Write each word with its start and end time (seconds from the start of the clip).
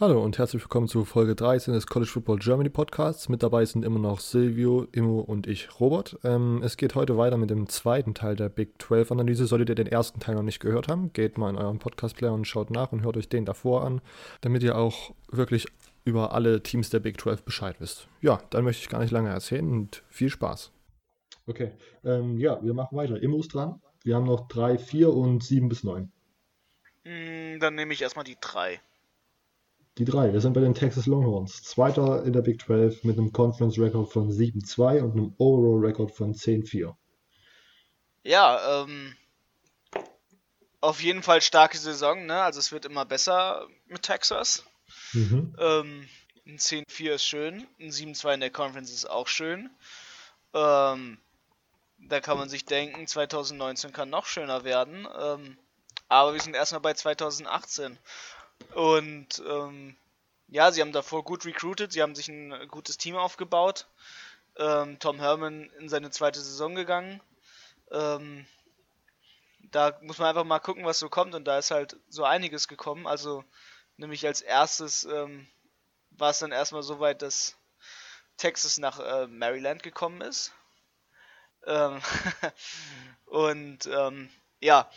Hallo 0.00 0.24
und 0.24 0.38
herzlich 0.38 0.62
willkommen 0.62 0.88
zu 0.88 1.04
Folge 1.04 1.34
13 1.34 1.74
des 1.74 1.86
College 1.86 2.10
Football 2.10 2.38
Germany 2.38 2.70
Podcasts. 2.70 3.28
Mit 3.28 3.42
dabei 3.42 3.66
sind 3.66 3.84
immer 3.84 3.98
noch 3.98 4.20
Silvio, 4.20 4.86
Immo 4.92 5.20
und 5.20 5.46
ich, 5.46 5.78
Robert. 5.78 6.18
Ähm, 6.24 6.62
es 6.64 6.78
geht 6.78 6.94
heute 6.94 7.18
weiter 7.18 7.36
mit 7.36 7.50
dem 7.50 7.68
zweiten 7.68 8.14
Teil 8.14 8.34
der 8.34 8.48
Big 8.48 8.80
12 8.80 9.12
Analyse. 9.12 9.44
Solltet 9.44 9.68
ihr 9.68 9.74
den 9.74 9.86
ersten 9.86 10.18
Teil 10.18 10.36
noch 10.36 10.42
nicht 10.42 10.58
gehört 10.58 10.88
haben, 10.88 11.12
geht 11.12 11.36
mal 11.36 11.50
in 11.50 11.56
euren 11.56 11.78
Podcast-Player 11.78 12.32
und 12.32 12.46
schaut 12.46 12.70
nach 12.70 12.92
und 12.92 13.02
hört 13.02 13.18
euch 13.18 13.28
den 13.28 13.44
davor 13.44 13.84
an, 13.84 14.00
damit 14.40 14.62
ihr 14.62 14.78
auch 14.78 15.14
wirklich 15.30 15.66
über 16.06 16.32
alle 16.32 16.62
Teams 16.62 16.88
der 16.88 17.00
Big 17.00 17.20
12 17.20 17.42
Bescheid 17.42 17.76
wisst. 17.78 18.08
Ja, 18.22 18.40
dann 18.48 18.64
möchte 18.64 18.82
ich 18.82 18.88
gar 18.88 19.00
nicht 19.00 19.10
lange 19.10 19.28
erzählen 19.28 19.70
und 19.70 20.02
viel 20.08 20.30
Spaß. 20.30 20.72
Okay, 21.46 21.72
ähm, 22.04 22.38
ja, 22.38 22.58
wir 22.62 22.72
machen 22.72 22.96
weiter. 22.96 23.22
Immo 23.22 23.40
ist 23.40 23.52
dran. 23.52 23.82
Wir 24.02 24.16
haben 24.16 24.24
noch 24.24 24.48
3, 24.48 24.78
4 24.78 25.12
und 25.12 25.42
7 25.44 25.68
bis 25.68 25.84
9. 25.84 26.10
Mm, 27.04 27.58
Dann 27.60 27.74
nehme 27.74 27.92
ich 27.92 28.00
erstmal 28.00 28.24
die 28.24 28.38
3. 28.40 28.80
Die 30.00 30.06
drei, 30.06 30.32
wir 30.32 30.40
sind 30.40 30.54
bei 30.54 30.62
den 30.62 30.72
Texas 30.72 31.04
Longhorns. 31.04 31.62
Zweiter 31.62 32.24
in 32.24 32.32
der 32.32 32.40
Big 32.40 32.62
12 32.62 33.04
mit 33.04 33.18
einem 33.18 33.34
Conference 33.34 33.78
Record 33.78 34.10
von 34.10 34.30
7-2 34.30 35.02
und 35.02 35.12
einem 35.12 35.34
Overall 35.36 35.84
Record 35.84 36.10
von 36.10 36.32
10-4. 36.32 36.94
Ja, 38.22 38.82
ähm, 38.82 39.14
auf 40.80 41.02
jeden 41.02 41.22
Fall 41.22 41.42
starke 41.42 41.76
Saison, 41.76 42.24
ne? 42.24 42.40
Also 42.40 42.60
es 42.60 42.72
wird 42.72 42.86
immer 42.86 43.04
besser 43.04 43.68
mit 43.88 44.00
Texas. 44.00 44.64
Mhm. 45.12 45.54
Ähm, 45.58 46.08
ein 46.46 46.56
10-4 46.56 47.10
ist 47.16 47.26
schön, 47.26 47.66
ein 47.78 47.90
7-2 47.90 48.32
in 48.32 48.40
der 48.40 48.50
Conference 48.50 48.90
ist 48.90 49.04
auch 49.04 49.28
schön. 49.28 49.68
Ähm, 50.54 51.18
da 51.98 52.20
kann 52.20 52.38
man 52.38 52.48
sich 52.48 52.64
denken, 52.64 53.06
2019 53.06 53.92
kann 53.92 54.08
noch 54.08 54.24
schöner 54.24 54.64
werden. 54.64 55.06
Ähm, 55.20 55.58
aber 56.08 56.32
wir 56.32 56.40
sind 56.40 56.56
erstmal 56.56 56.80
bei 56.80 56.94
2018. 56.94 57.98
Und 58.74 59.42
ähm, 59.46 59.96
ja, 60.48 60.72
sie 60.72 60.80
haben 60.80 60.92
davor 60.92 61.24
gut 61.24 61.44
recruited, 61.44 61.92
sie 61.92 62.02
haben 62.02 62.14
sich 62.14 62.28
ein 62.28 62.68
gutes 62.68 62.98
Team 62.98 63.16
aufgebaut. 63.16 63.86
Ähm, 64.56 64.98
Tom 64.98 65.18
Herman 65.18 65.70
in 65.78 65.88
seine 65.88 66.10
zweite 66.10 66.40
Saison 66.40 66.74
gegangen. 66.74 67.20
Ähm, 67.90 68.46
da 69.70 69.96
muss 70.02 70.18
man 70.18 70.28
einfach 70.28 70.44
mal 70.44 70.58
gucken, 70.58 70.84
was 70.84 70.98
so 70.98 71.08
kommt. 71.08 71.34
Und 71.34 71.44
da 71.44 71.58
ist 71.58 71.70
halt 71.70 71.96
so 72.08 72.24
einiges 72.24 72.68
gekommen. 72.68 73.06
Also, 73.06 73.44
nämlich 73.96 74.26
als 74.26 74.40
erstes 74.40 75.04
ähm, 75.04 75.46
war 76.10 76.30
es 76.30 76.40
dann 76.40 76.52
erstmal 76.52 76.82
so 76.82 77.00
weit, 77.00 77.22
dass 77.22 77.56
Texas 78.36 78.78
nach 78.78 78.98
äh, 78.98 79.26
Maryland 79.26 79.82
gekommen 79.82 80.20
ist. 80.20 80.52
Ähm, 81.66 82.00
und 83.26 83.86
ähm, 83.86 84.30
ja, 84.60 84.90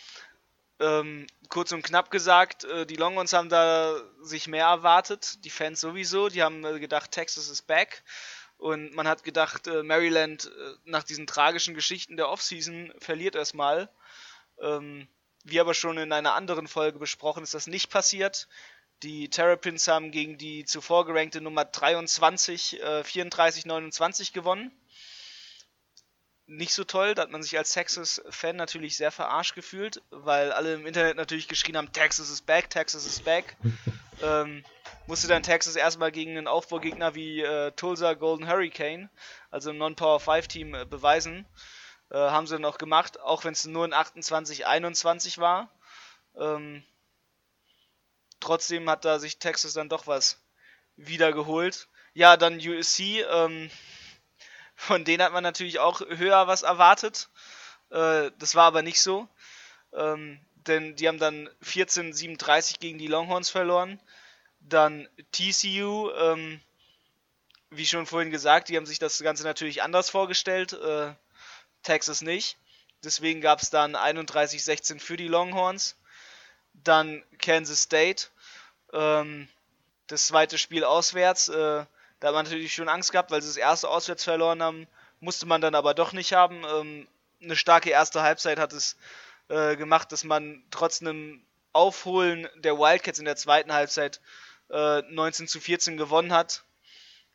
ähm, 0.83 1.27
kurz 1.49 1.71
und 1.71 1.83
knapp 1.83 2.11
gesagt, 2.11 2.65
äh, 2.65 2.85
die 2.85 2.95
Longhorns 2.95 3.33
haben 3.33 3.49
da 3.49 3.95
sich 4.21 4.47
mehr 4.47 4.65
erwartet, 4.65 5.43
die 5.45 5.49
Fans 5.49 5.79
sowieso, 5.79 6.29
die 6.29 6.43
haben 6.43 6.65
äh, 6.65 6.79
gedacht, 6.79 7.11
Texas 7.11 7.47
ist 7.49 7.67
back. 7.67 8.03
Und 8.57 8.93
man 8.95 9.07
hat 9.07 9.23
gedacht, 9.23 9.67
äh, 9.67 9.83
Maryland 9.83 10.45
äh, 10.45 10.75
nach 10.85 11.03
diesen 11.03 11.27
tragischen 11.27 11.73
Geschichten 11.73 12.17
der 12.17 12.29
Offseason 12.29 12.93
verliert 12.99 13.35
erstmal. 13.35 13.89
Ähm, 14.61 15.07
wie 15.43 15.59
aber 15.59 15.73
schon 15.73 15.97
in 15.97 16.11
einer 16.11 16.33
anderen 16.33 16.67
Folge 16.67 16.99
besprochen, 16.99 17.43
ist 17.43 17.53
das 17.53 17.67
nicht 17.67 17.89
passiert. 17.89 18.47
Die 19.01 19.29
Terrapins 19.29 19.87
haben 19.87 20.11
gegen 20.11 20.37
die 20.37 20.63
zuvor 20.63 21.05
gerankte 21.05 21.41
Nummer 21.41 21.65
23 21.65 22.81
äh, 22.81 23.01
34-29 23.01 24.33
gewonnen 24.33 24.71
nicht 26.57 26.73
so 26.73 26.83
toll. 26.83 27.15
Da 27.15 27.23
hat 27.23 27.31
man 27.31 27.43
sich 27.43 27.57
als 27.57 27.73
Texas-Fan 27.73 28.55
natürlich 28.55 28.97
sehr 28.97 29.11
verarscht 29.11 29.55
gefühlt, 29.55 30.01
weil 30.11 30.51
alle 30.51 30.73
im 30.73 30.85
Internet 30.85 31.17
natürlich 31.17 31.47
geschrien 31.47 31.77
haben, 31.77 31.91
Texas 31.91 32.29
is 32.29 32.41
back, 32.41 32.69
Texas 32.69 33.05
is 33.05 33.21
back. 33.21 33.55
ähm, 34.21 34.63
musste 35.07 35.27
dann 35.27 35.43
Texas 35.43 35.75
erstmal 35.75 36.11
gegen 36.11 36.37
einen 36.37 36.47
Aufbaugegner 36.47 37.15
wie 37.15 37.41
äh, 37.41 37.71
Tulsa 37.71 38.13
Golden 38.13 38.47
Hurricane, 38.47 39.09
also 39.51 39.71
ein 39.71 39.77
Non-Power-5-Team, 39.77 40.75
äh, 40.75 40.85
beweisen. 40.85 41.45
Äh, 42.09 42.17
haben 42.17 42.47
sie 42.47 42.55
dann 42.55 42.65
auch 42.65 42.77
gemacht, 42.77 43.19
auch 43.19 43.43
wenn 43.43 43.53
es 43.53 43.65
nur 43.65 43.85
ein 43.85 43.93
28-21 43.93 45.39
war. 45.39 45.69
Ähm, 46.37 46.83
trotzdem 48.39 48.89
hat 48.89 49.05
da 49.05 49.19
sich 49.19 49.39
Texas 49.39 49.73
dann 49.73 49.89
doch 49.89 50.07
was 50.07 50.39
wiedergeholt. 50.95 51.87
Ja, 52.13 52.37
dann 52.37 52.59
USC, 52.59 53.21
ähm, 53.21 53.71
von 54.75 55.05
denen 55.05 55.23
hat 55.23 55.33
man 55.33 55.43
natürlich 55.43 55.79
auch 55.79 56.01
höher 56.01 56.47
was 56.47 56.63
erwartet. 56.63 57.29
Äh, 57.89 58.31
das 58.39 58.55
war 58.55 58.65
aber 58.65 58.81
nicht 58.81 59.01
so. 59.01 59.27
Ähm, 59.93 60.39
denn 60.67 60.95
die 60.95 61.07
haben 61.07 61.19
dann 61.19 61.49
14-37 61.63 62.79
gegen 62.79 62.97
die 62.97 63.07
Longhorns 63.07 63.49
verloren. 63.49 63.99
Dann 64.61 65.07
TCU, 65.31 66.09
ähm, 66.11 66.61
wie 67.69 67.85
schon 67.85 68.05
vorhin 68.05 68.31
gesagt, 68.31 68.69
die 68.69 68.77
haben 68.77 68.85
sich 68.85 68.99
das 68.99 69.19
Ganze 69.19 69.43
natürlich 69.43 69.83
anders 69.83 70.09
vorgestellt. 70.09 70.73
Äh, 70.73 71.13
Texas 71.83 72.21
nicht. 72.21 72.57
Deswegen 73.03 73.41
gab 73.41 73.61
es 73.61 73.69
dann 73.69 73.95
31-16 73.95 74.99
für 74.99 75.17
die 75.17 75.27
Longhorns. 75.27 75.97
Dann 76.73 77.23
Kansas 77.39 77.83
State. 77.83 78.27
Ähm, 78.93 79.49
das 80.07 80.27
zweite 80.27 80.57
Spiel 80.57 80.85
auswärts. 80.85 81.49
Äh, 81.49 81.85
da 82.23 82.29
hat 82.29 82.35
man 82.35 82.45
natürlich 82.45 82.73
schon 82.73 82.87
Angst 82.87 83.11
gehabt, 83.11 83.31
weil 83.31 83.41
sie 83.41 83.49
das 83.49 83.57
erste 83.57 83.89
auswärts 83.89 84.23
verloren 84.23 84.63
haben. 84.63 84.87
Musste 85.19 85.45
man 85.45 85.59
dann 85.59 85.75
aber 85.75 85.93
doch 85.93 86.13
nicht 86.13 86.31
haben. 86.31 86.63
Ähm, 86.63 87.05
eine 87.41 87.57
starke 87.57 87.89
erste 87.89 88.21
Halbzeit 88.21 88.59
hat 88.59 88.71
es 88.71 88.95
äh, 89.49 89.75
gemacht, 89.75 90.09
dass 90.13 90.23
man 90.23 90.63
trotz 90.71 91.01
einem 91.01 91.45
Aufholen 91.73 92.47
der 92.55 92.77
Wildcats 92.77 93.19
in 93.19 93.25
der 93.25 93.35
zweiten 93.35 93.73
Halbzeit 93.73 94.21
äh, 94.69 95.01
19 95.01 95.49
zu 95.49 95.59
14 95.59 95.97
gewonnen 95.97 96.31
hat. 96.31 96.63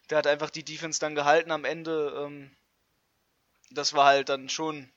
Der 0.09 0.17
hat 0.17 0.27
einfach 0.27 0.49
die 0.49 0.65
Defense 0.65 0.99
dann 0.99 1.15
gehalten 1.15 1.51
am 1.51 1.67
Ende. 1.67 2.25
Ähm, 2.25 2.57
das 3.71 3.93
war 3.93 4.07
halt 4.07 4.31
dann 4.31 4.49
schon 4.49 4.91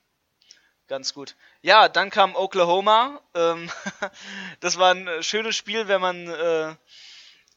ganz 0.88 1.14
gut. 1.14 1.36
Ja, 1.64 1.90
dann 1.90 2.12
kam 2.12 2.38
Oklahoma. 2.38 3.20
Ähm, 3.34 3.70
das 4.62 4.78
war 4.78 4.94
ein 4.94 5.22
schönes 5.22 5.58
Spiel, 5.58 5.90
wenn 5.90 6.00
man 6.00 6.30
äh, 6.30 6.76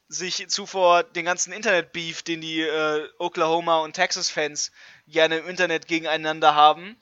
sich 0.09 0.49
zuvor 0.49 1.03
den 1.03 1.25
ganzen 1.25 1.53
Internet-Beef, 1.53 2.23
den 2.23 2.41
die 2.41 2.61
äh, 2.61 3.09
Oklahoma 3.19 3.79
und 3.81 3.95
Texas-Fans 3.95 4.71
gerne 5.07 5.39
im 5.39 5.49
Internet 5.49 5.87
gegeneinander 5.87 6.55
haben. 6.55 6.97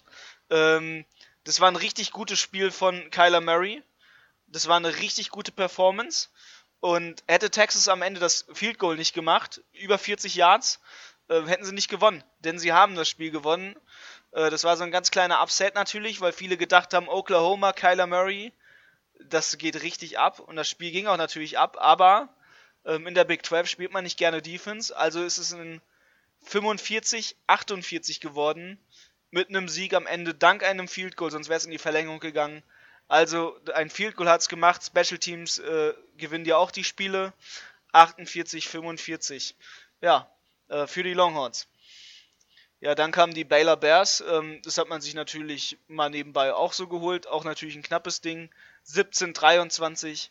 Ähm, 0.51 1.05
das 1.45 1.61
war 1.61 1.69
ein 1.69 1.77
richtig 1.77 2.13
gutes 2.13 2.39
Spiel 2.39 2.71
von 2.71 3.11
Kyler 3.11 3.41
Murray. 3.41 3.83
Das 4.47 4.69
war 4.69 4.77
eine 4.77 4.99
richtig 4.99 5.31
gute 5.31 5.51
Performance. 5.51 6.29
Und 6.81 7.23
hätte 7.27 7.51
Texas 7.51 7.89
am 7.89 8.03
Ende 8.03 8.21
das 8.21 8.45
Field 8.53 8.79
Goal 8.79 8.97
nicht 8.97 9.15
gemacht, 9.15 9.63
über 9.73 9.99
40 9.99 10.35
Yards, 10.35 10.81
äh, 11.29 11.43
hätten 11.43 11.65
sie 11.65 11.73
nicht 11.73 11.89
gewonnen. 11.89 12.25
Denn 12.41 12.59
sie 12.59 12.73
haben 12.73 12.97
das 12.97 13.09
Spiel 13.09 13.31
gewonnen. 13.31 13.77
Äh, 14.33 14.51
das 14.51 14.65
war 14.65 14.77
so 14.77 14.85
ein 14.85 14.91
ganz 14.91 15.11
kleiner 15.11 15.41
Upset 15.41 15.75
natürlich, 15.75 16.21
weil 16.21 16.33
viele 16.33 16.57
gedacht 16.57 16.93
haben, 16.95 17.09
Oklahoma, 17.09 17.73
Kyler 17.73 18.07
Murray, 18.07 18.53
das 19.21 19.59
geht 19.59 19.83
richtig 19.83 20.19
ab. 20.19 20.41
Und 20.41 20.57
das 20.57 20.69
Spiel 20.69 20.91
ging 20.91 21.07
auch 21.07 21.17
natürlich 21.17 21.59
ab. 21.59 21.77
Aber 21.81 22.29
ähm, 22.85 23.07
in 23.07 23.15
der 23.15 23.25
Big 23.25 23.45
12 23.45 23.69
spielt 23.69 23.93
man 23.93 24.05
nicht 24.05 24.19
gerne 24.19 24.43
Defense, 24.43 24.97
also 24.97 25.23
ist 25.23 25.39
es 25.39 25.53
ein 25.53 25.81
45-48 26.47 28.21
geworden 28.21 28.79
mit 29.31 29.49
einem 29.49 29.69
Sieg 29.69 29.95
am 29.95 30.07
Ende 30.07 30.35
dank 30.35 30.63
einem 30.63 30.89
Field 30.89 31.17
Goal, 31.17 31.31
sonst 31.31 31.49
wäre 31.49 31.57
es 31.57 31.65
in 31.65 31.71
die 31.71 31.79
Verlängerung 31.79 32.21
gegangen. 32.21 32.63
Also 33.09 33.59
ein 33.75 33.91
Field 33.91 34.17
Goal 34.17 34.29
hat 34.29 34.43
es 34.43 34.49
gemacht, 34.49 34.85
Special 34.85 35.19
Teams 35.19 35.59
äh, 35.59 35.95
gewinnen 36.17 36.45
ja 36.45 36.57
auch 36.57 36.71
die 36.71 36.85
Spiele. 36.85 37.33
48-45. 37.93 39.55
Ja, 40.01 40.31
äh, 40.69 40.87
für 40.87 41.03
die 41.03 41.13
Longhorns. 41.13 41.69
Ja, 42.81 42.95
dann 42.95 43.13
kamen 43.13 43.35
die 43.35 43.45
Baylor 43.45 43.77
Bears. 43.77 44.25
Ähm, 44.27 44.61
das 44.65 44.79
hat 44.79 44.89
man 44.89 45.01
sich 45.01 45.15
natürlich 45.15 45.79
mal 45.89 46.11
nebenbei 46.11 46.53
auch 46.53 46.73
so 46.73 46.89
geholt. 46.89 47.27
Auch 47.27 47.45
natürlich 47.45 47.77
ein 47.77 47.83
knappes 47.83 48.21
Ding. 48.21 48.51
17-23 48.87 50.31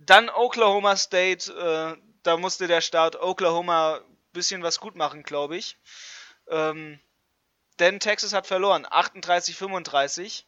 dann 0.00 0.30
Oklahoma 0.30 0.96
State, 0.96 1.52
äh, 1.52 2.00
da 2.22 2.36
musste 2.36 2.66
der 2.66 2.80
Start 2.80 3.20
Oklahoma 3.20 4.00
bisschen 4.32 4.62
was 4.62 4.80
gut 4.80 4.96
machen, 4.96 5.22
glaube 5.22 5.56
ich. 5.56 5.76
Ähm, 6.48 6.98
denn 7.78 8.00
Texas 8.00 8.32
hat 8.32 8.46
verloren, 8.46 8.86
38-35. 8.86 10.44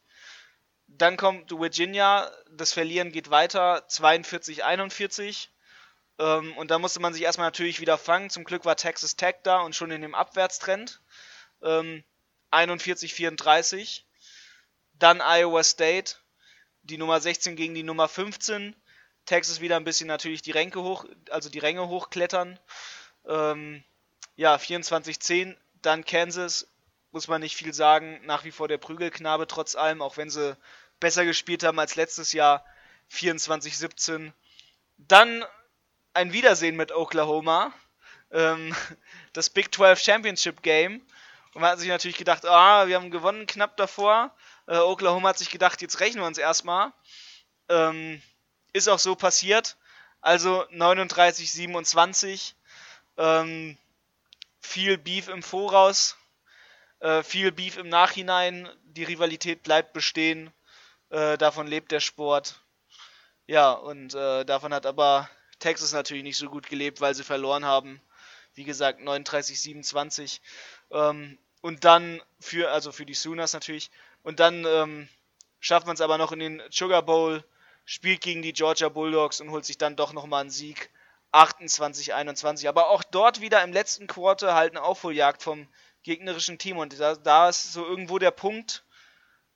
Dann 0.86 1.16
kommt 1.16 1.50
Virginia, 1.50 2.30
das 2.50 2.72
Verlieren 2.72 3.12
geht 3.12 3.30
weiter, 3.30 3.86
42-41. 3.88 5.48
Ähm, 6.18 6.56
und 6.56 6.70
da 6.70 6.78
musste 6.78 7.00
man 7.00 7.14
sich 7.14 7.22
erstmal 7.22 7.46
natürlich 7.46 7.80
wieder 7.80 7.98
fangen. 7.98 8.30
Zum 8.30 8.44
Glück 8.44 8.64
war 8.64 8.76
Texas 8.76 9.16
Tech 9.16 9.36
da 9.42 9.60
und 9.60 9.74
schon 9.74 9.90
in 9.90 10.02
dem 10.02 10.14
Abwärtstrend. 10.14 11.00
Ähm, 11.62 12.04
41-34. 12.50 14.02
Dann 14.94 15.20
Iowa 15.20 15.64
State, 15.64 16.16
die 16.82 16.98
Nummer 16.98 17.20
16 17.20 17.56
gegen 17.56 17.74
die 17.74 17.82
Nummer 17.82 18.08
15. 18.08 18.76
Texas 19.26 19.60
wieder 19.60 19.76
ein 19.76 19.84
bisschen 19.84 20.08
natürlich 20.08 20.42
die 20.42 20.50
Ränke 20.50 20.82
hoch, 20.82 21.04
also 21.30 21.48
die 21.48 21.58
Ränge 21.58 21.88
hochklettern. 21.88 22.58
Ähm, 23.26 23.84
ja, 24.36 24.56
24-10, 24.56 25.56
dann 25.82 26.04
Kansas, 26.04 26.68
muss 27.12 27.28
man 27.28 27.40
nicht 27.40 27.56
viel 27.56 27.74
sagen, 27.74 28.20
nach 28.24 28.44
wie 28.44 28.50
vor 28.50 28.68
der 28.68 28.78
Prügelknabe 28.78 29.46
trotz 29.46 29.76
allem, 29.76 30.02
auch 30.02 30.16
wenn 30.16 30.30
sie 30.30 30.56
besser 30.98 31.24
gespielt 31.24 31.62
haben 31.62 31.78
als 31.78 31.96
letztes 31.96 32.32
Jahr, 32.32 32.64
24-17. 33.10 34.32
Dann 34.98 35.44
ein 36.14 36.32
Wiedersehen 36.32 36.76
mit 36.76 36.92
Oklahoma. 36.92 37.72
Ähm, 38.30 38.74
das 39.32 39.50
Big 39.50 39.74
12 39.74 40.00
Championship 40.00 40.62
Game. 40.62 41.02
Und 41.54 41.60
man 41.60 41.72
hat 41.72 41.80
sich 41.80 41.88
natürlich 41.88 42.16
gedacht, 42.16 42.46
ah, 42.46 42.86
wir 42.86 42.96
haben 42.96 43.10
gewonnen 43.10 43.46
knapp 43.46 43.76
davor. 43.76 44.34
Äh, 44.66 44.78
Oklahoma 44.78 45.30
hat 45.30 45.38
sich 45.38 45.50
gedacht, 45.50 45.82
jetzt 45.82 46.00
rechnen 46.00 46.22
wir 46.22 46.26
uns 46.26 46.38
erstmal. 46.38 46.92
Ähm, 47.68 48.22
ist 48.72 48.88
auch 48.88 48.98
so 48.98 49.14
passiert. 49.14 49.76
Also 50.20 50.64
39, 50.70 51.50
27. 51.50 52.54
Ähm, 53.18 53.76
viel 54.60 54.96
Beef 54.96 55.28
im 55.28 55.42
Voraus, 55.42 56.16
äh, 57.00 57.22
viel 57.22 57.52
Beef 57.52 57.76
im 57.76 57.88
Nachhinein. 57.88 58.68
Die 58.84 59.04
Rivalität 59.04 59.62
bleibt 59.62 59.92
bestehen. 59.92 60.52
Äh, 61.10 61.36
davon 61.36 61.66
lebt 61.66 61.92
der 61.92 62.00
Sport. 62.00 62.60
Ja, 63.46 63.72
und 63.72 64.14
äh, 64.14 64.44
davon 64.44 64.72
hat 64.72 64.86
aber 64.86 65.28
Texas 65.58 65.92
natürlich 65.92 66.22
nicht 66.22 66.38
so 66.38 66.48
gut 66.48 66.68
gelebt, 66.68 67.00
weil 67.00 67.14
sie 67.14 67.24
verloren 67.24 67.64
haben. 67.64 68.00
Wie 68.54 68.64
gesagt, 68.64 69.00
39, 69.00 69.60
27. 69.60 70.40
Ähm, 70.90 71.38
und 71.60 71.84
dann 71.84 72.22
für, 72.40 72.70
also 72.70 72.92
für 72.92 73.06
die 73.06 73.14
Sooners 73.14 73.52
natürlich. 73.52 73.90
Und 74.22 74.40
dann 74.40 74.64
ähm, 74.64 75.08
schafft 75.60 75.86
man 75.86 75.94
es 75.94 76.00
aber 76.00 76.18
noch 76.18 76.32
in 76.32 76.38
den 76.38 76.62
Sugar 76.70 77.02
Bowl, 77.02 77.44
spielt 77.84 78.20
gegen 78.20 78.42
die 78.42 78.52
Georgia 78.52 78.88
Bulldogs 78.88 79.40
und 79.40 79.50
holt 79.50 79.64
sich 79.64 79.78
dann 79.78 79.96
doch 79.96 80.12
nochmal 80.12 80.42
einen 80.42 80.50
Sieg. 80.50 80.90
28, 81.32 82.14
21. 82.14 82.68
Aber 82.68 82.90
auch 82.90 83.02
dort 83.02 83.40
wieder 83.40 83.62
im 83.62 83.72
letzten 83.72 84.06
Quarter 84.06 84.54
halt 84.54 84.72
eine 84.72 84.82
Aufholjagd 84.82 85.42
vom 85.42 85.66
gegnerischen 86.02 86.58
Team. 86.58 86.78
Und 86.78 86.98
da, 87.00 87.14
da 87.14 87.48
ist 87.48 87.72
so 87.72 87.86
irgendwo 87.86 88.18
der 88.18 88.30
Punkt, 88.30 88.84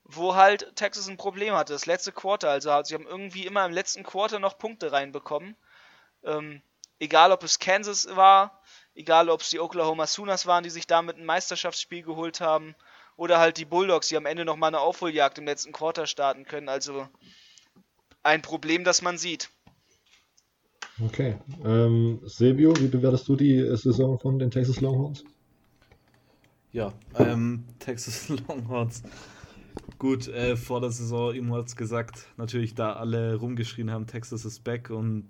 wo 0.05 0.35
halt 0.35 0.75
Texas 0.77 1.09
ein 1.09 1.19
Problem 1.19 1.55
hatte. 1.55 1.75
Das 1.75 1.87
letzte 1.87 2.13
Quarter. 2.13 2.51
Also 2.51 2.71
sie 2.85 2.95
haben 2.95 3.07
irgendwie 3.07 3.47
immer 3.47 3.65
im 3.67 3.73
letzten 3.73 4.05
Quarter 4.05 4.39
noch 4.39 4.57
Punkte 4.57 4.91
reinbekommen. 4.93 5.55
Ähm, 6.25 6.63
egal 6.99 7.31
ob 7.33 7.43
es 7.43 7.59
Kansas 7.59 8.09
war, 8.17 8.63
egal 8.95 9.29
ob 9.29 9.43
es 9.43 9.51
die 9.51 9.61
Oklahoma 9.61 10.07
Sooners 10.07 10.47
waren, 10.47 10.65
die 10.65 10.71
sich 10.71 10.87
damit 10.87 11.19
ein 11.19 11.27
Meisterschaftsspiel 11.27 12.03
geholt 12.03 12.41
haben, 12.41 12.75
oder 13.17 13.39
halt 13.39 13.57
die 13.57 13.65
Bulldogs, 13.65 14.09
die 14.09 14.17
am 14.17 14.27
Ende 14.27 14.45
nochmal 14.45 14.69
eine 14.69 14.81
Aufholjagd 14.81 15.39
im 15.39 15.47
letzten 15.47 15.73
Quarter 15.73 16.07
starten 16.07 16.45
können. 16.45 16.69
Also 16.69 17.09
ein 18.27 18.43
Problem, 18.43 18.85
das 18.85 19.03
man 19.03 19.17
sieht. 19.17 19.51
Okay. 21.03 21.37
Ähm, 21.65 22.21
Silvio, 22.25 22.75
wie 22.81 22.89
bewertest 22.89 23.29
du 23.29 23.37
die 23.37 23.61
Saison 23.77 24.19
von 24.19 24.39
den 24.39 24.51
Texas 24.51 24.81
Longhorns? 24.81 25.25
Ja, 26.73 26.93
ähm, 27.15 27.65
Texas 27.79 28.29
Longhorns. 28.29 29.03
Gut, 29.99 30.29
äh, 30.29 30.57
vor 30.57 30.81
der 30.81 30.91
Saison, 30.91 31.35
ihm 31.35 31.53
hat 31.55 31.69
es 31.69 31.77
gesagt, 31.77 32.27
natürlich 32.37 32.75
da 32.75 32.95
alle 32.95 33.37
rumgeschrien 33.37 33.91
haben, 33.91 34.07
Texas 34.07 34.45
ist 34.45 34.65
back 34.65 34.91
und 34.91 35.29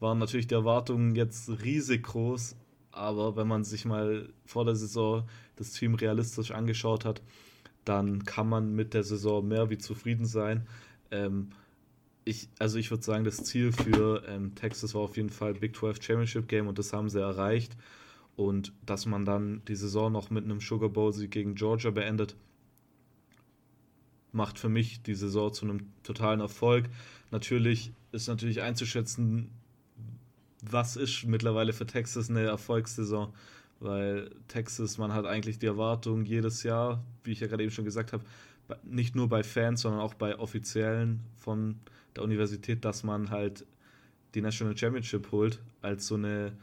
waren 0.00 0.18
natürlich 0.18 0.46
die 0.46 0.54
Erwartungen 0.54 1.14
jetzt 1.14 1.48
riesig 1.62 2.04
groß. 2.04 2.56
Aber 2.90 3.36
wenn 3.36 3.48
man 3.48 3.64
sich 3.64 3.84
mal 3.84 4.28
vor 4.46 4.64
der 4.64 4.76
Saison 4.76 5.28
das 5.56 5.72
Team 5.72 5.94
realistisch 5.94 6.52
angeschaut 6.52 7.04
hat, 7.04 7.22
dann 7.84 8.24
kann 8.24 8.48
man 8.48 8.72
mit 8.74 8.94
der 8.94 9.02
Saison 9.02 9.46
mehr 9.46 9.70
wie 9.70 9.78
zufrieden 9.78 10.26
sein. 10.26 10.66
Ähm, 11.10 11.50
ich, 12.24 12.48
also 12.58 12.78
ich 12.78 12.90
würde 12.90 13.02
sagen, 13.02 13.24
das 13.24 13.44
Ziel 13.44 13.72
für 13.72 14.26
ähm, 14.26 14.54
Texas 14.54 14.94
war 14.94 15.02
auf 15.02 15.16
jeden 15.16 15.30
Fall 15.30 15.54
Big 15.54 15.76
12 15.76 16.02
Championship 16.02 16.48
Game 16.48 16.68
und 16.68 16.78
das 16.78 16.92
haben 16.92 17.08
sie 17.08 17.20
erreicht. 17.20 17.76
Und 18.36 18.72
dass 18.84 19.06
man 19.06 19.24
dann 19.24 19.62
die 19.68 19.76
Saison 19.76 20.10
noch 20.10 20.30
mit 20.30 20.44
einem 20.44 20.60
Sugar 20.60 20.88
Bowl 20.88 21.12
Sieg 21.12 21.30
gegen 21.30 21.54
Georgia 21.54 21.90
beendet, 21.90 22.34
macht 24.32 24.58
für 24.58 24.68
mich 24.68 25.02
die 25.02 25.14
Saison 25.14 25.52
zu 25.52 25.64
einem 25.64 25.92
totalen 26.02 26.40
Erfolg. 26.40 26.86
Natürlich 27.30 27.92
ist 28.10 28.26
natürlich 28.26 28.62
einzuschätzen, 28.62 29.50
was 30.62 30.96
ist 30.96 31.24
mittlerweile 31.24 31.72
für 31.72 31.86
Texas 31.86 32.30
eine 32.30 32.42
Erfolgssaison, 32.42 33.32
weil 33.80 34.30
Texas, 34.48 34.98
man 34.98 35.12
hat 35.12 35.26
eigentlich 35.26 35.58
die 35.58 35.66
Erwartung 35.66 36.24
jedes 36.24 36.62
Jahr, 36.62 37.04
wie 37.22 37.32
ich 37.32 37.40
ja 37.40 37.46
gerade 37.46 37.62
eben 37.62 37.72
schon 37.72 37.84
gesagt 37.84 38.12
habe, 38.12 38.24
nicht 38.82 39.14
nur 39.14 39.28
bei 39.28 39.42
Fans, 39.42 39.82
sondern 39.82 40.00
auch 40.00 40.14
bei 40.14 40.38
Offiziellen 40.38 41.20
von 41.36 41.78
der 42.16 42.24
Universität, 42.24 42.84
dass 42.84 43.02
man 43.02 43.30
halt 43.30 43.66
die 44.34 44.40
National 44.40 44.76
Championship 44.76 45.30
holt, 45.32 45.62
als 45.80 46.06
so 46.06 46.16
eine 46.16 46.56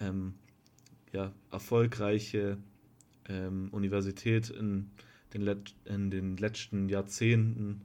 ähm, 0.00 0.34
ja, 1.12 1.32
erfolgreiche 1.50 2.58
ähm, 3.28 3.68
Universität 3.72 4.50
in 4.50 4.90
den, 5.34 5.64
in 5.84 6.10
den 6.10 6.36
letzten 6.36 6.88
Jahrzehnten. 6.88 7.82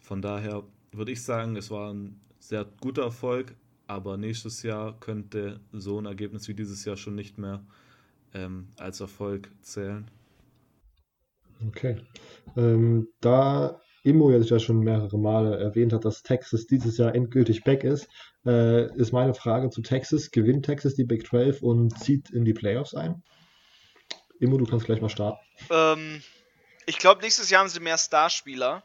Von 0.00 0.22
daher 0.22 0.64
würde 0.92 1.12
ich 1.12 1.22
sagen, 1.22 1.56
es 1.56 1.70
war 1.70 1.92
ein 1.92 2.20
sehr 2.38 2.64
guter 2.80 3.02
Erfolg, 3.02 3.54
aber 3.86 4.16
nächstes 4.16 4.62
Jahr 4.62 4.98
könnte 5.00 5.60
so 5.72 6.00
ein 6.00 6.06
Ergebnis 6.06 6.48
wie 6.48 6.54
dieses 6.54 6.84
Jahr 6.84 6.96
schon 6.96 7.14
nicht 7.14 7.38
mehr 7.38 7.64
ähm, 8.34 8.68
als 8.76 9.00
Erfolg 9.00 9.50
zählen. 9.62 10.10
Okay. 11.66 11.96
Ähm, 12.56 13.08
da 13.20 13.80
Immo 14.08 14.30
jetzt 14.30 14.50
ja 14.50 14.58
schon 14.58 14.80
mehrere 14.80 15.18
Male 15.18 15.58
erwähnt 15.58 15.92
hat, 15.92 16.04
dass 16.04 16.22
Texas 16.22 16.66
dieses 16.66 16.96
Jahr 16.98 17.14
endgültig 17.14 17.64
back 17.64 17.84
ist, 17.84 18.08
äh, 18.46 18.92
ist 18.96 19.12
meine 19.12 19.34
Frage 19.34 19.70
zu 19.70 19.82
Texas. 19.82 20.30
Gewinnt 20.30 20.64
Texas 20.64 20.94
die 20.94 21.04
Big 21.04 21.26
12 21.26 21.62
und 21.62 21.98
zieht 21.98 22.30
in 22.30 22.44
die 22.44 22.54
Playoffs 22.54 22.94
ein? 22.94 23.22
Immo, 24.40 24.56
du 24.56 24.66
kannst 24.66 24.86
gleich 24.86 25.00
mal 25.00 25.08
starten. 25.08 25.44
Ähm, 25.70 26.22
ich 26.86 26.98
glaube, 26.98 27.20
nächstes 27.22 27.50
Jahr 27.50 27.60
haben 27.60 27.68
sie 27.68 27.80
mehr 27.80 27.98
Starspieler. 27.98 28.82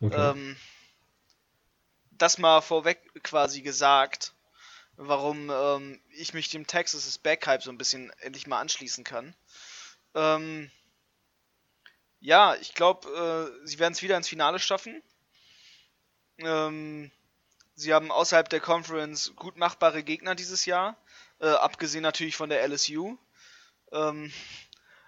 Okay. 0.00 0.30
Ähm, 0.30 0.56
das 2.12 2.38
mal 2.38 2.60
vorweg 2.60 3.00
quasi 3.22 3.62
gesagt, 3.62 4.34
warum 4.96 5.50
ähm, 5.50 6.00
ich 6.10 6.34
mich 6.34 6.50
dem 6.50 6.66
Texas 6.66 7.18
Back-Hype 7.18 7.62
so 7.62 7.70
ein 7.70 7.78
bisschen 7.78 8.12
endlich 8.20 8.46
mal 8.46 8.60
anschließen 8.60 9.04
kann. 9.04 9.34
Ähm, 10.14 10.70
ja, 12.20 12.54
ich 12.56 12.74
glaube, 12.74 13.08
äh, 13.62 13.66
sie 13.66 13.78
werden 13.78 13.92
es 13.92 14.02
wieder 14.02 14.16
ins 14.16 14.28
Finale 14.28 14.58
schaffen. 14.58 15.02
Ähm, 16.38 17.10
sie 17.74 17.94
haben 17.94 18.10
außerhalb 18.10 18.48
der 18.48 18.60
Conference 18.60 19.32
gut 19.36 19.56
machbare 19.56 20.02
Gegner 20.02 20.34
dieses 20.34 20.66
Jahr, 20.66 20.96
äh, 21.40 21.48
abgesehen 21.48 22.02
natürlich 22.02 22.36
von 22.36 22.50
der 22.50 22.62
LSU. 22.66 23.16
Ähm, 23.92 24.32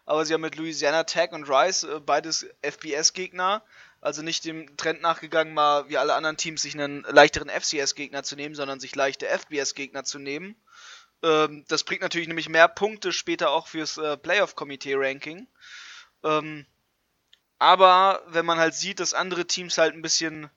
aber 0.04 0.24
sie 0.24 0.34
haben 0.34 0.40
mit 0.40 0.56
Louisiana 0.56 1.04
Tech 1.04 1.32
und 1.32 1.48
Rice 1.48 1.84
äh, 1.84 2.00
beides 2.00 2.46
FBS-Gegner, 2.62 3.62
also 4.00 4.22
nicht 4.22 4.44
dem 4.44 4.76
Trend 4.76 5.00
nachgegangen, 5.00 5.54
mal 5.54 5.88
wie 5.88 5.98
alle 5.98 6.14
anderen 6.14 6.36
Teams 6.36 6.62
sich 6.62 6.74
einen 6.74 7.02
leichteren 7.02 7.48
FCS-Gegner 7.48 8.22
zu 8.22 8.36
nehmen, 8.36 8.54
sondern 8.54 8.80
sich 8.80 8.96
leichte 8.96 9.26
FBS-Gegner 9.28 10.04
zu 10.04 10.18
nehmen. 10.18 10.56
Ähm, 11.22 11.64
das 11.68 11.84
bringt 11.84 12.02
natürlich 12.02 12.26
nämlich 12.26 12.48
mehr 12.48 12.68
Punkte 12.68 13.12
später 13.12 13.50
auch 13.50 13.68
fürs 13.68 13.98
äh, 13.98 14.16
Playoff-Komitee-Ranking. 14.16 15.46
Ähm, 16.24 16.66
aber 17.62 18.24
wenn 18.26 18.44
man 18.44 18.58
halt 18.58 18.74
sieht, 18.74 18.98
dass 18.98 19.14
andere 19.14 19.46
Teams 19.46 19.78
halt 19.78 19.94
ein 19.94 20.02
bisschen 20.02 20.50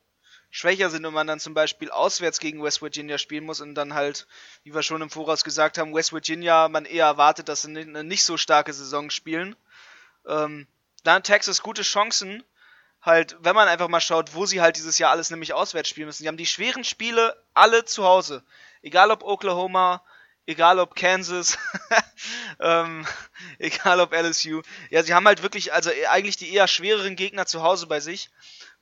schwächer 0.50 0.90
sind 0.90 1.06
und 1.06 1.14
man 1.14 1.28
dann 1.28 1.40
zum 1.40 1.54
Beispiel 1.54 1.92
auswärts 1.92 2.40
gegen 2.40 2.64
West 2.64 2.82
Virginia 2.82 3.20
spielen 3.20 3.44
muss 3.44 3.62
und 3.62 3.76
dann 3.76 3.94
halt, 3.94 4.26
wie 4.64 4.74
wir 4.74 4.82
schon 4.82 5.04
im 5.04 5.12
Voraus 5.12 5.44
gesagt 5.44 5.78
haben, 5.78 5.94
West 5.94 6.14
Virginia 6.14 6.68
man 6.68 6.86
eher 6.86 7.06
erwartet, 7.06 7.48
dass 7.48 7.62
sie 7.62 7.78
eine 7.78 8.04
nicht 8.04 8.24
so 8.24 8.38
starke 8.38 8.74
Saison 8.74 9.12
spielen, 9.12 9.56
ähm, 10.28 10.66
dann 11.04 11.18
hat 11.18 11.26
Texas 11.26 11.62
gute 11.62 11.84
Chancen, 11.84 12.44
halt, 13.04 13.38
wenn 13.40 13.54
man 13.54 13.68
einfach 13.68 13.88
mal 13.88 14.02
schaut, 14.02 14.34
wo 14.34 14.48
sie 14.48 14.62
halt 14.62 14.78
dieses 14.78 14.98
Jahr 14.98 15.12
alles 15.12 15.30
nämlich 15.30 15.54
auswärts 15.54 15.90
spielen 15.90 16.08
müssen. 16.08 16.24
Sie 16.24 16.28
haben 16.28 16.38
die 16.38 16.48
schweren 16.48 16.84
Spiele 16.84 17.40
alle 17.54 17.86
zu 17.86 18.04
Hause. 18.04 18.44
Egal 18.82 19.12
ob 19.12 19.22
Oklahoma, 19.22 20.02
egal 20.48 20.80
ob 20.80 20.96
Kansas, 20.96 21.58
ähm, 22.60 23.06
egal 23.60 24.00
ob 24.00 24.14
LSU. 24.14 24.62
Ja, 24.90 25.04
sie 25.04 25.14
haben 25.14 25.28
halt 25.28 25.42
wirklich, 25.42 25.74
also 25.74 25.90
eigentlich 26.10 26.38
die 26.38 26.54
eher 26.54 26.68
schwereren 26.68 27.16
Gegner 27.16 27.46
zu 27.46 27.64
Hause 27.64 27.88
bei 27.88 28.00
sich. 28.00 28.30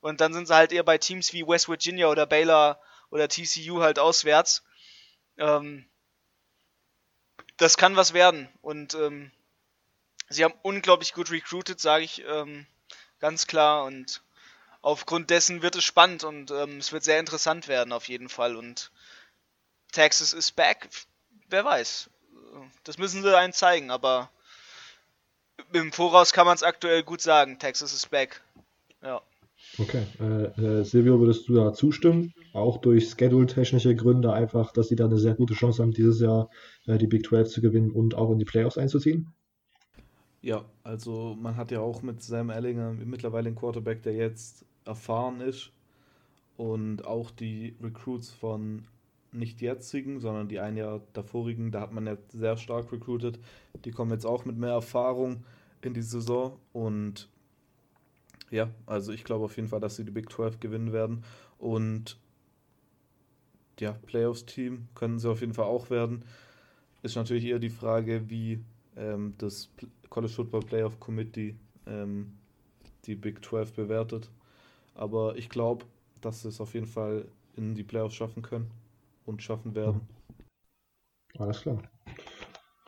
Und 0.02 0.20
dann 0.22 0.34
sind 0.34 0.48
sie 0.48 0.56
halt 0.56 0.72
eher 0.72 0.84
bei 0.84 0.98
Teams 0.98 1.32
wie 1.34 1.48
West 1.48 1.70
Virginia 1.70 2.08
oder 2.08 2.26
Baylor 2.26 2.82
oder 3.10 3.30
TCU 3.30 3.82
halt 3.82 4.00
auswärts. 4.00 4.64
Ähm, 5.38 5.86
das 7.58 7.78
kann 7.78 7.96
was 7.96 8.14
werden. 8.14 8.50
Und 8.62 8.96
ähm, 8.96 9.32
sie 10.30 10.44
haben 10.44 10.54
unglaublich 10.62 11.14
gut 11.14 11.32
recruited, 11.32 11.80
sage 11.80 12.04
ich 12.04 12.24
ähm, 12.26 12.66
ganz 13.20 13.48
klar. 13.48 13.86
Und 13.86 14.22
aufgrund 14.82 15.30
dessen 15.30 15.62
wird 15.62 15.78
es 15.78 15.86
spannend 15.86 16.26
und 16.26 16.52
ähm, 16.52 16.80
es 16.80 16.92
wird 16.92 17.06
sehr 17.06 17.20
interessant 17.20 17.70
werden 17.70 17.94
auf 17.94 18.10
jeden 18.10 18.28
Fall. 18.28 18.58
Und 18.58 18.92
Texas 19.94 20.34
is 20.34 20.52
back 20.52 20.90
wer 21.50 21.66
weiß. 21.66 22.10
Das 22.84 22.98
müssen 22.98 23.24
sie 23.24 23.38
einen 23.38 23.54
zeigen, 23.54 23.92
aber 23.92 24.30
im 25.72 25.92
Voraus 25.92 26.34
kann 26.34 26.46
man 26.46 26.56
es 26.56 26.64
aktuell 26.64 27.04
gut 27.04 27.22
sagen. 27.22 27.60
Texas 27.60 27.94
is 27.94 28.06
back. 28.06 28.42
Ja. 29.02 29.22
Okay. 29.78 30.06
Äh, 30.20 30.80
äh, 30.80 30.84
Silvio, 30.84 31.20
würdest 31.20 31.48
du 31.48 31.56
da 31.56 31.74
zustimmen? 31.74 32.34
Auch 32.54 32.78
durch 32.78 33.10
schedule-technische 33.10 33.96
Gründe 33.96 34.34
einfach, 34.34 34.72
dass 34.72 34.90
sie 34.90 34.96
da 34.96 35.06
eine 35.06 35.18
sehr 35.18 35.34
gute 35.34 35.54
Chance 35.54 35.82
haben, 35.82 35.92
dieses 35.92 36.20
Jahr 36.20 36.50
äh, 36.86 36.98
die 36.98 37.08
Big 37.08 37.26
12 37.26 37.50
zu 37.50 37.62
gewinnen 37.62 37.92
und 37.92 38.16
auch 38.16 38.32
in 38.32 38.40
die 38.40 38.46
Playoffs 38.46 38.78
einzuziehen? 38.78 39.34
Ja, 40.42 40.66
also 40.84 41.36
man 41.40 41.56
hat 41.56 41.72
ja 41.72 41.80
auch 41.80 42.02
mit 42.02 42.22
Sam 42.22 42.50
Ellinger 42.50 42.92
mittlerweile 42.92 43.48
einen 43.48 43.56
Quarterback, 43.56 44.04
der 44.04 44.14
jetzt 44.14 44.66
erfahren 44.86 45.40
ist 45.40 45.72
und 46.58 47.06
auch 47.06 47.32
die 47.32 47.76
Recruits 47.82 48.30
von 48.30 48.86
nicht 49.34 49.62
jetzigen, 49.62 50.20
sondern 50.20 50.48
die 50.48 50.60
ein 50.60 50.78
Jahr 50.78 51.02
davorigen, 51.14 51.72
da 51.72 51.82
hat 51.82 51.92
man 51.92 52.06
ja 52.08 52.18
sehr 52.30 52.58
stark 52.58 52.92
recruited. 52.92 53.40
Die 53.86 53.92
kommen 53.92 54.12
jetzt 54.12 54.26
auch 54.26 54.46
mit 54.46 54.58
mehr 54.58 54.72
Erfahrung 54.72 55.44
in 55.82 55.94
die 55.94 56.02
Saison 56.02 56.60
und 56.72 57.30
ja, 58.52 58.70
also 58.86 59.12
ich 59.12 59.24
glaube 59.24 59.46
auf 59.46 59.56
jeden 59.56 59.68
Fall, 59.68 59.80
dass 59.80 59.96
sie 59.96 60.06
die 60.06 60.12
Big 60.12 60.32
12 60.32 60.60
gewinnen 60.60 60.94
werden 60.94 61.24
und 61.58 62.20
ja, 63.80 63.94
Playoffs-Team 64.06 64.88
können 64.94 65.20
sie 65.20 65.30
auf 65.30 65.42
jeden 65.42 65.54
Fall 65.54 65.66
auch 65.66 65.90
werden. 65.90 66.24
Ist 67.02 67.16
natürlich 67.16 67.46
eher 67.46 67.60
die 67.60 67.72
Frage, 67.72 68.30
wie 68.30 68.60
ähm, 68.96 69.34
das 69.40 69.70
College 70.10 70.32
Football 70.32 70.62
Playoff 70.62 71.00
Committee 71.00 71.56
ähm, 71.88 72.34
die 73.06 73.16
Big 73.16 73.44
12 73.44 73.74
bewertet. 73.74 74.30
Aber 74.94 75.36
ich 75.38 75.50
glaube, 75.50 75.86
dass 76.22 76.44
sie 76.44 76.50
es 76.50 76.62
auf 76.62 76.76
jeden 76.76 76.86
Fall 76.86 77.26
in 77.58 77.74
die 77.74 77.84
Playoffs 77.84 78.16
schaffen 78.16 78.44
können 78.44 78.70
und 79.26 79.42
schaffen 79.42 79.76
werden. 79.76 80.02
Alles 81.38 81.62
klar. 81.62 81.82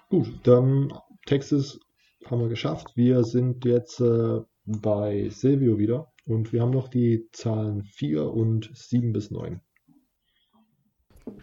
Gut, 0.09 0.39
dann 0.43 0.93
Texas 1.25 1.79
haben 2.25 2.41
wir 2.41 2.49
geschafft. 2.49 2.95
Wir 2.95 3.23
sind 3.23 3.65
jetzt 3.65 3.99
äh, 3.99 4.41
bei 4.65 5.29
Silvio 5.29 5.77
wieder 5.77 6.11
und 6.25 6.53
wir 6.53 6.61
haben 6.61 6.71
noch 6.71 6.87
die 6.87 7.27
Zahlen 7.31 7.83
4 7.83 8.31
und 8.31 8.69
7 8.73 9.13
bis 9.13 9.31
9. 9.31 9.61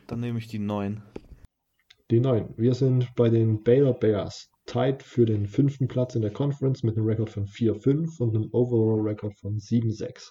Dann 0.06 0.20
nehme 0.20 0.38
ich 0.38 0.46
die 0.46 0.58
9. 0.58 1.02
Die 2.10 2.20
9. 2.20 2.54
Wir 2.56 2.74
sind 2.74 3.14
bei 3.16 3.30
den 3.30 3.62
Baylor 3.62 3.94
Bears. 3.94 4.50
Tied 4.66 5.02
für 5.02 5.26
den 5.26 5.48
fünften 5.48 5.88
Platz 5.88 6.14
in 6.14 6.22
der 6.22 6.32
Conference 6.32 6.84
mit 6.84 6.96
einem 6.96 7.06
Rekord 7.06 7.30
von 7.30 7.46
4-5 7.46 8.20
und 8.20 8.36
einem 8.36 8.48
Overall-Rekord 8.52 9.36
von 9.38 9.58
7-6. 9.58 10.30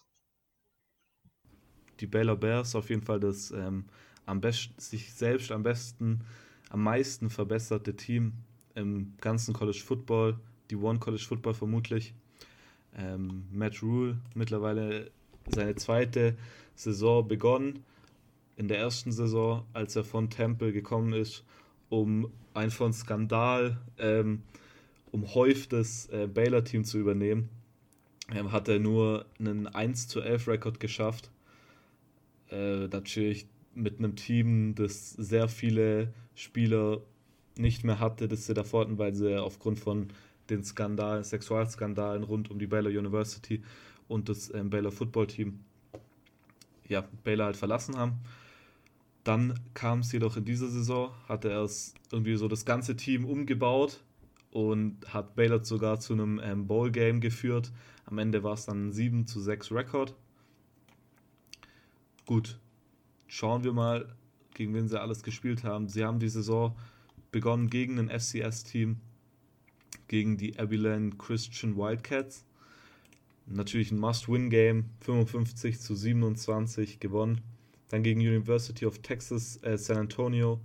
Die 2.00 2.08
Baylor 2.08 2.38
Bears 2.38 2.76
auf 2.76 2.90
jeden 2.90 3.02
Fall 3.02 3.20
das 3.20 3.52
ähm, 3.52 3.88
am 4.26 4.42
besten, 4.42 4.74
sich 4.80 5.14
selbst 5.14 5.52
am 5.52 5.64
besten, 5.64 6.22
am 6.70 6.84
meisten 6.84 7.30
verbesserte 7.30 7.96
Team 7.96 8.34
im 8.76 9.14
ganzen 9.20 9.54
College 9.54 9.82
Football, 9.84 10.40
die 10.70 10.76
One 10.76 11.00
College 11.00 11.24
Football 11.28 11.54
vermutlich. 11.54 12.14
Ähm, 12.96 13.46
Matt 13.52 13.82
Rule 13.82 14.20
mittlerweile 14.36 15.12
seine 15.48 15.76
zweite 15.76 16.38
Saison 16.76 17.28
begonnen. 17.28 17.84
In 18.58 18.68
der 18.68 18.80
ersten 18.80 19.12
Saison, 19.12 19.66
als 19.74 19.96
er 19.96 20.04
von 20.04 20.30
Temple 20.30 20.72
gekommen 20.72 21.14
ist, 21.14 21.44
um 21.90 22.32
ein 22.54 22.70
von 22.70 22.94
Skandal 22.94 23.78
ähm, 23.98 24.44
umhäuftes 25.12 26.08
äh, 26.10 26.28
Baylor-Team 26.28 26.84
zu 26.84 27.00
übernehmen, 27.00 27.50
ähm, 28.34 28.52
hat 28.52 28.68
er 28.68 28.80
nur 28.80 29.26
einen 29.40 29.68
1 29.68 30.08
zu 30.08 30.22
11 30.22 30.48
Rekord 30.48 30.80
geschafft. 30.80 31.32
Äh, 32.50 32.88
natürlich 32.88 33.48
mit 33.74 34.00
einem 34.00 34.16
Team, 34.16 34.76
das 34.76 35.12
sehr 35.12 35.48
viele 35.48 36.14
Spieler 36.36 37.02
nicht 37.58 37.84
mehr 37.84 38.00
hatte, 38.00 38.28
das 38.28 38.46
sie 38.46 38.54
davor 38.54 38.82
hatten, 38.82 38.98
weil 38.98 39.14
sie 39.14 39.40
aufgrund 39.42 39.80
von 39.80 40.08
den 40.50 40.64
Skandalen, 40.64 41.24
Sexualskandalen 41.24 42.24
rund 42.24 42.52
um 42.52 42.60
die 42.60 42.68
Baylor 42.68 42.92
University 42.92 43.62
und 44.08 44.30
das 44.30 44.54
ähm, 44.54 44.70
Baylor 44.70 44.92
Football 44.92 45.28
Team 45.28 45.60
ja, 46.88 47.08
Baylor 47.24 47.46
halt 47.46 47.58
verlassen 47.58 47.98
haben. 47.98 48.20
Dann 49.24 49.60
kam 49.74 50.00
es 50.00 50.12
jedoch 50.12 50.36
in 50.36 50.46
dieser 50.46 50.68
Saison, 50.68 51.12
hatte 51.28 51.50
er 51.50 51.62
es 51.62 51.94
irgendwie 52.12 52.36
so 52.36 52.48
das 52.48 52.66
ganze 52.66 52.96
Team 52.96 53.24
umgebaut 53.26 54.04
und 54.52 54.98
hat 55.14 55.36
Baylor 55.36 55.64
sogar 55.64 56.00
zu 56.00 56.14
einem 56.14 56.42
ähm, 56.44 56.68
Bowl-Game 56.68 57.22
geführt. 57.22 57.72
Am 58.06 58.18
Ende 58.18 58.44
war 58.44 58.54
es 58.54 58.66
dann 58.66 58.88
ein 58.88 58.92
7 58.92 59.28
zu 59.28 59.40
6 59.40 59.72
Rekord. 59.72 60.16
Gut, 62.26 62.60
schauen 63.32 63.64
wir 63.64 63.72
mal, 63.72 64.14
gegen 64.54 64.74
wen 64.74 64.90
sie 64.90 65.00
alles 65.00 65.24
gespielt 65.24 65.64
haben. 65.64 65.88
Sie 65.88 66.04
haben 66.04 66.20
die 66.20 66.28
Saison 66.28 66.76
begonnen 67.32 67.70
gegen 67.70 67.98
ein 67.98 68.10
FCS-Team, 68.10 68.98
gegen 70.10 70.36
die 70.36 70.60
Abilene 70.60 71.12
Christian 71.12 71.78
Wildcats. 71.78 72.44
Natürlich 73.46 73.90
ein 73.92 74.00
Must-Win-Game, 74.00 74.90
55 75.00 75.80
zu 75.80 75.96
27 75.96 77.00
gewonnen. 77.00 77.40
Dann 77.88 78.04
gegen 78.04 78.20
University 78.20 78.86
of 78.86 79.00
Texas 79.00 79.64
äh, 79.64 79.78
San 79.78 79.98
Antonio, 79.98 80.60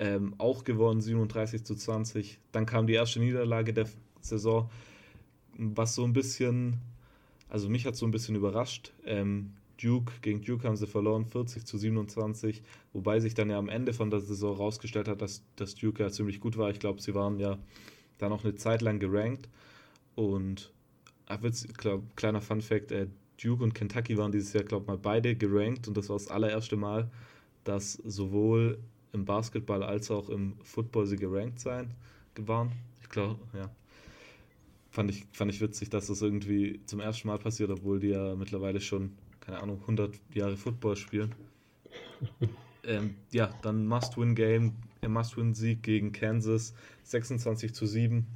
ähm, 0.00 0.34
auch 0.38 0.64
gewonnen, 0.64 1.00
37 1.00 1.62
zu 1.62 1.76
20. 1.76 2.40
Dann 2.50 2.66
kam 2.66 2.88
die 2.88 2.94
erste 2.94 3.20
Niederlage 3.20 3.72
der 3.72 3.86
Saison, 4.20 4.68
was 5.56 5.94
so 5.94 6.02
ein 6.02 6.12
bisschen, 6.12 6.78
also 7.48 7.68
mich 7.68 7.86
hat 7.86 7.94
so 7.94 8.06
ein 8.06 8.10
bisschen 8.10 8.34
überrascht. 8.34 8.92
Ähm, 9.06 9.52
Duke, 9.82 10.12
gegen 10.22 10.42
Duke 10.42 10.66
haben 10.66 10.76
sie 10.76 10.86
verloren, 10.86 11.26
40 11.26 11.64
zu 11.64 11.78
27, 11.78 12.62
wobei 12.92 13.20
sich 13.20 13.34
dann 13.34 13.50
ja 13.50 13.58
am 13.58 13.68
Ende 13.68 13.92
von 13.92 14.10
der 14.10 14.20
Saison 14.20 14.56
rausgestellt 14.56 15.08
hat, 15.08 15.22
dass, 15.22 15.42
dass 15.56 15.74
Duke 15.74 16.02
ja 16.02 16.10
ziemlich 16.10 16.40
gut 16.40 16.56
war. 16.56 16.70
Ich 16.70 16.78
glaube, 16.78 17.00
sie 17.00 17.14
waren 17.14 17.38
ja 17.40 17.58
da 18.18 18.28
noch 18.28 18.44
eine 18.44 18.54
Zeit 18.54 18.82
lang 18.82 19.00
gerankt 19.00 19.48
und 20.14 20.72
Witz, 21.40 21.66
glaub, 21.76 22.16
kleiner 22.16 22.42
Fun 22.42 22.60
Fact, 22.60 22.92
äh, 22.92 23.08
Duke 23.42 23.64
und 23.64 23.74
Kentucky 23.74 24.16
waren 24.18 24.32
dieses 24.32 24.52
Jahr, 24.52 24.64
glaube 24.64 24.84
ich, 24.84 24.88
mal 24.88 24.98
beide 24.98 25.34
gerankt 25.34 25.88
und 25.88 25.96
das 25.96 26.08
war 26.08 26.16
das 26.16 26.28
allererste 26.28 26.76
Mal, 26.76 27.10
dass 27.64 27.94
sowohl 27.94 28.78
im 29.12 29.24
Basketball 29.24 29.82
als 29.82 30.10
auch 30.10 30.28
im 30.28 30.54
Football 30.62 31.06
sie 31.06 31.16
gerankt 31.16 31.60
sein 31.60 31.94
waren. 32.36 32.72
Ich 33.00 33.08
glaube, 33.08 33.38
ja. 33.54 33.70
Fand 34.90 35.10
ich, 35.10 35.24
fand 35.32 35.50
ich 35.50 35.60
witzig, 35.62 35.88
dass 35.88 36.08
das 36.08 36.20
irgendwie 36.20 36.80
zum 36.84 37.00
ersten 37.00 37.28
Mal 37.28 37.38
passiert, 37.38 37.70
obwohl 37.70 37.98
die 37.98 38.08
ja 38.08 38.34
mittlerweile 38.34 38.78
schon 38.78 39.12
keine 39.52 39.64
Ahnung, 39.64 39.80
100 39.82 40.18
Jahre 40.32 40.56
Football 40.56 40.96
spielen. 40.96 41.34
ähm, 42.86 43.16
ja, 43.32 43.50
dann 43.60 43.86
Must-Win-Game, 43.86 44.72
äh, 45.02 45.08
Must-Win-Sieg 45.08 45.82
gegen 45.82 46.12
Kansas, 46.12 46.72
26 47.02 47.74
zu 47.74 47.84
7. 47.84 48.26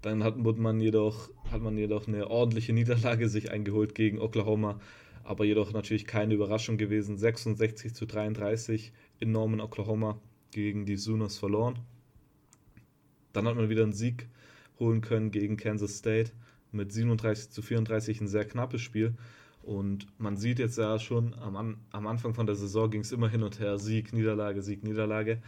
Dann 0.00 0.22
hat 0.22 0.36
man 0.36 0.80
jedoch, 0.80 1.28
hat 1.50 1.60
man 1.60 1.76
jedoch 1.76 2.06
eine 2.06 2.30
ordentliche 2.30 2.72
Niederlage 2.72 3.28
sich 3.28 3.50
eingeholt 3.50 3.96
gegen 3.96 4.20
Oklahoma, 4.20 4.78
aber 5.24 5.44
jedoch 5.44 5.72
natürlich 5.72 6.06
keine 6.06 6.34
Überraschung 6.34 6.76
gewesen. 6.78 7.18
66 7.18 7.94
zu 7.94 8.06
33 8.06 8.92
in 9.18 9.32
Norman, 9.32 9.60
Oklahoma 9.60 10.20
gegen 10.52 10.86
die 10.86 10.96
Sooners 10.96 11.36
verloren. 11.36 11.80
Dann 13.32 13.48
hat 13.48 13.56
man 13.56 13.68
wieder 13.68 13.82
einen 13.82 13.92
Sieg 13.92 14.28
holen 14.78 15.00
können 15.00 15.32
gegen 15.32 15.56
Kansas 15.56 15.98
State 15.98 16.30
mit 16.70 16.92
37 16.92 17.50
zu 17.50 17.62
34 17.62 18.20
ein 18.20 18.28
sehr 18.28 18.44
knappes 18.44 18.82
Spiel. 18.82 19.14
Und 19.68 20.06
man 20.18 20.38
sieht 20.38 20.58
jetzt 20.58 20.78
ja 20.78 20.98
schon, 20.98 21.34
am, 21.34 21.76
am 21.90 22.06
Anfang 22.06 22.32
von 22.32 22.46
der 22.46 22.56
Saison 22.56 22.90
ging 22.90 23.02
es 23.02 23.12
immer 23.12 23.28
hin 23.28 23.42
und 23.42 23.60
her, 23.60 23.78
Sieg, 23.78 24.14
Niederlage, 24.14 24.62
Sieg, 24.62 24.82
Niederlage. 24.82 25.42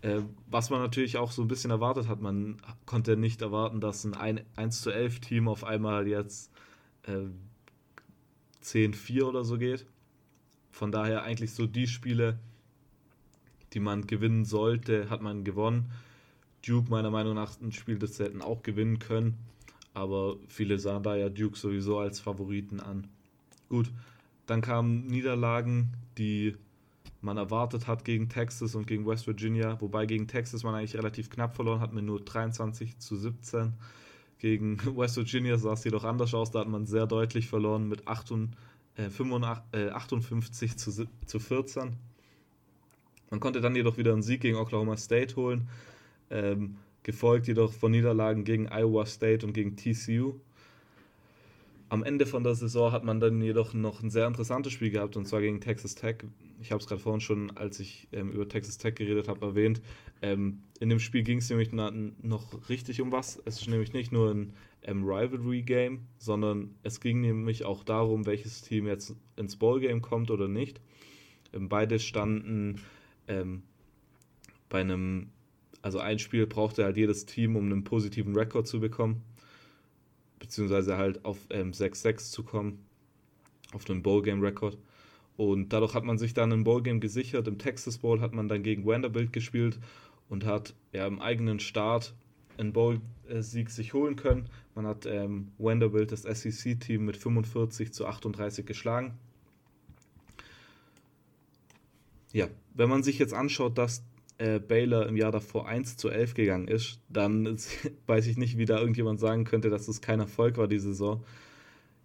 Äh, 0.00 0.20
was 0.46 0.70
man 0.70 0.80
natürlich 0.80 1.16
auch 1.16 1.32
so 1.32 1.42
ein 1.42 1.48
bisschen 1.48 1.72
erwartet 1.72 2.06
hat, 2.06 2.20
man 2.20 2.58
konnte 2.86 3.16
nicht 3.16 3.42
erwarten, 3.42 3.80
dass 3.80 4.06
ein 4.06 4.40
1 4.54 4.80
zu 4.80 4.92
11 4.92 5.18
Team 5.18 5.48
auf 5.48 5.64
einmal 5.64 6.06
jetzt 6.06 6.52
äh, 7.02 7.26
10-4 8.62 9.24
oder 9.24 9.42
so 9.42 9.58
geht. 9.58 9.86
Von 10.70 10.92
daher 10.92 11.24
eigentlich 11.24 11.52
so 11.52 11.66
die 11.66 11.88
Spiele, 11.88 12.38
die 13.72 13.80
man 13.80 14.06
gewinnen 14.06 14.44
sollte, 14.44 15.10
hat 15.10 15.20
man 15.20 15.42
gewonnen. 15.42 15.90
Duke 16.64 16.88
meiner 16.90 17.10
Meinung 17.10 17.34
nach 17.34 17.60
ein 17.60 17.72
Spiel, 17.72 17.98
das 17.98 18.18
sie 18.18 18.24
hätten 18.24 18.40
auch 18.40 18.62
gewinnen 18.62 19.00
können 19.00 19.36
aber 19.98 20.36
viele 20.46 20.78
sahen 20.78 21.02
da 21.02 21.16
ja 21.16 21.28
Duke 21.28 21.58
sowieso 21.58 21.98
als 21.98 22.20
Favoriten 22.20 22.80
an. 22.80 23.08
Gut, 23.68 23.90
dann 24.46 24.60
kamen 24.60 25.06
Niederlagen, 25.06 25.92
die 26.16 26.56
man 27.20 27.36
erwartet 27.36 27.86
hat 27.86 28.04
gegen 28.04 28.28
Texas 28.28 28.74
und 28.74 28.86
gegen 28.86 29.06
West 29.06 29.26
Virginia, 29.26 29.80
wobei 29.80 30.06
gegen 30.06 30.28
Texas 30.28 30.62
man 30.62 30.74
eigentlich 30.74 30.96
relativ 30.96 31.30
knapp 31.30 31.56
verloren 31.56 31.80
hat 31.80 31.92
mit 31.92 32.04
nur 32.04 32.20
23 32.20 32.98
zu 32.98 33.16
17. 33.16 33.74
Gegen 34.38 34.78
West 34.96 35.16
Virginia 35.16 35.58
sah 35.58 35.72
es 35.72 35.84
jedoch 35.84 36.04
anders 36.04 36.32
aus, 36.34 36.50
da 36.50 36.60
hat 36.60 36.68
man 36.68 36.86
sehr 36.86 37.06
deutlich 37.06 37.48
verloren 37.48 37.88
mit 37.88 38.06
58, 38.06 38.56
äh, 38.96 39.10
55, 39.10 39.64
äh, 39.72 39.90
58 39.90 40.76
zu, 40.76 41.08
zu 41.26 41.40
14. 41.40 41.96
Man 43.30 43.40
konnte 43.40 43.60
dann 43.60 43.76
jedoch 43.76 43.98
wieder 43.98 44.12
einen 44.12 44.22
Sieg 44.22 44.40
gegen 44.40 44.56
Oklahoma 44.56 44.96
State 44.96 45.36
holen. 45.36 45.68
Ähm, 46.30 46.76
gefolgt 47.02 47.46
jedoch 47.46 47.72
von 47.72 47.90
Niederlagen 47.90 48.44
gegen 48.44 48.68
Iowa 48.68 49.06
State 49.06 49.44
und 49.44 49.52
gegen 49.52 49.76
TCU. 49.76 50.40
Am 51.90 52.02
Ende 52.02 52.26
von 52.26 52.44
der 52.44 52.54
Saison 52.54 52.92
hat 52.92 53.04
man 53.04 53.18
dann 53.18 53.40
jedoch 53.40 53.72
noch 53.72 54.02
ein 54.02 54.10
sehr 54.10 54.26
interessantes 54.26 54.72
Spiel 54.72 54.90
gehabt 54.90 55.16
und 55.16 55.26
zwar 55.26 55.40
gegen 55.40 55.60
Texas 55.60 55.94
Tech. 55.94 56.16
Ich 56.60 56.70
habe 56.70 56.82
es 56.82 56.86
gerade 56.86 57.00
vorhin 57.00 57.20
schon, 57.20 57.56
als 57.56 57.80
ich 57.80 58.08
ähm, 58.12 58.30
über 58.30 58.46
Texas 58.46 58.76
Tech 58.76 58.94
geredet 58.94 59.28
habe, 59.28 59.44
erwähnt. 59.44 59.80
Ähm, 60.20 60.62
in 60.80 60.90
dem 60.90 60.98
Spiel 60.98 61.22
ging 61.22 61.38
es 61.38 61.48
nämlich 61.48 61.72
noch 61.72 62.68
richtig 62.68 63.00
um 63.00 63.10
was. 63.10 63.40
Es 63.46 63.60
ist 63.60 63.68
nämlich 63.68 63.94
nicht 63.94 64.12
nur 64.12 64.30
ein 64.30 64.52
ähm, 64.82 65.04
Rivalry-Game, 65.04 66.06
sondern 66.18 66.74
es 66.82 67.00
ging 67.00 67.22
nämlich 67.22 67.64
auch 67.64 67.84
darum, 67.84 68.26
welches 68.26 68.60
Team 68.60 68.86
jetzt 68.86 69.16
ins 69.36 69.56
Ballgame 69.56 70.02
kommt 70.02 70.30
oder 70.30 70.46
nicht. 70.46 70.80
Ähm, 71.54 71.70
beide 71.70 71.98
standen 71.98 72.82
ähm, 73.28 73.62
bei 74.68 74.80
einem 74.80 75.30
also 75.82 76.00
ein 76.00 76.18
Spiel 76.18 76.46
brauchte 76.46 76.84
halt 76.84 76.96
jedes 76.96 77.26
Team, 77.26 77.56
um 77.56 77.66
einen 77.66 77.84
positiven 77.84 78.34
Rekord 78.36 78.66
zu 78.66 78.80
bekommen, 78.80 79.22
beziehungsweise 80.38 80.96
halt 80.96 81.24
auf 81.24 81.38
ähm, 81.50 81.72
6-6 81.72 82.30
zu 82.30 82.42
kommen, 82.42 82.84
auf 83.72 83.84
den 83.84 84.02
Bowl-Game-Rekord. 84.02 84.78
Und 85.36 85.72
dadurch 85.72 85.94
hat 85.94 86.04
man 86.04 86.18
sich 86.18 86.34
dann 86.34 86.52
ein 86.52 86.64
Ballgame 86.64 86.98
gesichert. 86.98 87.46
Im 87.46 87.58
Texas 87.58 87.98
Bowl 87.98 88.20
hat 88.20 88.34
man 88.34 88.48
dann 88.48 88.64
gegen 88.64 88.84
Vanderbilt 88.84 89.32
gespielt 89.32 89.78
und 90.28 90.44
hat 90.44 90.74
ja 90.92 91.06
im 91.06 91.20
eigenen 91.20 91.60
Start 91.60 92.14
einen 92.58 92.72
Bowl-Sieg 92.72 93.70
sich 93.70 93.94
holen 93.94 94.16
können. 94.16 94.48
Man 94.74 94.86
hat 94.86 95.06
ähm, 95.06 95.52
Vanderbilt, 95.58 96.10
das 96.10 96.22
SEC-Team, 96.22 97.04
mit 97.04 97.16
45 97.16 97.92
zu 97.92 98.06
38 98.06 98.66
geschlagen. 98.66 99.14
Ja, 102.32 102.48
wenn 102.74 102.88
man 102.88 103.02
sich 103.02 103.18
jetzt 103.18 103.32
anschaut, 103.32 103.78
dass 103.78 104.02
äh, 104.38 104.60
Baylor 104.60 105.06
im 105.06 105.16
Jahr 105.16 105.32
davor 105.32 105.68
1 105.68 105.96
zu 105.96 106.08
11 106.08 106.34
gegangen 106.34 106.68
ist, 106.68 107.00
dann 107.08 107.58
weiß 108.06 108.26
ich 108.26 108.36
nicht, 108.36 108.56
wie 108.56 108.64
da 108.64 108.78
irgendjemand 108.78 109.20
sagen 109.20 109.44
könnte, 109.44 109.70
dass 109.70 109.88
es 109.88 110.00
kein 110.00 110.20
Erfolg 110.20 110.56
war, 110.56 110.68
die 110.68 110.78
Saison. 110.78 111.24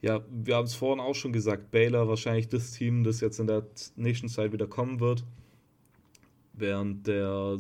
Ja, 0.02 0.22
wir 0.30 0.56
haben 0.56 0.66
es 0.66 0.76
vorhin 0.76 1.00
auch 1.00 1.16
schon 1.16 1.32
gesagt, 1.32 1.72
Baylor 1.72 2.10
wahrscheinlich 2.10 2.50
das 2.50 2.72
Team, 2.72 3.04
das 3.04 3.22
jetzt 3.22 3.40
in 3.40 3.48
der 3.48 3.66
nächsten 3.96 4.28
Zeit 4.28 4.52
wieder 4.52 4.68
kommen 4.68 5.00
wird. 5.00 5.24
Während 6.52 7.08
der, 7.08 7.58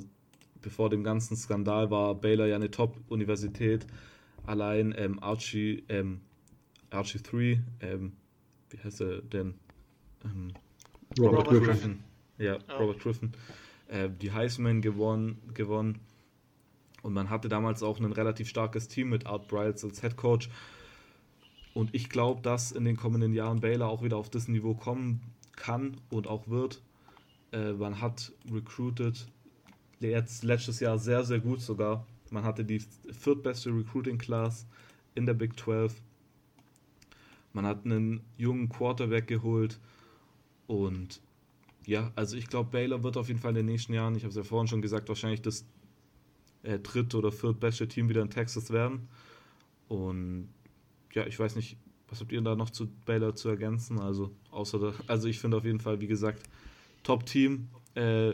bevor 0.61 0.89
dem 0.89 1.03
ganzen 1.03 1.37
Skandal 1.37 1.89
war, 1.89 2.15
Baylor 2.15 2.47
ja 2.47 2.57
eine 2.57 2.69
Top-Universität. 2.69 3.87
Allein 4.45 4.93
ähm, 4.97 5.19
Archie, 5.23 5.83
ähm, 5.87 6.19
Archie 6.89 7.19
3, 7.23 7.61
ähm, 7.79 8.11
wie 8.71 8.77
heißt 8.83 9.01
er 9.01 9.21
denn? 9.21 9.53
Ähm, 10.25 10.51
Robert, 11.17 11.47
Robert 11.47 11.65
Griffin. 11.65 11.99
Ja, 12.37 12.57
oh. 12.69 12.81
Robert 12.81 12.99
Griffin. 12.99 13.31
Äh, 13.87 14.09
die 14.09 14.31
Heisman 14.31 14.81
gewonnen, 14.81 15.41
gewonnen. 15.53 15.99
Und 17.01 17.13
man 17.13 17.29
hatte 17.29 17.49
damals 17.49 17.83
auch 17.83 17.99
ein 17.99 18.11
relativ 18.11 18.47
starkes 18.47 18.87
Team 18.87 19.09
mit 19.09 19.25
Art 19.25 19.47
Briles 19.47 19.83
als 19.83 20.01
Head 20.01 20.15
Coach. 20.15 20.49
Und 21.73 21.93
ich 21.93 22.09
glaube, 22.09 22.41
dass 22.41 22.71
in 22.71 22.85
den 22.85 22.95
kommenden 22.95 23.33
Jahren 23.33 23.59
Baylor 23.59 23.89
auch 23.89 24.03
wieder 24.03 24.17
auf 24.17 24.29
das 24.29 24.47
Niveau 24.47 24.73
kommen 24.73 25.21
kann 25.55 25.97
und 26.09 26.27
auch 26.27 26.47
wird. 26.47 26.81
Äh, 27.51 27.73
man 27.73 27.99
hat 27.99 28.31
recruited 28.51 29.27
jetzt 29.99 30.43
letztes 30.43 30.79
Jahr 30.79 30.97
sehr, 30.97 31.23
sehr 31.23 31.39
gut 31.39 31.61
sogar. 31.61 32.05
Man 32.29 32.43
hatte 32.43 32.65
die 32.65 32.81
viertbeste 33.11 33.69
Recruiting 33.69 34.17
Class 34.17 34.65
in 35.15 35.25
der 35.25 35.33
Big 35.33 35.57
12. 35.59 36.01
Man 37.53 37.65
hat 37.65 37.85
einen 37.85 38.21
jungen 38.37 38.69
Quarterback 38.69 39.27
geholt 39.27 39.79
und 40.67 41.21
ja, 41.85 42.11
also 42.15 42.37
ich 42.37 42.47
glaube, 42.47 42.69
Baylor 42.71 43.03
wird 43.03 43.17
auf 43.17 43.27
jeden 43.27 43.39
Fall 43.39 43.51
in 43.51 43.57
den 43.57 43.65
nächsten 43.65 43.93
Jahren, 43.93 44.15
ich 44.15 44.23
habe 44.23 44.29
es 44.29 44.35
ja 44.35 44.43
vorhin 44.43 44.67
schon 44.67 44.81
gesagt, 44.81 45.09
wahrscheinlich 45.09 45.41
das 45.41 45.65
äh, 46.63 46.79
dritte 46.79 47.17
oder 47.17 47.31
viertbeste 47.31 47.87
Team 47.87 48.09
wieder 48.09 48.21
in 48.21 48.29
Texas 48.29 48.71
werden. 48.71 49.07
Und 49.87 50.49
ja, 51.13 51.25
ich 51.27 51.37
weiß 51.39 51.55
nicht, 51.55 51.77
was 52.07 52.21
habt 52.21 52.31
ihr 52.31 52.41
da 52.41 52.55
noch 52.55 52.69
zu 52.69 52.87
Baylor 53.05 53.35
zu 53.35 53.49
ergänzen? 53.49 53.99
Also, 53.99 54.31
außer 54.51 54.79
da, 54.79 54.93
also 55.07 55.27
ich 55.27 55.39
finde 55.39 55.57
auf 55.57 55.65
jeden 55.65 55.79
Fall, 55.79 55.99
wie 55.99 56.07
gesagt, 56.07 56.43
Top-Team. 57.03 57.69
Äh, 57.95 58.33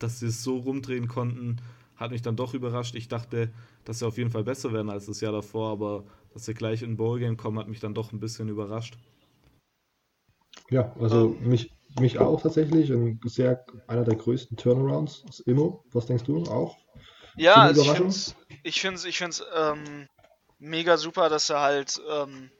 dass 0.00 0.18
sie 0.18 0.26
es 0.26 0.42
so 0.42 0.58
rumdrehen 0.58 1.06
konnten, 1.06 1.58
hat 1.94 2.10
mich 2.10 2.22
dann 2.22 2.34
doch 2.34 2.54
überrascht. 2.54 2.96
Ich 2.96 3.08
dachte, 3.08 3.52
dass 3.84 4.00
sie 4.00 4.06
auf 4.06 4.18
jeden 4.18 4.30
Fall 4.30 4.42
besser 4.42 4.72
werden 4.72 4.90
als 4.90 5.06
das 5.06 5.20
Jahr 5.20 5.32
davor, 5.32 5.70
aber 5.70 6.04
dass 6.32 6.46
sie 6.46 6.54
gleich 6.54 6.82
in 6.82 6.96
Bowl-Game 6.96 7.36
kommen, 7.36 7.58
hat 7.58 7.68
mich 7.68 7.80
dann 7.80 7.94
doch 7.94 8.12
ein 8.12 8.20
bisschen 8.20 8.48
überrascht. 8.48 8.96
Ja, 10.70 10.92
also 10.98 11.26
um, 11.26 11.48
mich, 11.48 11.70
mich 11.98 12.18
auch 12.18 12.40
tatsächlich. 12.40 12.90
Ein 12.90 13.20
sehr, 13.24 13.64
einer 13.86 14.04
der 14.04 14.16
größten 14.16 14.56
Turnarounds 14.56 15.24
ist 15.28 15.40
Immo. 15.40 15.84
Was 15.92 16.06
denkst 16.06 16.24
du 16.24 16.44
auch? 16.44 16.76
Ja, 17.36 17.56
also 17.56 17.82
ich 17.82 18.80
finde 18.80 18.96
es 18.96 19.04
ich 19.04 19.18
find's, 19.18 19.42
ähm, 19.54 20.08
mega 20.58 20.96
super, 20.96 21.28
dass 21.28 21.46
sie 21.46 21.58
halt 21.58 22.00
ähm, 22.08 22.50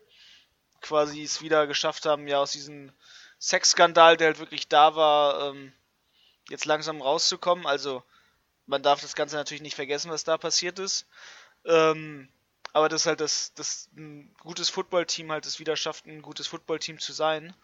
quasi 0.80 1.22
es 1.22 1.42
wieder 1.42 1.66
geschafft 1.66 2.06
haben, 2.06 2.26
ja 2.26 2.38
aus 2.38 2.52
diesem 2.52 2.92
Sexskandal, 3.40 4.16
der 4.16 4.28
halt 4.28 4.38
wirklich 4.38 4.68
da 4.68 4.96
war, 4.96 5.50
ähm, 5.50 5.72
jetzt 6.48 6.64
langsam 6.64 7.00
rauszukommen. 7.02 7.66
Also 7.66 8.02
man 8.66 8.82
darf 8.82 9.00
das 9.02 9.14
Ganze 9.14 9.36
natürlich 9.36 9.62
nicht 9.62 9.76
vergessen, 9.76 10.10
was 10.10 10.24
da 10.24 10.38
passiert 10.38 10.78
ist. 10.78 11.06
Ähm, 11.64 12.28
aber 12.72 12.88
das 12.88 13.02
ist 13.02 13.06
halt 13.06 13.20
das, 13.20 13.52
das 13.54 13.88
ein 13.96 14.34
gutes 14.40 14.68
Footballteam 14.68 15.30
halt 15.32 15.44
es 15.46 15.58
wieder 15.58 15.76
schafft, 15.76 16.06
ein 16.06 16.22
gutes 16.22 16.46
Footballteam 16.46 16.98
zu 16.98 17.12
sein. 17.12 17.54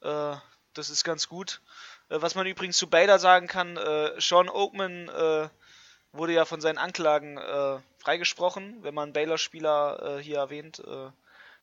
Äh, 0.00 0.36
das 0.74 0.90
ist 0.90 1.04
ganz 1.04 1.28
gut. 1.28 1.60
Äh, 2.08 2.20
was 2.22 2.34
man 2.34 2.46
übrigens 2.46 2.76
zu 2.76 2.88
Baylor 2.88 3.18
sagen 3.18 3.46
kann, 3.46 3.76
äh, 3.76 4.20
Sean 4.20 4.48
Oakman 4.48 5.08
äh, 5.08 5.48
wurde 6.12 6.32
ja 6.32 6.44
von 6.44 6.60
seinen 6.60 6.78
Anklagen 6.78 7.38
freigesprochen. 7.98 8.82
Wenn 8.82 8.94
man 8.94 9.12
Baylor-Spieler 9.12 10.18
hier 10.20 10.38
erwähnt, 10.38 10.80
äh, 10.80 10.84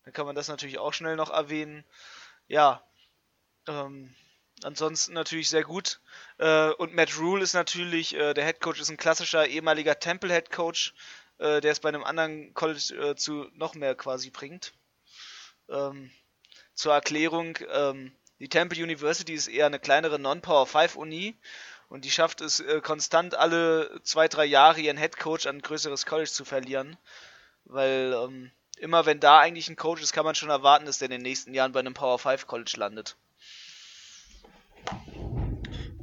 dann 0.07 0.13
kann 0.13 0.25
man 0.25 0.35
das 0.35 0.47
natürlich 0.47 0.79
auch 0.79 0.93
schnell 0.93 1.17
noch 1.17 1.31
erwähnen. 1.31 1.83
Ja, 2.47 2.81
ähm, 3.67 4.15
ansonsten 4.63 5.11
natürlich 5.11 5.49
sehr 5.49 5.63
gut. 5.63 5.99
Äh, 6.37 6.69
und 6.69 6.95
Matt 6.95 7.17
Rule 7.17 7.43
ist 7.43 7.55
natürlich, 7.55 8.15
äh, 8.15 8.33
der 8.33 8.45
Head 8.45 8.61
Coach 8.61 8.79
ist 8.79 8.89
ein 8.89 8.95
klassischer 8.95 9.47
ehemaliger 9.47 9.99
Temple 9.99 10.33
Head 10.33 10.49
Coach, 10.49 10.93
äh, 11.39 11.59
der 11.59 11.73
es 11.73 11.81
bei 11.81 11.89
einem 11.89 12.05
anderen 12.05 12.53
College 12.53 13.15
zu 13.17 13.49
noch 13.53 13.75
mehr 13.75 13.95
quasi 13.95 14.29
bringt. 14.29 14.71
Ähm, 15.67 16.09
zur 16.73 16.93
Erklärung, 16.93 17.57
ähm, 17.69 18.13
die 18.39 18.49
Temple 18.49 18.81
University 18.81 19.33
ist 19.33 19.47
eher 19.47 19.65
eine 19.65 19.79
kleinere 19.79 20.19
Non-Power 20.19 20.67
5 20.67 20.95
Uni 20.95 21.35
und 21.89 22.05
die 22.05 22.11
schafft 22.11 22.41
es 22.41 22.59
äh, 22.59 22.81
konstant 22.81 23.35
alle 23.35 23.99
zwei, 24.03 24.27
drei 24.27 24.45
Jahre 24.45 24.81
ihren 24.81 24.97
Head 24.97 25.17
Coach 25.17 25.47
an 25.47 25.57
ein 25.57 25.61
größeres 25.61 26.05
College 26.05 26.29
zu 26.29 26.45
verlieren. 26.45 26.97
Weil 27.65 28.13
ähm, 28.13 28.51
immer 28.79 29.05
wenn 29.05 29.19
da 29.19 29.39
eigentlich 29.39 29.69
ein 29.69 29.75
Coach 29.75 30.01
ist, 30.01 30.13
kann 30.13 30.25
man 30.25 30.35
schon 30.35 30.49
erwarten, 30.49 30.85
dass 30.85 30.99
der 30.99 31.07
in 31.07 31.13
den 31.13 31.21
nächsten 31.21 31.53
Jahren 31.53 31.71
bei 31.71 31.79
einem 31.79 31.93
Power 31.93 32.19
5 32.19 32.47
College 32.47 32.75
landet. 32.77 33.17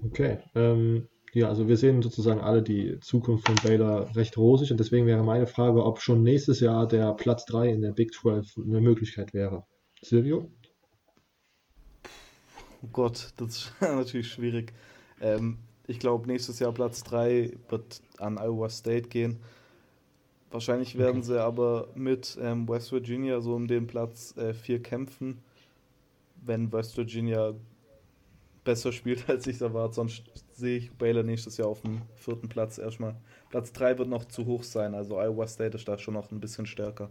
Okay. 0.04 0.38
Ähm, 0.54 1.08
ja, 1.32 1.48
also 1.48 1.68
wir 1.68 1.76
sehen 1.76 2.02
sozusagen 2.02 2.40
alle 2.40 2.62
die 2.62 2.98
Zukunft 3.00 3.46
von 3.46 3.56
Baylor 3.56 4.14
recht 4.14 4.36
rosig 4.36 4.70
und 4.70 4.78
deswegen 4.78 5.06
wäre 5.06 5.24
meine 5.24 5.46
Frage, 5.46 5.84
ob 5.84 6.00
schon 6.00 6.22
nächstes 6.22 6.60
Jahr 6.60 6.86
der 6.86 7.12
Platz 7.14 7.44
3 7.46 7.68
in 7.68 7.82
der 7.82 7.92
Big 7.92 8.14
12 8.14 8.56
eine 8.56 8.80
Möglichkeit 8.80 9.34
wäre. 9.34 9.66
Silvio? 10.00 10.50
Oh 12.84 12.88
Gott, 12.92 13.32
das 13.38 13.56
ist 13.56 13.72
natürlich 13.80 14.30
schwierig. 14.30 14.74
Ähm, 15.18 15.56
ich 15.86 15.98
glaube, 15.98 16.26
nächstes 16.26 16.58
Jahr 16.58 16.72
Platz 16.72 17.02
3 17.04 17.56
wird 17.70 18.02
an 18.18 18.36
Iowa 18.36 18.68
State 18.68 19.08
gehen. 19.08 19.40
Wahrscheinlich 20.50 20.98
werden 20.98 21.18
okay. 21.18 21.26
sie 21.26 21.42
aber 21.42 21.88
mit 21.94 22.38
ähm, 22.40 22.68
West 22.68 22.92
Virginia 22.92 23.40
so 23.40 23.54
um 23.54 23.66
den 23.66 23.86
Platz 23.86 24.34
4 24.36 24.76
äh, 24.76 24.78
kämpfen, 24.80 25.42
wenn 26.44 26.70
West 26.72 26.96
Virginia 26.98 27.54
besser 28.64 28.92
spielt, 28.92 29.28
als 29.30 29.46
ich 29.46 29.56
es 29.56 29.62
erwarte. 29.62 29.94
Sonst 29.94 30.24
sehe 30.52 30.76
ich 30.76 30.92
Baylor 30.92 31.22
nächstes 31.22 31.56
Jahr 31.56 31.68
auf 31.68 31.80
dem 31.80 32.02
vierten 32.16 32.50
Platz 32.50 32.76
erstmal. 32.76 33.16
Platz 33.48 33.72
3 33.72 33.96
wird 33.96 34.08
noch 34.10 34.26
zu 34.26 34.44
hoch 34.44 34.62
sein, 34.62 34.94
also 34.94 35.18
Iowa 35.18 35.46
State 35.46 35.76
ist 35.76 35.88
da 35.88 35.96
schon 35.96 36.14
noch 36.14 36.30
ein 36.30 36.40
bisschen 36.40 36.66
stärker. 36.66 37.10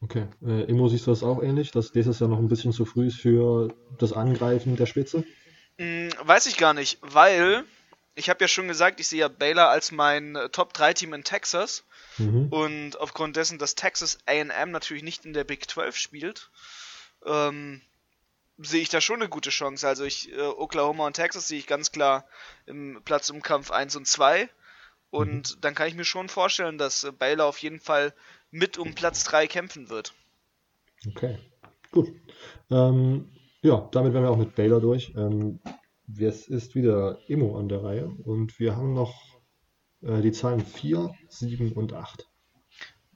Okay. 0.00 0.26
Äh, 0.44 0.64
Immo, 0.64 0.88
siehst 0.88 1.06
du 1.06 1.10
das 1.10 1.22
auch 1.22 1.42
ähnlich, 1.42 1.70
dass 1.70 1.92
dieses 1.92 2.20
Jahr 2.20 2.28
noch 2.28 2.38
ein 2.38 2.48
bisschen 2.48 2.72
zu 2.72 2.84
früh 2.84 3.08
ist 3.08 3.20
für 3.20 3.74
das 3.98 4.12
Angreifen 4.12 4.76
der 4.76 4.86
Spitze? 4.86 5.24
Hm, 5.78 6.10
weiß 6.22 6.46
ich 6.46 6.56
gar 6.56 6.74
nicht, 6.74 6.98
weil 7.02 7.64
ich 8.14 8.28
habe 8.28 8.42
ja 8.42 8.48
schon 8.48 8.68
gesagt, 8.68 9.00
ich 9.00 9.08
sehe 9.08 9.20
ja 9.20 9.28
Baylor 9.28 9.68
als 9.68 9.92
mein 9.92 10.34
äh, 10.34 10.48
Top-3-Team 10.48 11.14
in 11.14 11.24
Texas. 11.24 11.84
Mhm. 12.18 12.48
Und 12.48 13.00
aufgrund 13.00 13.36
dessen, 13.36 13.58
dass 13.58 13.76
Texas 13.76 14.18
AM 14.26 14.72
natürlich 14.72 15.04
nicht 15.04 15.24
in 15.24 15.32
der 15.32 15.44
Big 15.44 15.70
12 15.70 15.96
spielt, 15.96 16.50
ähm, 17.24 17.80
sehe 18.58 18.82
ich 18.82 18.88
da 18.88 19.00
schon 19.00 19.20
eine 19.20 19.28
gute 19.28 19.50
Chance. 19.50 19.86
Also 19.86 20.04
ich, 20.04 20.32
äh, 20.32 20.40
Oklahoma 20.40 21.06
und 21.06 21.14
Texas 21.14 21.46
sehe 21.46 21.60
ich 21.60 21.68
ganz 21.68 21.92
klar 21.92 22.24
im 22.66 23.00
Platz 23.04 23.30
um 23.30 23.40
Kampf 23.40 23.70
1 23.70 23.94
und 23.94 24.06
2. 24.06 24.48
Und 25.10 25.56
mhm. 25.56 25.60
dann 25.60 25.74
kann 25.74 25.88
ich 25.88 25.94
mir 25.94 26.04
schon 26.04 26.28
vorstellen, 26.28 26.76
dass 26.76 27.04
äh, 27.04 27.12
Baylor 27.12 27.46
auf 27.46 27.58
jeden 27.58 27.80
Fall 27.80 28.12
mit 28.50 28.78
um 28.78 28.94
Platz 28.94 29.24
3 29.24 29.46
kämpfen 29.46 29.90
wird. 29.90 30.14
Okay, 31.06 31.38
gut. 31.90 32.12
Ähm, 32.70 33.30
ja, 33.62 33.88
damit 33.92 34.12
wären 34.12 34.24
wir 34.24 34.30
auch 34.30 34.36
mit 34.36 34.54
Baylor 34.54 34.80
durch. 34.80 35.12
Ähm, 35.16 35.60
es 36.18 36.48
ist 36.48 36.74
wieder 36.74 37.18
Immo 37.28 37.58
an 37.58 37.68
der 37.68 37.82
Reihe 37.82 38.08
und 38.24 38.58
wir 38.58 38.76
haben 38.76 38.94
noch 38.94 39.14
äh, 40.02 40.20
die 40.20 40.32
Zahlen 40.32 40.60
4, 40.60 41.10
7 41.28 41.72
und 41.72 41.92
8. 41.92 42.26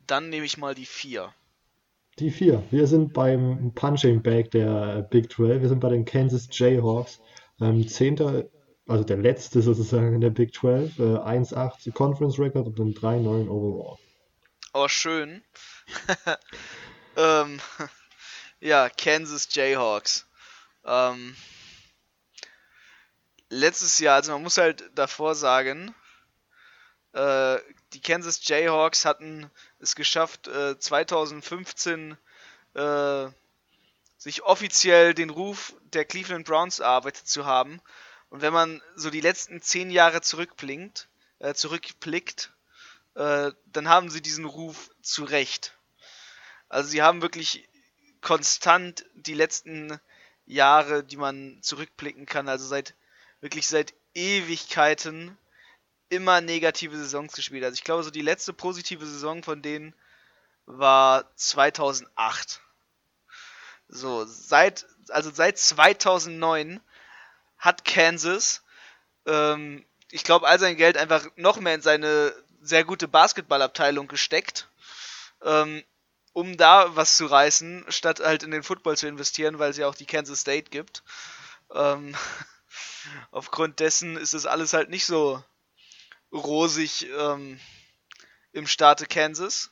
Dann 0.06 0.28
nehme 0.28 0.44
ich 0.44 0.58
mal 0.58 0.74
die 0.74 0.86
4. 0.86 1.32
Die 2.18 2.30
4. 2.30 2.62
Wir 2.70 2.86
sind 2.86 3.14
beim 3.14 3.72
Punching 3.74 4.22
Bag 4.22 4.50
der 4.50 5.02
Big 5.02 5.32
12. 5.32 5.62
Wir 5.62 5.68
sind 5.68 5.80
bei 5.80 5.88
den 5.88 6.04
Kansas 6.04 6.48
Jayhawks. 6.50 7.20
Ähm, 7.60 7.86
Zehnter, 7.88 8.44
also 8.86 9.04
der 9.04 9.16
letzte 9.16 9.62
sozusagen 9.62 10.14
in 10.14 10.20
der 10.20 10.30
Big 10.30 10.54
12. 10.54 10.98
Äh, 10.98 11.02
1-8 11.02 11.92
Conference 11.92 12.38
Record 12.38 12.66
und 12.66 12.78
dann 12.78 12.92
3-9 12.92 13.48
Overall. 13.48 13.96
Oh, 14.74 14.88
schön. 14.88 15.44
ähm, 17.16 17.60
ja, 18.60 18.88
Kansas 18.88 19.54
Jayhawks. 19.54 20.26
Ähm, 20.86 21.36
letztes 23.50 23.98
Jahr, 23.98 24.16
also 24.16 24.32
man 24.32 24.42
muss 24.42 24.56
halt 24.56 24.90
davor 24.94 25.34
sagen, 25.34 25.94
äh, 27.12 27.58
die 27.92 28.00
Kansas 28.00 28.48
Jayhawks 28.48 29.04
hatten 29.04 29.50
es 29.78 29.94
geschafft, 29.94 30.48
äh, 30.48 30.78
2015 30.78 32.16
äh, 32.72 33.26
sich 34.16 34.42
offiziell 34.42 35.12
den 35.12 35.28
Ruf 35.28 35.74
der 35.82 36.06
Cleveland 36.06 36.46
Browns 36.46 36.78
erarbeitet 36.78 37.28
zu 37.28 37.44
haben. 37.44 37.82
Und 38.30 38.40
wenn 38.40 38.54
man 38.54 38.80
so 38.96 39.10
die 39.10 39.20
letzten 39.20 39.60
zehn 39.60 39.90
Jahre 39.90 40.22
zurückblinkt, 40.22 41.10
äh, 41.40 41.52
zurückblickt, 41.52 42.54
äh, 43.14 43.52
dann 43.66 43.88
haben 43.88 44.10
sie 44.10 44.22
diesen 44.22 44.44
Ruf 44.44 44.90
zu 45.02 45.24
Recht. 45.24 45.76
Also 46.68 46.88
sie 46.88 47.02
haben 47.02 47.22
wirklich 47.22 47.68
konstant 48.20 49.04
die 49.14 49.34
letzten 49.34 50.00
Jahre, 50.46 51.04
die 51.04 51.16
man 51.16 51.58
zurückblicken 51.62 52.26
kann, 52.26 52.48
also 52.48 52.66
seit 52.66 52.94
wirklich 53.40 53.66
seit 53.66 53.94
Ewigkeiten 54.14 55.36
immer 56.08 56.40
negative 56.40 56.96
Saisons 56.96 57.32
gespielt. 57.32 57.64
Also 57.64 57.74
ich 57.74 57.84
glaube, 57.84 58.02
so 58.02 58.10
die 58.10 58.22
letzte 58.22 58.52
positive 58.52 59.04
Saison 59.04 59.42
von 59.42 59.62
denen 59.62 59.94
war 60.66 61.34
2008. 61.36 62.60
So, 63.88 64.24
seit, 64.24 64.86
also 65.08 65.30
seit 65.30 65.58
2009 65.58 66.80
hat 67.58 67.84
Kansas, 67.84 68.62
ähm, 69.26 69.84
ich 70.10 70.24
glaube, 70.24 70.46
all 70.46 70.58
sein 70.58 70.76
Geld 70.76 70.96
einfach 70.96 71.26
noch 71.36 71.60
mehr 71.60 71.74
in 71.74 71.82
seine 71.82 72.32
sehr 72.62 72.84
gute 72.84 73.08
Basketballabteilung 73.08 74.08
gesteckt, 74.08 74.68
ähm, 75.42 75.82
um 76.32 76.56
da 76.56 76.96
was 76.96 77.16
zu 77.16 77.26
reißen, 77.26 77.84
statt 77.88 78.20
halt 78.20 78.42
in 78.42 78.50
den 78.50 78.62
Football 78.62 78.96
zu 78.96 79.06
investieren, 79.06 79.58
weil 79.58 79.70
es 79.70 79.76
ja 79.76 79.88
auch 79.88 79.94
die 79.94 80.06
Kansas 80.06 80.40
State 80.40 80.70
gibt. 80.70 81.02
Ähm, 81.74 82.16
aufgrund 83.30 83.80
dessen 83.80 84.16
ist 84.16 84.32
es 84.32 84.46
alles 84.46 84.72
halt 84.72 84.88
nicht 84.88 85.04
so 85.04 85.42
rosig 86.32 87.08
ähm, 87.10 87.60
im 88.52 88.66
Staate 88.66 89.06
Kansas. 89.06 89.70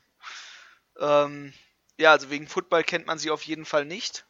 Ähm, 0.99 1.55
ja, 1.97 2.13
also 2.13 2.31
wegen 2.31 2.49
Football 2.49 2.85
kennt 2.85 3.07
man 3.07 3.19
sie 3.19 3.31
auf 3.31 3.43
jeden 3.43 3.65
Fall 3.65 3.85
nicht. 3.85 4.27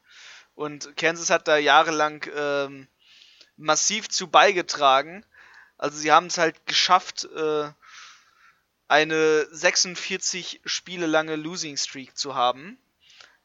Und 0.55 0.97
Kansas 0.97 1.31
hat 1.31 1.49
da 1.49 1.57
jahrelang 1.57 2.25
ähm, 2.35 2.89
massiv 3.57 4.09
zu 4.09 4.29
beigetragen. 4.29 5.25
Also 5.79 5.97
sie 5.97 6.13
haben 6.13 6.27
es 6.27 6.39
halt 6.39 6.67
geschafft, 6.67 7.25
äh, 7.25 7.71
eine 8.91 9.47
46 9.53 10.63
Spiele 10.65 11.07
lange 11.07 11.37
Losing 11.37 11.77
Streak 11.77 12.19
zu 12.19 12.35
haben. 12.35 12.77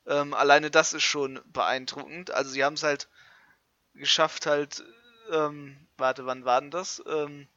Ähm, 0.07 0.33
alleine 0.33 0.71
das 0.71 0.93
ist 0.93 1.03
schon 1.03 1.39
beeindruckend. 1.45 2.31
Also 2.31 2.49
sie 2.49 2.63
haben 2.63 2.73
es 2.73 2.81
halt 2.81 3.07
geschafft, 3.93 4.47
halt, 4.47 4.83
ähm, 5.31 5.77
warte, 5.97 6.25
wann 6.25 6.45
war 6.45 6.61
denn 6.61 6.71
das? 6.71 7.03
Ähm, 7.05 7.47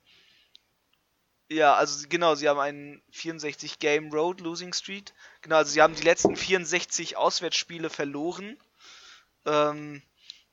ja, 1.49 1.77
also 1.77 2.07
genau, 2.11 2.35
sie 2.35 2.51
haben 2.51 2.61
einen 2.61 3.03
64 3.11 3.79
Game 3.79 4.13
Road 4.13 4.43
Losing 4.43 4.75
Streak. 4.75 5.15
Genau, 5.41 5.57
also 5.57 5.73
sie 5.73 5.81
haben 5.81 5.95
die 5.95 6.03
letzten 6.03 6.37
64 6.37 7.17
Auswärtsspiele 7.17 7.89
verloren. 7.89 8.59
Ähm, 9.47 10.03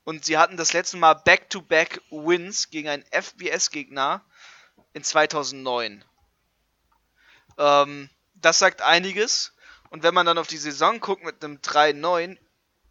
und 0.05 0.23
sie 0.23 0.37
hatten 0.37 0.55
das 0.55 0.71
letzte 0.71 0.95
Mal 0.95 1.15
Back-to-Back 1.15 2.01
-back 2.09 2.25
Wins 2.27 2.69
gegen 2.69 2.87
einen 2.87 3.03
FBS-Gegner 3.11 4.23
in 4.93 5.03
2009. 5.03 6.05
Ähm, 7.57 8.09
das 8.35 8.59
sagt 8.59 8.81
einiges. 8.81 9.53
Und 9.89 10.03
wenn 10.03 10.13
man 10.13 10.25
dann 10.25 10.37
auf 10.37 10.47
die 10.47 10.57
Saison 10.57 10.99
guckt 10.99 11.23
mit 11.23 11.43
einem 11.43 11.57
3-9 11.57 12.37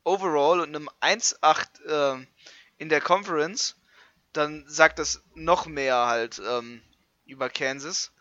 Overall 0.05 0.61
und 0.61 0.75
einem 0.75 0.89
1-8 1.01 2.21
äh, 2.21 2.27
in 2.79 2.89
der 2.89 3.01
Conference, 3.01 3.77
dann 4.33 4.65
sagt 4.67 4.99
das 4.99 5.23
noch 5.35 5.67
mehr 5.67 6.07
halt 6.07 6.41
ähm, 6.47 6.83
über 7.25 7.49
Kansas. 7.49 8.13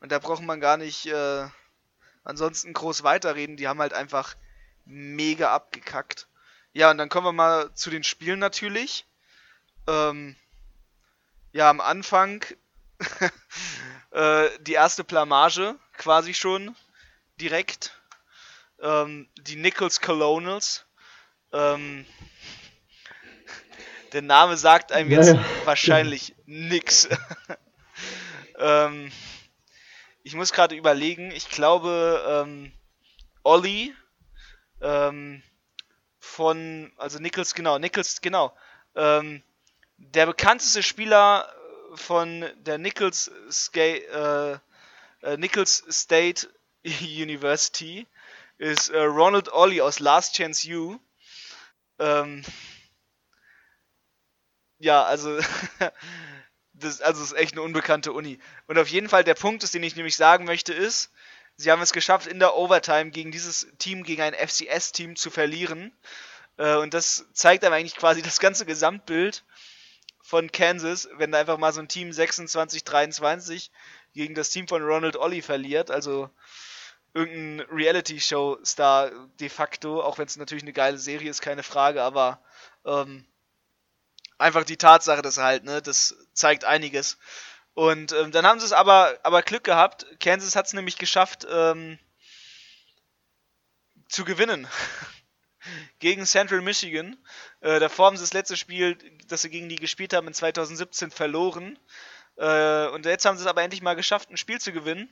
Und 0.00 0.12
da 0.12 0.18
braucht 0.18 0.42
man 0.42 0.60
gar 0.60 0.76
nicht 0.76 1.06
äh, 1.06 1.46
ansonsten 2.24 2.72
groß 2.72 3.02
weiterreden. 3.02 3.56
Die 3.56 3.68
haben 3.68 3.80
halt 3.80 3.92
einfach 3.92 4.34
mega 4.84 5.54
abgekackt. 5.54 6.26
Ja, 6.72 6.90
und 6.90 6.98
dann 6.98 7.08
kommen 7.08 7.26
wir 7.26 7.32
mal 7.32 7.72
zu 7.74 7.90
den 7.90 8.02
Spielen 8.02 8.38
natürlich. 8.38 9.06
Ähm, 9.86 10.36
ja, 11.52 11.68
am 11.68 11.80
Anfang 11.80 12.44
äh, 14.10 14.48
die 14.60 14.72
erste 14.72 15.04
Blamage 15.04 15.76
quasi 15.92 16.34
schon 16.34 16.74
direkt. 17.40 17.98
Ähm, 18.80 19.28
die 19.38 19.56
Nichols 19.56 20.00
Colonels. 20.00 20.84
Ähm, 21.52 22.06
der 24.12 24.22
Name 24.22 24.56
sagt 24.56 24.92
einem 24.92 25.10
jetzt 25.10 25.34
ja, 25.34 25.44
wahrscheinlich 25.64 26.34
nix. 26.46 27.08
ähm, 28.58 29.10
ich 30.22 30.34
muss 30.34 30.52
gerade 30.52 30.74
überlegen, 30.74 31.30
ich 31.30 31.48
glaube, 31.48 32.44
ähm, 32.46 32.72
Olli 33.42 33.94
ähm, 34.80 35.42
von, 36.18 36.92
also 36.96 37.18
Nichols, 37.18 37.54
genau, 37.54 37.78
Nichols, 37.78 38.20
genau, 38.20 38.54
ähm, 38.94 39.42
der 39.96 40.26
bekannteste 40.26 40.82
Spieler 40.82 41.52
von 41.94 42.44
der 42.56 42.78
Nichols, 42.78 43.30
Ska 43.50 43.80
äh, 43.80 44.58
äh, 45.22 45.36
Nichols 45.36 45.84
State 45.90 46.48
University 46.84 48.06
ist 48.58 48.90
äh, 48.90 48.98
Ronald 49.02 49.52
Ollie 49.52 49.82
aus 49.82 49.98
Last 49.98 50.34
Chance 50.36 50.68
U. 50.72 50.98
Ähm, 51.98 52.44
ja, 54.78 55.04
also 55.04 55.38
das, 56.74 57.00
also 57.00 57.22
ist 57.22 57.32
echt 57.32 57.54
eine 57.54 57.62
unbekannte 57.62 58.12
Uni. 58.12 58.38
Und 58.66 58.78
auf 58.78 58.88
jeden 58.88 59.08
Fall 59.08 59.24
der 59.24 59.34
Punkt 59.34 59.62
ist, 59.62 59.74
den 59.74 59.82
ich 59.82 59.96
nämlich 59.96 60.16
sagen 60.16 60.44
möchte, 60.44 60.72
ist, 60.72 61.10
sie 61.56 61.70
haben 61.70 61.82
es 61.82 61.92
geschafft, 61.92 62.26
in 62.26 62.38
der 62.38 62.56
Overtime 62.56 63.10
gegen 63.10 63.30
dieses 63.30 63.66
Team, 63.78 64.04
gegen 64.04 64.22
ein 64.22 64.34
FCS-Team 64.34 65.16
zu 65.16 65.30
verlieren. 65.30 65.92
Äh, 66.56 66.76
und 66.76 66.94
das 66.94 67.26
zeigt 67.32 67.64
aber 67.64 67.76
eigentlich 67.76 67.96
quasi 67.96 68.22
das 68.22 68.40
ganze 68.40 68.66
Gesamtbild 68.66 69.44
von 70.20 70.50
Kansas, 70.52 71.08
wenn 71.16 71.32
da 71.32 71.38
einfach 71.38 71.58
mal 71.58 71.72
so 71.72 71.80
ein 71.80 71.88
Team 71.88 72.10
26-23 72.10 73.70
gegen 74.12 74.34
das 74.34 74.50
Team 74.50 74.68
von 74.68 74.82
Ronald 74.82 75.16
Ollie 75.16 75.42
verliert. 75.42 75.90
Also 75.90 76.30
irgendein 77.14 77.66
Reality-Show-Star 77.68 79.10
de 79.40 79.48
facto, 79.48 80.02
auch 80.02 80.18
wenn 80.18 80.26
es 80.26 80.36
natürlich 80.36 80.64
eine 80.64 80.72
geile 80.72 80.98
Serie 80.98 81.30
ist, 81.30 81.42
keine 81.42 81.62
Frage, 81.62 82.02
aber 82.02 82.42
ähm, 82.84 83.26
einfach 84.38 84.64
die 84.64 84.76
Tatsache, 84.76 85.22
dass 85.22 85.38
halt, 85.38 85.64
ne, 85.64 85.82
das 85.82 86.16
zeigt 86.32 86.64
einiges. 86.64 87.18
Und 87.74 88.12
ähm, 88.12 88.32
dann 88.32 88.46
haben 88.46 88.60
sie 88.60 88.66
es 88.66 88.72
aber, 88.72 89.18
aber 89.22 89.42
Glück 89.42 89.64
gehabt. 89.64 90.06
Kansas 90.20 90.56
hat 90.56 90.66
es 90.66 90.72
nämlich 90.74 90.98
geschafft, 90.98 91.46
ähm, 91.50 91.98
zu 94.08 94.24
gewinnen. 94.24 94.68
gegen 95.98 96.26
Central 96.26 96.60
Michigan. 96.60 97.16
Äh, 97.60 97.80
davor 97.80 98.06
haben 98.06 98.16
sie 98.16 98.22
das 98.22 98.32
letzte 98.32 98.56
Spiel, 98.56 98.98
das 99.28 99.42
sie 99.42 99.50
gegen 99.50 99.68
die 99.68 99.76
gespielt 99.76 100.12
haben, 100.12 100.26
in 100.26 100.34
2017 100.34 101.10
verloren. 101.10 101.78
Äh, 102.36 102.88
und 102.88 103.06
jetzt 103.06 103.24
haben 103.24 103.36
sie 103.36 103.44
es 103.44 103.48
aber 103.48 103.62
endlich 103.62 103.82
mal 103.82 103.94
geschafft, 103.94 104.30
ein 104.30 104.36
Spiel 104.36 104.60
zu 104.60 104.72
gewinnen. 104.72 105.08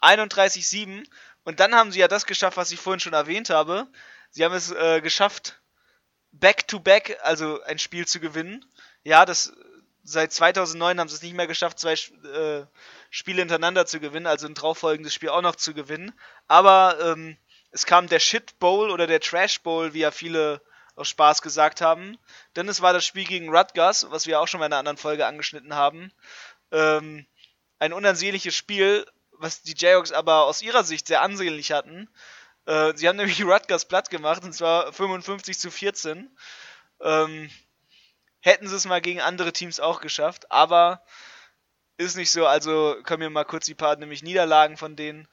31-7. 0.00 1.06
Und 1.44 1.60
dann 1.60 1.74
haben 1.74 1.92
sie 1.92 2.00
ja 2.00 2.08
das 2.08 2.26
geschafft, 2.26 2.56
was 2.56 2.70
ich 2.70 2.80
vorhin 2.80 3.00
schon 3.00 3.12
erwähnt 3.12 3.50
habe. 3.50 3.86
Sie 4.30 4.44
haben 4.44 4.54
es 4.54 4.70
äh, 4.70 5.00
geschafft, 5.00 5.60
back-to-back, 6.32 7.10
-back, 7.10 7.20
also 7.20 7.62
ein 7.62 7.78
Spiel 7.78 8.06
zu 8.06 8.20
gewinnen. 8.20 8.64
Ja, 9.02 9.24
das 9.24 9.52
seit 10.04 10.32
2009 10.32 11.00
haben 11.00 11.08
sie 11.08 11.16
es 11.16 11.22
nicht 11.22 11.34
mehr 11.34 11.46
geschafft, 11.46 11.78
zwei 11.78 11.94
äh, 11.94 12.66
Spiele 13.10 13.40
hintereinander 13.40 13.86
zu 13.86 14.00
gewinnen, 14.00 14.26
also 14.26 14.46
ein 14.46 14.54
drauffolgendes 14.54 15.14
Spiel 15.14 15.30
auch 15.30 15.42
noch 15.42 15.56
zu 15.56 15.74
gewinnen. 15.74 16.12
Aber 16.46 16.98
ähm, 17.00 17.38
es 17.70 17.86
kam 17.86 18.06
der 18.06 18.20
Shit 18.20 18.58
Bowl 18.58 18.90
oder 18.90 19.06
der 19.06 19.20
Trash 19.20 19.62
Bowl, 19.62 19.94
wie 19.94 20.00
ja 20.00 20.10
viele 20.10 20.60
aus 20.96 21.08
Spaß 21.08 21.42
gesagt 21.42 21.80
haben. 21.80 22.18
Denn 22.56 22.68
es 22.68 22.80
war 22.80 22.92
das 22.92 23.04
Spiel 23.04 23.24
gegen 23.24 23.48
Rutgers, 23.48 24.06
was 24.10 24.26
wir 24.26 24.40
auch 24.40 24.48
schon 24.48 24.60
mal 24.60 24.66
in 24.66 24.72
einer 24.72 24.80
anderen 24.80 24.98
Folge 24.98 25.26
angeschnitten 25.26 25.74
haben. 25.74 26.12
Ähm, 26.72 27.26
ein 27.78 27.92
unansehnliches 27.92 28.54
Spiel, 28.54 29.06
was 29.32 29.62
die 29.62 29.74
Jayhawks 29.76 30.12
aber 30.12 30.44
aus 30.44 30.62
ihrer 30.62 30.84
Sicht 30.84 31.06
sehr 31.06 31.22
ansehnlich 31.22 31.72
hatten. 31.72 32.08
Äh, 32.66 32.92
sie 32.96 33.08
haben 33.08 33.16
nämlich 33.16 33.42
Rutgers 33.44 33.86
platt 33.86 34.10
gemacht, 34.10 34.44
und 34.44 34.52
zwar 34.52 34.92
55 34.92 35.58
zu 35.58 35.70
14. 35.70 36.30
Ähm, 37.00 37.50
hätten 38.40 38.68
sie 38.68 38.76
es 38.76 38.86
mal 38.86 39.00
gegen 39.00 39.20
andere 39.20 39.52
Teams 39.52 39.80
auch 39.80 40.00
geschafft, 40.00 40.50
aber 40.50 41.02
ist 41.96 42.16
nicht 42.16 42.30
so. 42.30 42.46
Also 42.46 42.96
kommen 43.04 43.20
wir 43.20 43.30
mal 43.30 43.44
kurz 43.44 43.66
die 43.66 43.74
paar 43.74 43.96
nämlich 43.96 44.22
Niederlagen 44.22 44.76
von 44.76 44.96
denen. 44.96 45.28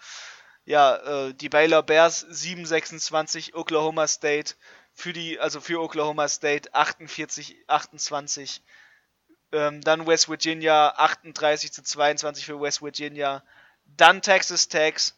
Ja, 0.64 0.96
äh, 0.96 1.34
die 1.34 1.50
Baylor 1.50 1.82
Bears 1.82 2.26
7-26, 2.28 3.56
Oklahoma 3.56 4.08
State 4.08 4.54
für 4.94 5.14
die, 5.14 5.40
also 5.40 5.62
für 5.62 5.82
Oklahoma 5.82 6.28
State 6.28 6.74
48-28. 6.74 8.62
Ähm, 9.54 9.82
dann 9.82 10.08
West 10.08 10.30
Virginia 10.30 10.94
38 10.98 11.72
zu 11.72 11.84
22 11.84 12.46
für 12.46 12.62
West 12.62 12.82
Virginia. 12.82 13.44
Dann 13.86 14.22
Texas 14.22 14.68
Tech, 14.68 15.14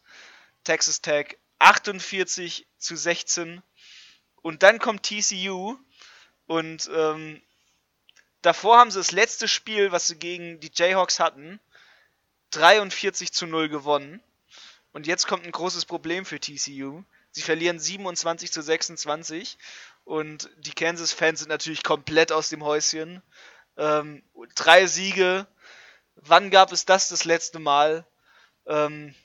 Texas 0.64 1.00
Tech 1.00 1.38
48 1.58 2.66
zu 2.78 2.96
16. 2.96 3.62
Und 4.42 4.62
dann 4.62 4.78
kommt 4.78 5.04
TCU 5.04 5.78
und 6.46 6.90
ähm, 6.94 7.40
davor 8.42 8.78
haben 8.78 8.90
sie 8.90 8.98
das 8.98 9.12
letzte 9.12 9.48
Spiel, 9.48 9.92
was 9.92 10.08
sie 10.08 10.16
gegen 10.16 10.60
die 10.60 10.70
Jayhawks 10.74 11.20
hatten, 11.20 11.60
43 12.50 13.32
zu 13.32 13.46
0 13.46 13.68
gewonnen. 13.68 14.22
Und 14.92 15.06
jetzt 15.06 15.26
kommt 15.26 15.44
ein 15.44 15.52
großes 15.52 15.86
Problem 15.86 16.24
für 16.24 16.38
TCU. 16.38 17.02
Sie 17.34 17.42
verlieren 17.42 17.80
27 17.80 18.52
zu 18.52 18.62
26 18.62 19.58
und 20.04 20.48
die 20.58 20.72
Kansas-Fans 20.72 21.40
sind 21.40 21.48
natürlich 21.48 21.82
komplett 21.82 22.30
aus 22.30 22.48
dem 22.48 22.62
Häuschen. 22.62 23.22
Ähm, 23.76 24.22
drei 24.54 24.86
Siege. 24.86 25.46
Wann 26.14 26.50
gab 26.50 26.70
es 26.70 26.84
das 26.84 27.08
das 27.08 27.24
letzte 27.24 27.58
Mal? 27.58 28.06
Ähm, 28.66 29.16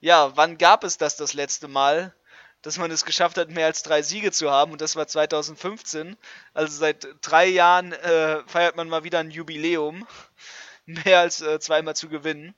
ja, 0.00 0.36
wann 0.36 0.58
gab 0.58 0.84
es 0.84 0.98
das 0.98 1.16
das 1.16 1.32
letzte 1.32 1.66
Mal? 1.66 2.14
dass 2.60 2.78
man 2.78 2.90
es 2.90 3.04
geschafft 3.04 3.36
hat, 3.36 3.50
mehr 3.50 3.66
als 3.66 3.82
drei 3.82 4.00
Siege 4.00 4.32
zu 4.32 4.50
haben. 4.50 4.72
Und 4.72 4.80
das 4.80 4.96
war 4.96 5.06
2015. 5.06 6.16
Also 6.54 6.74
seit 6.78 7.06
drei 7.20 7.44
Jahren 7.44 7.92
äh, 7.92 8.42
feiert 8.46 8.74
man 8.74 8.88
mal 8.88 9.04
wieder 9.04 9.18
ein 9.18 9.30
Jubiläum. 9.30 10.06
mehr 10.86 11.20
als 11.20 11.42
äh, 11.42 11.60
zweimal 11.60 11.94
zu 11.94 12.08
gewinnen. 12.08 12.54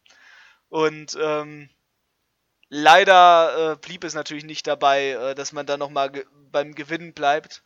Und 0.69 1.19
ähm, 1.21 1.71
leider 2.69 3.73
äh, 3.73 3.77
blieb 3.77 4.05
es 4.05 4.15
natürlich 4.15 4.45
nicht 4.45 4.67
dabei, 4.67 5.11
äh, 5.11 5.35
dass 5.35 5.53
man 5.53 5.67
da 5.67 5.77
nochmal 5.77 6.11
ge 6.11 6.25
beim 6.51 6.75
Gewinnen 6.75 7.13
bleibt. 7.13 7.63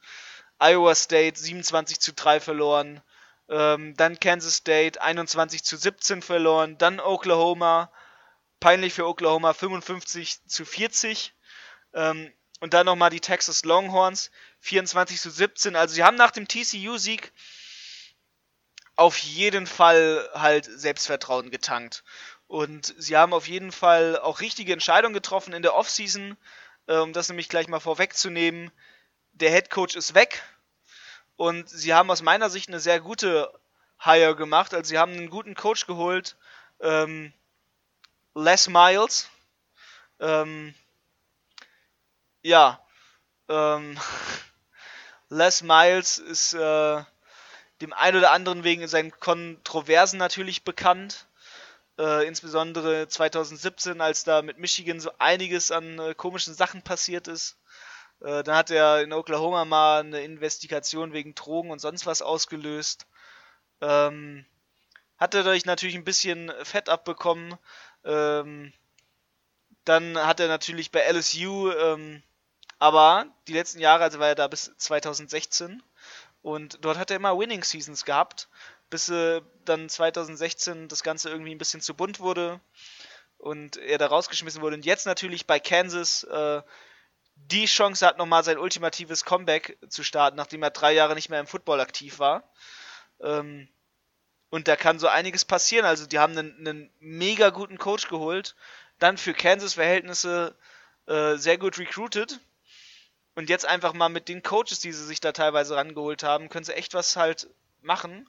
Iowa 0.59 0.95
State 0.95 1.39
27 1.39 2.01
zu 2.01 2.13
3 2.13 2.41
verloren. 2.41 3.03
Ähm, 3.49 3.95
dann 3.97 4.19
Kansas 4.19 4.57
State 4.57 5.01
21 5.01 5.65
zu 5.65 5.77
17 5.77 6.23
verloren. 6.23 6.77
Dann 6.79 7.01
Oklahoma. 7.01 7.93
Peinlich 8.59 8.93
für 8.93 9.07
Oklahoma 9.07 9.55
55 9.55 10.47
zu 10.47 10.65
40. 10.65 11.35
Ähm, 11.95 12.33
und 12.61 12.75
dann 12.75 12.87
nochmal 12.87 13.11
die 13.11 13.21
Texas 13.21 13.65
Longhorns 13.65 14.31
24 14.61 15.21
zu 15.21 15.31
17. 15.31 15.77
Also 15.77 15.95
sie 15.95 16.05
haben 16.05 16.17
nach 16.17 16.31
dem 16.31 16.47
TCU-Sieg 16.47 17.33
auf 18.97 19.17
jeden 19.17 19.67
Fall 19.67 20.29
halt 20.35 20.67
Selbstvertrauen 20.67 21.51
getankt. 21.51 22.05
Und 22.51 22.97
sie 22.99 23.17
haben 23.17 23.33
auf 23.33 23.47
jeden 23.47 23.71
Fall 23.71 24.19
auch 24.19 24.41
richtige 24.41 24.73
Entscheidungen 24.73 25.15
getroffen 25.15 25.53
in 25.53 25.63
der 25.63 25.77
Offseason, 25.77 26.37
um 26.89 27.13
das 27.13 27.29
nämlich 27.29 27.49
gleich 27.49 27.69
mal 27.69 27.79
vorwegzunehmen. 27.79 28.73
Der 29.31 29.53
Head 29.53 29.71
Coach 29.71 29.95
ist 29.95 30.15
weg 30.15 30.43
und 31.37 31.69
sie 31.69 31.95
haben 31.95 32.11
aus 32.11 32.23
meiner 32.23 32.51
Sicht 32.51 32.69
eine 32.69 32.81
sehr 32.81 32.99
gute 32.99 33.57
Hire 34.01 34.35
gemacht. 34.35 34.75
Also 34.75 34.89
sie 34.89 34.99
haben 34.99 35.13
einen 35.13 35.31
guten 35.31 35.55
Coach 35.55 35.87
geholt, 35.87 36.37
ähm, 36.81 37.33
Les 38.35 38.69
Miles. 38.69 39.31
Ähm, 40.19 40.75
ja, 42.43 42.85
ähm, 43.49 43.97
Les 45.29 45.63
Miles 45.63 46.19
ist 46.19 46.55
äh, 46.55 47.05
dem 47.81 47.93
einen 47.93 48.17
oder 48.17 48.33
anderen 48.33 48.65
wegen 48.65 48.89
seinen 48.89 49.13
Kontroversen 49.21 50.19
natürlich 50.19 50.65
bekannt. 50.65 51.29
Äh, 52.01 52.27
insbesondere 52.27 53.09
2017, 53.09 54.01
als 54.01 54.25
da 54.25 54.41
mit 54.41 54.57
Michigan 54.57 55.01
so 55.01 55.11
einiges 55.19 55.71
an 55.71 55.99
äh, 55.99 56.15
komischen 56.15 56.55
Sachen 56.55 56.81
passiert 56.81 57.29
ist. 57.29 57.59
Äh, 58.21 58.43
dann 58.43 58.57
hat 58.57 58.71
er 58.71 59.03
in 59.03 59.13
Oklahoma 59.13 59.67
mal 59.67 60.01
eine 60.01 60.23
Investigation 60.23 61.13
wegen 61.13 61.35
Drogen 61.35 61.71
und 61.71 61.79
sonst 61.79 62.07
was 62.07 62.23
ausgelöst. 62.23 63.07
Ähm, 63.83 64.47
hat 65.19 65.35
er 65.35 65.43
dadurch 65.43 65.67
natürlich 65.67 65.95
ein 65.95 66.05
bisschen 66.05 66.51
Fett 66.63 66.89
abbekommen. 66.89 67.59
Ähm, 68.05 68.73
dann 69.85 70.17
hat 70.17 70.41
er 70.41 70.49
natürlich 70.49 70.91
bei 70.93 71.03
LSU 71.03 71.71
ähm, 71.71 72.23
aber 72.79 73.27
die 73.47 73.53
letzten 73.53 73.79
Jahre, 73.79 74.05
also 74.05 74.19
war 74.19 74.29
er 74.29 74.35
da 74.35 74.49
bis 74.49 74.73
2016 74.79 75.83
und 76.41 76.83
dort 76.83 76.97
hat 76.97 77.11
er 77.11 77.17
immer 77.17 77.39
Winning 77.39 77.63
Seasons 77.63 78.07
gehabt, 78.07 78.49
bis 78.90 79.09
äh, 79.09 79.40
dann 79.64 79.88
2016 79.88 80.88
das 80.88 81.03
Ganze 81.03 81.31
irgendwie 81.31 81.55
ein 81.55 81.59
bisschen 81.59 81.81
zu 81.81 81.94
bunt 81.94 82.20
wurde 82.20 82.61
und 83.38 83.76
er 83.76 83.98
da 83.98 84.07
rausgeschmissen 84.07 84.61
wurde. 84.61 84.76
Und 84.76 84.85
jetzt 84.85 85.07
natürlich 85.07 85.46
bei 85.46 85.59
Kansas 85.59 86.24
äh, 86.24 86.62
die 87.37 87.66
Chance 87.66 88.07
hat, 88.07 88.18
nochmal 88.18 88.44
sein 88.44 88.59
ultimatives 88.59 89.24
Comeback 89.24 89.79
zu 89.88 90.05
starten, 90.05 90.37
nachdem 90.37 90.62
er 90.62 90.70
drei 90.70 90.92
Jahre 90.92 91.14
nicht 91.14 91.31
mehr 91.31 91.40
im 91.40 91.46
Football 91.46 91.81
aktiv 91.81 92.18
war. 92.18 92.53
Ähm, 93.20 93.68
und 94.50 94.68
da 94.68 94.76
kann 94.76 94.98
so 94.98 95.07
einiges 95.09 95.44
passieren. 95.44 95.87
Also 95.87 96.07
die 96.07 96.18
haben 96.18 96.37
einen, 96.37 96.59
einen 96.59 96.90
mega 96.98 97.50
guten 97.50 97.79
Coach 97.79 98.09
geholt, 98.09 98.57
dann 98.98 99.16
für 99.16 99.33
Kansas 99.33 99.74
Verhältnisse 99.74 100.57
äh, 101.07 101.37
sehr 101.37 101.57
gut 101.57 101.79
recruited 101.79 102.40
und 103.35 103.48
jetzt 103.48 103.64
einfach 103.64 103.94
mal 103.94 104.09
mit 104.09 104.29
den 104.29 104.42
Coaches, 104.42 104.81
die 104.81 104.92
sie 104.92 105.05
sich 105.05 105.20
da 105.20 105.33
teilweise 105.33 105.76
rangeholt 105.76 106.22
haben, 106.22 106.48
können 106.48 106.64
sie 106.64 106.74
echt 106.74 106.94
was 106.94 107.16
halt 107.16 107.48
machen. 107.81 108.29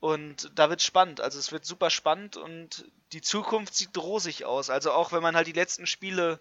Und 0.00 0.50
da 0.54 0.70
wird 0.70 0.82
spannend. 0.82 1.20
Also 1.20 1.38
es 1.38 1.50
wird 1.50 1.64
super 1.64 1.90
spannend 1.90 2.36
und 2.36 2.90
die 3.12 3.20
Zukunft 3.20 3.74
sieht 3.74 3.96
rosig 3.96 4.44
aus. 4.44 4.70
Also 4.70 4.92
auch 4.92 5.12
wenn 5.12 5.22
man 5.22 5.34
halt 5.34 5.46
die 5.46 5.52
letzten 5.52 5.86
Spiele 5.86 6.40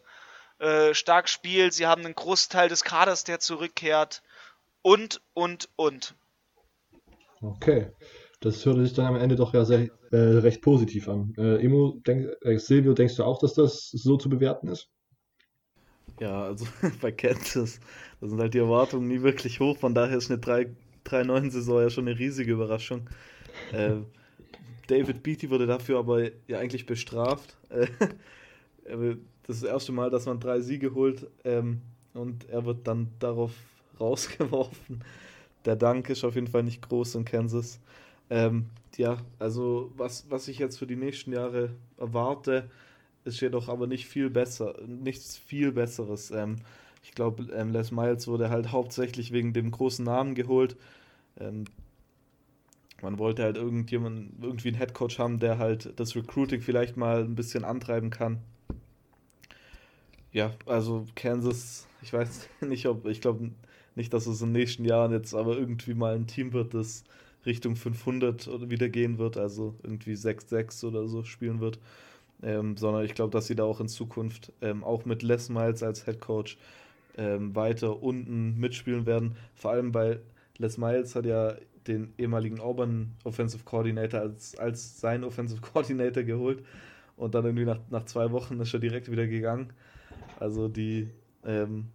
äh, 0.60 0.94
stark 0.94 1.28
spielt, 1.28 1.74
sie 1.74 1.88
haben 1.88 2.06
einen 2.06 2.16
Großteil 2.16 2.70
des 2.70 2.84
Kaders, 2.84 3.24
der 3.24 3.40
zurückkehrt. 3.40 4.22
Und, 4.84 5.22
und, 5.34 5.70
und. 5.76 6.16
Okay. 7.42 7.92
Das 8.40 8.64
hört 8.66 8.78
sich 8.78 8.94
dann 8.94 9.08
am 9.08 9.16
Ende 9.16 9.36
doch 9.36 9.54
ja 9.54 9.66
sehr, 9.66 9.90
äh, 10.12 10.16
recht 10.16 10.62
positiv 10.62 11.10
an. 11.10 11.34
Äh, 11.38 11.64
Emo, 11.64 12.00
denk, 12.06 12.30
äh, 12.42 12.58
Silvio, 12.58 12.94
denkst 12.94 13.16
du 13.16 13.24
auch, 13.24 13.40
dass 13.40 13.56
das 13.56 13.90
so 13.90 14.18
zu 14.18 14.30
bewerten 14.30 14.68
ist? 14.68 14.90
Ja, 16.20 16.44
also 16.44 16.68
bei 17.02 17.12
Kansas, 17.12 17.80
da 18.22 18.28
sind 18.28 18.40
halt 18.40 18.54
die 18.54 18.60
Erwartungen 18.60 19.08
nie 19.08 19.22
wirklich 19.22 19.60
hoch, 19.60 19.78
von 19.78 19.96
daher 19.96 20.18
ist 20.18 20.32
eine 20.32 20.40
3-9-Saison 20.40 21.82
ja 21.82 21.90
schon 21.90 22.08
eine 22.08 22.18
riesige 22.18 22.52
Überraschung. 22.52 23.10
Äh, 23.72 23.98
David 24.88 25.24
Beatty 25.24 25.50
wurde 25.50 25.68
dafür 25.68 26.00
aber 26.00 26.30
ja 26.48 26.60
eigentlich 26.60 26.86
bestraft. 26.86 27.58
Äh, 27.70 27.88
das 29.48 29.58
ist 29.58 29.64
das 29.64 29.70
erste 29.70 29.92
Mal, 29.92 30.10
dass 30.10 30.26
man 30.26 30.40
drei 30.40 30.62
Siege 30.62 30.94
holt 30.94 31.28
ähm, 31.44 31.82
und 32.14 32.50
er 32.50 32.66
wird 32.66 32.88
dann 32.88 33.10
darauf 33.20 33.52
rausgeworfen. 34.00 35.04
Der 35.66 35.76
Dank 35.76 36.10
ist 36.10 36.24
auf 36.24 36.36
jeden 36.36 36.48
Fall 36.48 36.64
nicht 36.64 36.88
groß 36.88 37.16
in 37.16 37.26
Kansas. 37.26 37.80
Ähm, 38.30 38.68
ja, 38.98 39.18
also 39.40 39.92
was, 39.96 40.30
was 40.30 40.48
ich 40.48 40.60
jetzt 40.60 40.78
für 40.78 40.88
die 40.88 40.96
nächsten 40.96 41.34
Jahre 41.34 41.72
erwarte, 41.98 42.70
ist 43.26 43.42
jedoch 43.42 43.68
aber 43.68 43.88
nicht 43.88 44.08
viel 44.08 44.30
besser, 44.30 44.76
nichts 44.86 45.38
viel 45.38 45.72
Besseres. 45.72 46.32
Ähm, 46.32 46.58
ich 47.04 47.12
glaube, 47.12 47.44
ähm, 47.54 47.72
Les 47.72 47.92
Miles 47.92 48.28
wurde 48.28 48.50
halt 48.50 48.72
hauptsächlich 48.72 49.32
wegen 49.32 49.54
dem 49.54 49.72
großen 49.72 50.04
Namen 50.04 50.36
geholt. 50.36 50.76
Man 53.02 53.20
wollte 53.20 53.44
halt 53.44 53.58
irgendjemand, 53.58 54.32
irgendwie 54.42 54.70
einen 54.70 54.78
Headcoach 54.78 55.20
haben, 55.20 55.40
der 55.40 55.58
halt 55.58 55.94
das 56.00 56.16
Recruiting 56.16 56.62
vielleicht 56.62 56.98
mal 56.98 57.24
ein 57.24 57.36
bisschen 57.36 57.64
antreiben 57.64 58.10
kann. 58.10 58.40
Ja, 60.32 60.52
also 60.66 61.06
Kansas, 61.16 61.88
ich 62.02 62.14
weiß 62.14 62.50
nicht, 62.62 62.86
ob, 62.88 63.06
ich 63.06 63.22
glaube 63.22 63.52
nicht, 63.96 64.14
dass 64.14 64.28
es 64.28 64.42
in 64.42 64.48
den 64.48 64.60
nächsten 64.60 64.86
Jahren 64.86 65.12
jetzt 65.12 65.34
aber 65.34 65.58
irgendwie 65.58 65.94
mal 65.94 66.16
ein 66.16 66.28
Team 66.28 66.54
wird, 66.54 66.74
das 66.74 67.04
Richtung 67.46 67.76
500 67.76 68.70
wieder 68.70 68.90
gehen 68.90 69.18
wird, 69.18 69.38
also 69.38 69.76
irgendwie 69.84 70.14
6-6 70.14 70.86
oder 70.86 71.08
so 71.08 71.24
spielen 71.24 71.60
wird 71.60 71.80
ähm, 72.44 72.78
sondern 72.78 73.04
ich 73.06 73.16
glaube, 73.16 73.32
dass 73.32 73.48
sie 73.48 73.56
da 73.56 73.64
auch 73.64 73.80
in 73.80 73.88
Zukunft 73.88 74.52
ähm, 74.62 74.84
auch 74.84 75.06
mit 75.06 75.24
Les 75.24 75.50
Miles 75.50 75.84
als 75.84 76.06
Head 76.06 76.20
Coach 76.20 76.58
ähm, 77.18 77.56
weiter 77.56 78.02
unten 78.02 78.58
mitspielen 78.58 79.06
werden. 79.06 79.36
Vor 79.56 79.72
allem, 79.72 79.94
weil 79.94 80.22
Les 80.58 80.78
Miles 80.78 81.16
hat 81.16 81.26
ja 81.26 81.56
den 81.88 82.14
ehemaligen 82.18 82.60
Auburn 82.60 83.14
Offensive 83.24 83.64
Coordinator 83.64 84.22
als, 84.22 84.58
als 84.58 85.00
sein 85.00 85.24
Offensive 85.24 85.62
Coordinator 85.62 86.24
geholt 86.24 86.64
und 87.16 87.34
dann 87.36 87.46
irgendwie 87.46 87.66
nach, 87.66 87.80
nach 87.90 88.06
zwei 88.06 88.32
Wochen 88.32 88.60
ist 88.60 88.74
er 88.74 88.80
direkt 88.80 89.12
wieder 89.12 89.28
gegangen. 89.28 89.74
Also 90.40 90.68
die, 90.68 91.10
ähm, 91.44 91.88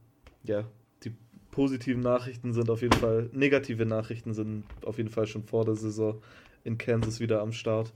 ja, 0.44 0.64
die 1.04 1.12
positiven 1.50 2.02
Nachrichten 2.02 2.52
sind 2.52 2.70
auf 2.70 2.82
jeden 2.82 2.98
Fall, 2.98 3.30
negative 3.32 3.86
Nachrichten 3.86 4.34
sind 4.34 4.64
auf 4.84 4.98
jeden 4.98 5.10
Fall 5.10 5.26
schon 5.26 5.44
vor 5.44 5.64
der 5.64 5.76
Saison 5.76 6.20
in 6.64 6.78
Kansas 6.78 7.20
wieder 7.20 7.40
am 7.40 7.52
Start. 7.52 7.92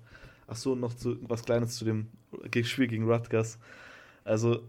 Ach 0.46 0.56
so, 0.56 0.74
noch 0.74 0.94
zu, 0.94 1.16
was 1.22 1.44
Kleines 1.44 1.76
zu 1.76 1.84
dem 1.84 2.06
Spiel 2.62 2.86
gegen 2.86 3.10
Rutgers. 3.10 3.58
Also, 4.24 4.62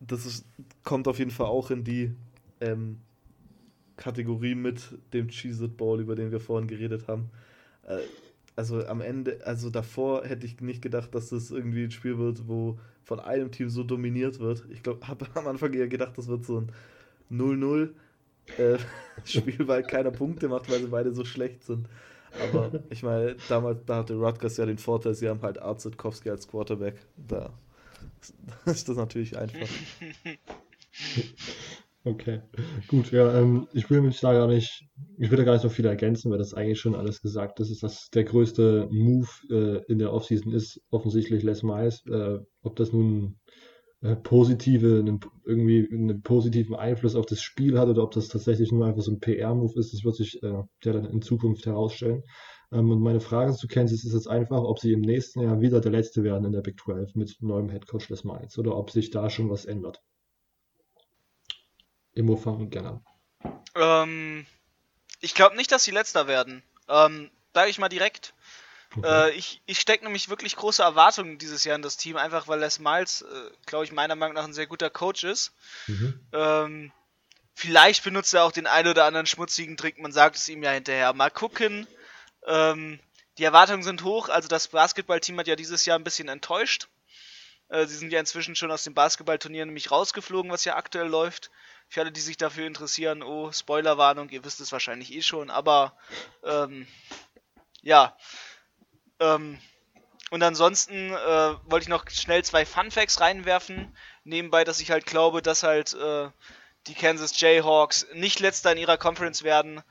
das 0.00 0.24
ist, 0.26 0.46
kommt 0.84 1.08
auf 1.08 1.18
jeden 1.18 1.30
Fall 1.30 1.46
auch 1.46 1.70
in 1.70 1.84
die 1.84 2.14
ähm, 2.60 3.00
Kategorie 3.98 4.54
mit 4.54 4.80
dem 5.12 5.28
Cheez-It 5.28 5.76
Bowl, 5.76 6.00
über 6.00 6.16
den 6.16 6.30
wir 6.30 6.40
vorhin 6.40 6.68
geredet 6.68 7.08
haben. 7.08 7.28
Äh, 7.86 7.98
also 8.56 8.84
am 8.86 9.00
Ende, 9.02 9.40
also 9.44 9.70
davor 9.70 10.24
hätte 10.24 10.46
ich 10.46 10.60
nicht 10.60 10.82
gedacht, 10.82 11.14
dass 11.14 11.28
das 11.28 11.50
irgendwie 11.50 11.84
ein 11.84 11.90
Spiel 11.90 12.18
wird, 12.18 12.48
wo 12.48 12.78
von 13.04 13.20
einem 13.20 13.52
Team 13.52 13.68
so 13.68 13.84
dominiert 13.84 14.40
wird. 14.40 14.64
Ich 14.70 14.82
glaube, 14.82 15.06
habe 15.06 15.26
am 15.34 15.46
Anfang 15.46 15.74
eher 15.74 15.88
gedacht, 15.88 16.16
das 16.16 16.26
wird 16.28 16.44
so 16.44 16.60
ein 16.60 16.72
0-0 17.30 17.90
äh, 18.56 18.78
Spiel, 19.24 19.68
weil 19.68 19.82
keiner 19.82 20.10
Punkte 20.10 20.48
macht, 20.48 20.70
weil 20.70 20.80
sie 20.80 20.88
beide 20.88 21.12
so 21.12 21.24
schlecht 21.24 21.64
sind. 21.64 21.88
Aber 22.50 22.82
ich 22.90 23.02
meine, 23.02 23.36
damals, 23.48 23.84
da 23.86 23.96
hatte 23.96 24.14
Rutgers 24.14 24.56
ja 24.56 24.66
den 24.66 24.78
Vorteil, 24.78 25.14
sie 25.14 25.28
haben 25.28 25.42
halt 25.42 25.60
Art 25.60 25.80
Zitkowski 25.80 26.30
als 26.30 26.48
Quarterback. 26.48 26.96
Da 27.16 27.52
ist 28.66 28.88
das 28.88 28.96
natürlich 28.96 29.38
einfach. 29.38 29.68
Okay, 32.04 32.40
gut, 32.86 33.10
ja, 33.10 33.38
ähm, 33.38 33.66
ich 33.72 33.90
will 33.90 34.00
mich 34.00 34.20
da 34.20 34.32
gar 34.32 34.46
nicht, 34.46 34.88
ich 35.18 35.30
will 35.30 35.36
da 35.36 35.44
gar 35.44 35.52
nicht 35.54 35.62
so 35.62 35.68
viel 35.68 35.84
ergänzen, 35.84 36.30
weil 36.30 36.38
das 36.38 36.54
eigentlich 36.54 36.80
schon 36.80 36.94
alles 36.94 37.20
gesagt 37.20 37.58
ist, 37.60 37.82
dass 37.82 38.08
der 38.10 38.24
größte 38.24 38.88
Move 38.90 39.28
äh, 39.50 39.92
in 39.92 39.98
der 39.98 40.12
Offseason 40.12 40.52
ist 40.52 40.80
offensichtlich 40.90 41.42
Les 41.42 41.62
Miles. 41.62 42.04
Äh, 42.06 42.38
ob 42.62 42.76
das 42.76 42.92
nun 42.92 43.40
äh, 44.00 44.14
positive, 44.14 45.00
einen, 45.00 45.18
irgendwie 45.44 45.88
einen 45.90 46.22
positiven 46.22 46.76
Einfluss 46.76 47.16
auf 47.16 47.26
das 47.26 47.42
Spiel 47.42 47.78
hat 47.78 47.88
oder 47.88 48.04
ob 48.04 48.12
das 48.12 48.28
tatsächlich 48.28 48.70
nur 48.70 48.86
einfach 48.86 49.02
so 49.02 49.10
ein 49.10 49.20
PR-Move 49.20 49.78
ist, 49.78 49.92
das 49.92 50.04
wird 50.04 50.14
sich 50.14 50.40
äh, 50.42 50.62
ja 50.84 50.92
dann 50.92 51.04
in 51.04 51.20
Zukunft 51.20 51.66
herausstellen. 51.66 52.22
Ähm, 52.70 52.90
und 52.90 53.00
meine 53.00 53.20
Frage 53.20 53.54
zu 53.54 53.66
Kansas 53.66 54.04
ist 54.04 54.14
jetzt 54.14 54.28
einfach, 54.28 54.62
ob 54.62 54.78
sie 54.78 54.92
im 54.92 55.00
nächsten 55.00 55.40
Jahr 55.40 55.60
wieder 55.60 55.80
der 55.80 55.92
Letzte 55.92 56.22
werden 56.22 56.44
in 56.44 56.52
der 56.52 56.62
Big 56.62 56.78
12 56.80 57.16
mit 57.16 57.36
neuem 57.40 57.68
Headcoach 57.68 58.08
Les 58.08 58.22
Miles 58.22 58.56
oder 58.56 58.76
ob 58.76 58.90
sich 58.90 59.10
da 59.10 59.30
schon 59.30 59.50
was 59.50 59.64
ändert. 59.64 60.00
Immo 62.18 62.36
fangen 62.36 62.70
gerne 62.70 62.88
an. 62.88 63.60
Ähm, 63.74 64.46
ich 65.20 65.34
glaube 65.34 65.56
nicht, 65.56 65.72
dass 65.72 65.84
sie 65.84 65.90
Letzter 65.90 66.26
werden. 66.26 66.62
Ähm, 66.88 67.30
Sage 67.54 67.70
ich 67.70 67.78
mal 67.78 67.88
direkt. 67.88 68.34
Okay. 68.96 69.30
Äh, 69.30 69.30
ich 69.32 69.60
ich 69.66 69.80
stecke 69.80 70.04
nämlich 70.04 70.28
wirklich 70.28 70.56
große 70.56 70.82
Erwartungen 70.82 71.38
dieses 71.38 71.64
Jahr 71.64 71.76
in 71.76 71.82
das 71.82 71.96
Team, 71.96 72.16
einfach 72.16 72.46
weil 72.48 72.60
Les 72.60 72.78
Miles, 72.78 73.22
äh, 73.22 73.50
glaube 73.66 73.84
ich, 73.84 73.92
meiner 73.92 74.14
Meinung 74.14 74.34
nach 74.34 74.44
ein 74.44 74.52
sehr 74.52 74.66
guter 74.66 74.90
Coach 74.90 75.24
ist. 75.24 75.52
Mhm. 75.88 76.20
Ähm, 76.32 76.92
vielleicht 77.54 78.04
benutzt 78.04 78.32
er 78.32 78.44
auch 78.44 78.52
den 78.52 78.66
einen 78.66 78.88
oder 78.88 79.04
anderen 79.04 79.26
schmutzigen 79.26 79.76
Trick, 79.76 79.98
man 79.98 80.12
sagt 80.12 80.36
es 80.36 80.48
ihm 80.48 80.62
ja 80.62 80.70
hinterher. 80.70 81.12
Mal 81.12 81.30
gucken. 81.30 81.86
Ähm, 82.46 83.00
die 83.38 83.44
Erwartungen 83.44 83.82
sind 83.82 84.04
hoch, 84.04 84.28
also 84.28 84.48
das 84.48 84.68
Basketballteam 84.68 85.38
hat 85.38 85.48
ja 85.48 85.56
dieses 85.56 85.84
Jahr 85.84 85.98
ein 85.98 86.04
bisschen 86.04 86.28
enttäuscht. 86.28 86.88
Äh, 87.68 87.86
sie 87.86 87.96
sind 87.96 88.12
ja 88.12 88.20
inzwischen 88.20 88.56
schon 88.56 88.70
aus 88.70 88.84
dem 88.84 88.94
Basketballturnier 88.94 89.66
nämlich 89.66 89.90
rausgeflogen, 89.90 90.50
was 90.50 90.64
ja 90.64 90.76
aktuell 90.76 91.08
läuft. 91.08 91.50
Für 91.88 92.02
alle, 92.02 92.12
die 92.12 92.20
sich 92.20 92.36
dafür 92.36 92.66
interessieren, 92.66 93.22
oh, 93.22 93.50
Spoilerwarnung, 93.52 94.28
ihr 94.30 94.44
wisst 94.44 94.60
es 94.60 94.72
wahrscheinlich 94.72 95.12
eh 95.12 95.22
schon, 95.22 95.50
aber 95.50 95.96
ähm, 96.44 96.86
ja. 97.82 98.16
Ähm, 99.20 99.58
und 100.30 100.42
ansonsten 100.42 101.12
äh, 101.12 101.54
wollte 101.64 101.84
ich 101.84 101.88
noch 101.88 102.08
schnell 102.10 102.44
zwei 102.44 102.66
Fun 102.66 102.90
Facts 102.90 103.20
reinwerfen. 103.20 103.96
Nebenbei, 104.24 104.64
dass 104.64 104.80
ich 104.80 104.90
halt 104.90 105.06
glaube, 105.06 105.40
dass 105.40 105.62
halt 105.62 105.94
äh, 105.94 106.28
die 106.86 106.94
Kansas 106.94 107.40
Jayhawks 107.40 108.06
nicht 108.12 108.40
letzter 108.40 108.72
in 108.72 108.78
ihrer 108.78 108.98
Conference 108.98 109.42
werden. 109.42 109.82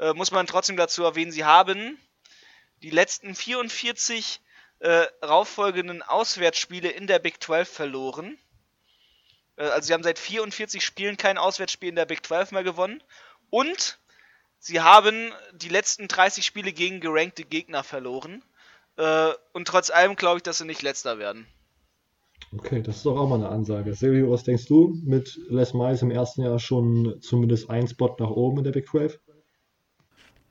Äh, 0.00 0.12
muss 0.14 0.32
man 0.32 0.46
trotzdem 0.46 0.76
dazu 0.76 1.04
erwähnen, 1.04 1.30
sie 1.30 1.44
haben 1.44 1.98
die 2.82 2.90
letzten 2.90 3.34
44 3.34 4.40
äh, 4.80 5.06
rauffolgenden 5.24 6.02
Auswärtsspiele 6.02 6.90
in 6.90 7.06
der 7.06 7.18
Big 7.18 7.42
12 7.42 7.68
verloren. 7.68 8.38
Äh, 9.56 9.64
also 9.64 9.86
sie 9.86 9.92
haben 9.92 10.02
seit 10.02 10.18
44 10.18 10.84
Spielen 10.84 11.16
kein 11.16 11.38
Auswärtsspiel 11.38 11.88
in 11.88 11.96
der 11.96 12.06
Big 12.06 12.24
12 12.26 12.52
mehr 12.52 12.64
gewonnen. 12.64 13.02
Und 13.50 13.98
sie 14.58 14.80
haben 14.80 15.32
die 15.52 15.68
letzten 15.68 16.08
30 16.08 16.44
Spiele 16.44 16.72
gegen 16.72 17.00
gerankte 17.00 17.44
Gegner 17.44 17.82
verloren. 17.84 18.42
Äh, 18.96 19.30
und 19.52 19.68
trotz 19.68 19.90
allem 19.90 20.16
glaube 20.16 20.38
ich, 20.38 20.42
dass 20.42 20.58
sie 20.58 20.64
nicht 20.64 20.82
letzter 20.82 21.18
werden. 21.18 21.46
Okay, 22.56 22.82
das 22.82 22.96
ist 22.96 23.06
doch 23.06 23.16
auch 23.16 23.28
mal 23.28 23.36
eine 23.36 23.48
Ansage. 23.48 23.94
Silvio, 23.94 24.30
was 24.30 24.44
denkst 24.44 24.66
du? 24.66 24.96
Mit 25.02 25.40
Les 25.48 25.74
Miles 25.74 26.02
im 26.02 26.10
ersten 26.10 26.42
Jahr 26.42 26.58
schon 26.58 27.20
zumindest 27.20 27.70
ein 27.70 27.88
Spot 27.88 28.14
nach 28.18 28.30
oben 28.30 28.58
in 28.58 28.64
der 28.64 28.72
Big 28.72 28.86
12? 28.88 29.18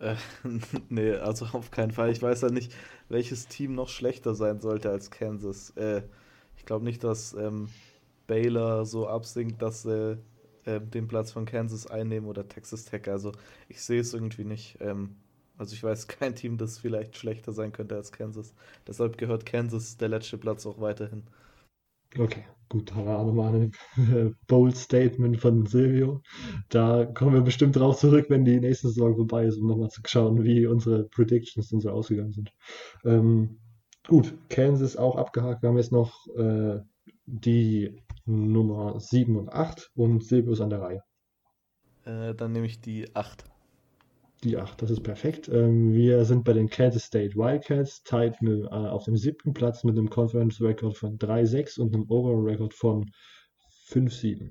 Äh, 0.03 0.15
nee, 0.89 1.13
also 1.15 1.45
auf 1.53 1.71
keinen 1.71 1.91
Fall. 1.91 2.11
Ich 2.11 2.21
weiß 2.21 2.41
ja 2.41 2.49
nicht, 2.49 2.73
welches 3.09 3.47
Team 3.47 3.75
noch 3.75 3.89
schlechter 3.89 4.35
sein 4.35 4.59
sollte 4.59 4.89
als 4.89 5.11
Kansas. 5.11 5.71
Äh, 5.71 6.03
ich 6.57 6.65
glaube 6.65 6.85
nicht, 6.85 7.03
dass 7.03 7.33
ähm, 7.33 7.69
Baylor 8.27 8.85
so 8.85 9.07
absinkt, 9.07 9.61
dass 9.61 9.83
sie 9.83 10.19
äh, 10.65 10.81
den 10.81 11.07
Platz 11.07 11.31
von 11.31 11.45
Kansas 11.45 11.87
einnehmen 11.87 12.27
oder 12.29 12.47
Texas 12.47 12.85
Tech. 12.85 13.09
Also 13.09 13.31
ich 13.69 13.81
sehe 13.81 14.01
es 14.01 14.13
irgendwie 14.13 14.45
nicht. 14.45 14.77
Ähm, 14.81 15.15
also 15.57 15.73
ich 15.73 15.83
weiß 15.83 16.07
kein 16.09 16.35
Team, 16.35 16.57
das 16.57 16.79
vielleicht 16.79 17.17
schlechter 17.17 17.53
sein 17.53 17.71
könnte 17.71 17.95
als 17.95 18.11
Kansas. 18.11 18.53
Deshalb 18.87 19.17
gehört 19.17 19.45
Kansas 19.45 19.97
der 19.97 20.09
letzte 20.09 20.37
Platz 20.37 20.65
auch 20.65 20.81
weiterhin. 20.81 21.23
Okay, 22.19 22.45
gut, 22.73 22.91
da 22.91 23.05
war 23.05 23.23
nochmal 23.23 23.53
ein 23.55 23.71
bold 24.47 24.75
Statement 24.75 25.39
von 25.39 25.65
Silvio. 25.67 26.21
Da 26.69 27.05
kommen 27.05 27.33
wir 27.33 27.41
bestimmt 27.41 27.75
drauf 27.75 27.99
zurück, 27.99 28.25
wenn 28.29 28.45
die 28.45 28.59
nächste 28.59 28.87
Saison 28.87 29.15
vorbei 29.15 29.45
ist, 29.45 29.59
um 29.59 29.67
nochmal 29.67 29.89
zu 29.89 30.01
schauen, 30.05 30.43
wie 30.43 30.65
unsere 30.65 31.03
Predictions 31.03 31.69
denn 31.69 31.79
so 31.79 31.91
ausgegangen 31.91 32.33
sind. 32.33 32.51
Ähm, 33.05 33.59
gut, 34.07 34.33
Kansas 34.49 34.97
auch 34.97 35.15
abgehakt. 35.15 35.61
Wir 35.61 35.69
haben 35.69 35.77
jetzt 35.77 35.91
noch 35.91 36.27
äh, 36.35 36.79
die 37.25 38.01
Nummer 38.25 38.99
7 38.99 39.37
und 39.37 39.53
8 39.53 39.91
und 39.95 40.23
Silvio 40.23 40.53
ist 40.53 40.61
an 40.61 40.71
der 40.71 40.81
Reihe. 40.81 41.03
Äh, 42.05 42.33
dann 42.33 42.53
nehme 42.53 42.65
ich 42.65 42.81
die 42.81 43.15
8. 43.15 43.45
Die 44.43 44.57
8, 44.57 44.81
das 44.81 44.91
ist 44.91 45.03
perfekt. 45.03 45.47
Ähm, 45.47 45.93
wir 45.93 46.25
sind 46.25 46.43
bei 46.43 46.51
den 46.51 46.69
Kansas 46.69 47.05
State 47.05 47.35
Wildcats, 47.35 48.03
tied 48.03 48.35
äh, 48.41 48.67
auf 48.67 49.05
dem 49.05 49.15
siebten 49.15 49.53
Platz 49.53 49.85
mit 49.85 49.97
einem 49.97 50.09
Conference 50.09 50.59
Record 50.59 50.97
von 50.97 51.17
3-6 51.17 51.79
und 51.79 51.93
einem 51.93 52.09
Overall 52.09 52.43
Record 52.43 52.73
von 52.73 53.09
5-7. 53.87 54.49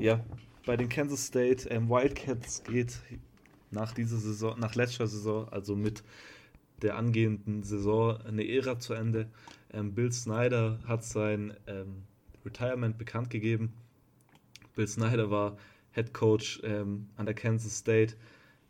Ja, 0.00 0.24
bei 0.66 0.76
den 0.76 0.88
Kansas 0.88 1.26
State 1.26 1.68
ähm, 1.68 1.88
Wildcats 1.88 2.64
geht 2.64 2.98
nach 3.70 3.92
dieser 3.92 4.16
Saison, 4.16 4.58
nach 4.58 4.74
letzter 4.74 5.06
Saison, 5.06 5.48
also 5.48 5.76
mit 5.76 6.02
der 6.82 6.96
angehenden 6.96 7.62
Saison, 7.62 8.16
eine 8.22 8.46
Ära 8.48 8.80
zu 8.80 8.94
Ende. 8.94 9.28
Ähm, 9.72 9.94
Bill 9.94 10.10
Snyder 10.10 10.80
hat 10.88 11.04
sein 11.04 11.54
ähm, 11.68 12.02
Retirement 12.44 12.98
bekannt 12.98 13.30
gegeben. 13.30 13.72
Bill 14.74 14.88
Snyder 14.88 15.30
war 15.30 15.56
Head 15.92 16.12
Coach 16.12 16.60
ähm, 16.64 17.08
an 17.16 17.26
der 17.26 17.34
Kansas 17.34 17.78
State 17.78 18.14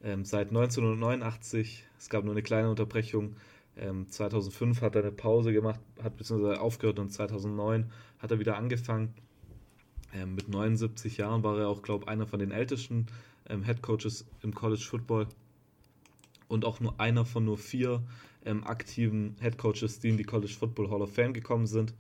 ähm, 0.03 0.25
seit 0.25 0.49
1989. 0.49 1.85
Es 1.99 2.09
gab 2.09 2.25
nur 2.25 2.35
eine 2.35 2.43
kleine 2.43 2.71
Unterbrechung. 2.71 3.37
2005 3.75 4.77
ähm, 4.77 4.85
hat 4.85 4.97
er 4.97 5.03
eine 5.03 5.13
Pause 5.13 5.51
gemacht, 5.55 5.81
hat 6.03 6.19
beziehungsweise 6.19 6.61
aufgehört 6.61 6.99
und 6.99 7.11
2009 7.11 7.91
hat 8.19 8.31
er 8.31 8.39
wieder 8.39 8.59
angefangen. 8.59 9.15
Ähm, 10.13 10.35
mit 10.35 10.49
79 10.49 11.17
Jahren 11.17 11.43
war 11.43 11.59
er 11.59 11.69
auch, 11.69 11.81
glaube 11.81 12.05
ich, 12.05 12.09
einer 12.09 12.27
von 12.27 12.39
den 12.39 12.51
ältesten 12.51 13.07
Head 13.49 13.83
Coaches 13.83 14.27
im 14.43 14.55
College 14.55 14.83
Football 14.83 15.27
und 16.49 16.65
auch 16.65 16.81
nur 16.81 17.01
einer 17.01 17.25
von 17.25 17.45
nur 17.45 17.59
vier 17.59 18.03
ähm, 18.45 18.65
aktiven 18.65 19.37
Head 19.41 19.59
Coaches, 19.59 20.01
die 20.01 20.11
in 20.11 20.17
die 20.17 20.25
College 20.25 20.53
Football 20.53 20.91
Hall 20.91 21.03
of 21.03 21.15
Fame 21.15 21.33
gekommen 21.33 21.67
sind. 21.67 21.95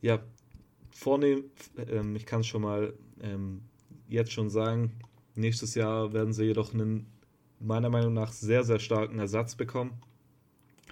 Ja, 0.00 0.20
vornehm, 0.90 1.44
ähm, 1.88 2.16
ich 2.16 2.26
kann 2.26 2.40
es 2.40 2.46
schon 2.46 2.62
mal 2.62 2.92
ähm, 3.22 3.62
jetzt 4.08 4.32
schon 4.32 4.50
sagen, 4.50 4.92
nächstes 5.34 5.74
Jahr 5.74 6.12
werden 6.12 6.32
sie 6.32 6.44
jedoch 6.44 6.74
einen 6.74 7.06
meiner 7.60 7.90
Meinung 7.90 8.14
nach 8.14 8.32
sehr, 8.32 8.64
sehr 8.64 8.78
starken 8.78 9.18
Ersatz 9.18 9.54
bekommen. 9.54 10.00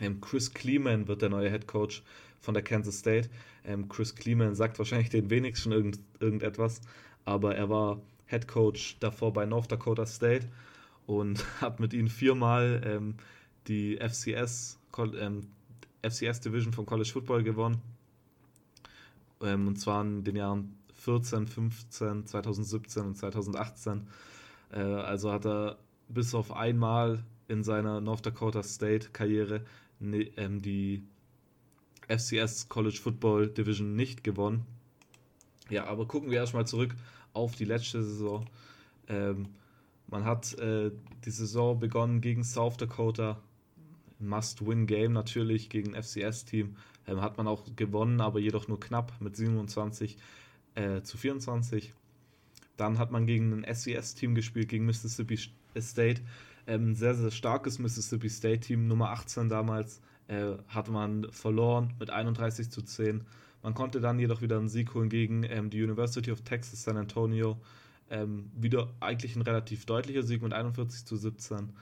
Ähm, 0.00 0.20
Chris 0.20 0.52
Kleeman 0.52 1.08
wird 1.08 1.22
der 1.22 1.28
neue 1.28 1.50
Head 1.50 1.66
Coach 1.66 2.02
von 2.40 2.54
der 2.54 2.62
Kansas 2.62 2.98
State. 2.98 3.30
Ähm, 3.64 3.88
Chris 3.88 4.14
Kleeman 4.14 4.54
sagt 4.54 4.78
wahrscheinlich 4.78 5.10
den 5.10 5.30
wenigsten 5.30 5.72
irgend, 5.72 6.00
irgendetwas, 6.20 6.80
aber 7.24 7.54
er 7.54 7.68
war 7.70 8.00
Head 8.26 8.48
Coach 8.48 8.98
davor 9.00 9.32
bei 9.32 9.46
North 9.46 9.70
Dakota 9.70 10.06
State 10.06 10.48
und 11.06 11.44
hat 11.60 11.80
mit 11.80 11.92
ihnen 11.92 12.08
viermal 12.08 12.82
ähm, 12.84 13.14
die 13.68 13.96
FCS, 13.96 14.78
ähm, 15.18 15.42
FCS 16.02 16.40
Division 16.40 16.72
vom 16.72 16.86
College 16.86 17.10
Football 17.12 17.42
gewonnen. 17.42 17.80
Ähm, 19.42 19.68
und 19.68 19.76
zwar 19.76 20.02
in 20.02 20.24
den 20.24 20.36
Jahren 20.36 20.76
14, 21.06 21.46
15, 21.46 22.26
2017 22.26 23.02
und 23.04 23.16
2018. 23.16 24.08
Äh, 24.72 24.80
also 24.80 25.30
hat 25.30 25.46
er 25.46 25.78
bis 26.08 26.34
auf 26.34 26.52
einmal 26.52 27.24
in 27.46 27.62
seiner 27.62 28.00
North 28.00 28.26
Dakota 28.26 28.64
State 28.64 29.10
Karriere 29.12 29.64
ne, 30.00 30.30
ähm, 30.36 30.62
die 30.62 31.04
FCS 32.08 32.68
College 32.68 32.98
Football 33.00 33.48
Division 33.48 33.94
nicht 33.94 34.24
gewonnen. 34.24 34.66
Ja, 35.70 35.86
aber 35.86 36.06
gucken 36.06 36.30
wir 36.30 36.38
erstmal 36.38 36.66
zurück 36.66 36.94
auf 37.32 37.54
die 37.54 37.64
letzte 37.64 38.02
Saison. 38.02 38.44
Ähm, 39.08 39.46
man 40.08 40.24
hat 40.24 40.58
äh, 40.58 40.90
die 41.24 41.30
Saison 41.30 41.78
begonnen 41.78 42.20
gegen 42.20 42.42
South 42.42 42.78
Dakota. 42.78 43.40
Must-Win-Game 44.18 45.12
natürlich 45.12 45.68
gegen 45.68 45.94
FCS-Team. 45.94 46.76
Ähm, 47.06 47.20
hat 47.20 47.36
man 47.36 47.46
auch 47.46 47.64
gewonnen, 47.76 48.20
aber 48.20 48.40
jedoch 48.40 48.66
nur 48.66 48.80
knapp 48.80 49.12
mit 49.20 49.36
27 49.36 50.16
äh, 50.76 51.02
zu 51.02 51.18
24. 51.18 51.92
Dann 52.76 52.98
hat 52.98 53.10
man 53.10 53.26
gegen 53.26 53.52
ein 53.52 53.74
SES-Team 53.74 54.34
gespielt, 54.34 54.68
gegen 54.68 54.86
Mississippi 54.86 55.38
State. 55.76 56.22
Ähm, 56.66 56.94
sehr, 56.94 57.14
sehr 57.14 57.30
starkes 57.30 57.78
Mississippi 57.78 58.28
State-Team, 58.28 58.86
Nummer 58.86 59.10
18 59.10 59.48
damals. 59.48 60.00
Äh, 60.28 60.56
hat 60.68 60.88
man 60.88 61.26
verloren 61.30 61.94
mit 61.98 62.10
31 62.10 62.70
zu 62.70 62.82
10. 62.82 63.24
Man 63.62 63.74
konnte 63.74 64.00
dann 64.00 64.18
jedoch 64.18 64.42
wieder 64.42 64.58
einen 64.58 64.68
Sieg 64.68 64.94
holen 64.94 65.08
gegen 65.08 65.44
ähm, 65.44 65.70
die 65.70 65.82
University 65.82 66.30
of 66.30 66.42
Texas 66.42 66.84
San 66.84 66.96
Antonio. 66.96 67.58
Ähm, 68.10 68.50
wieder 68.56 68.92
eigentlich 69.00 69.34
ein 69.36 69.42
relativ 69.42 69.86
deutlicher 69.86 70.22
Sieg 70.22 70.42
mit 70.42 70.52
41 70.52 71.04
zu 71.04 71.16
17. 71.16 71.72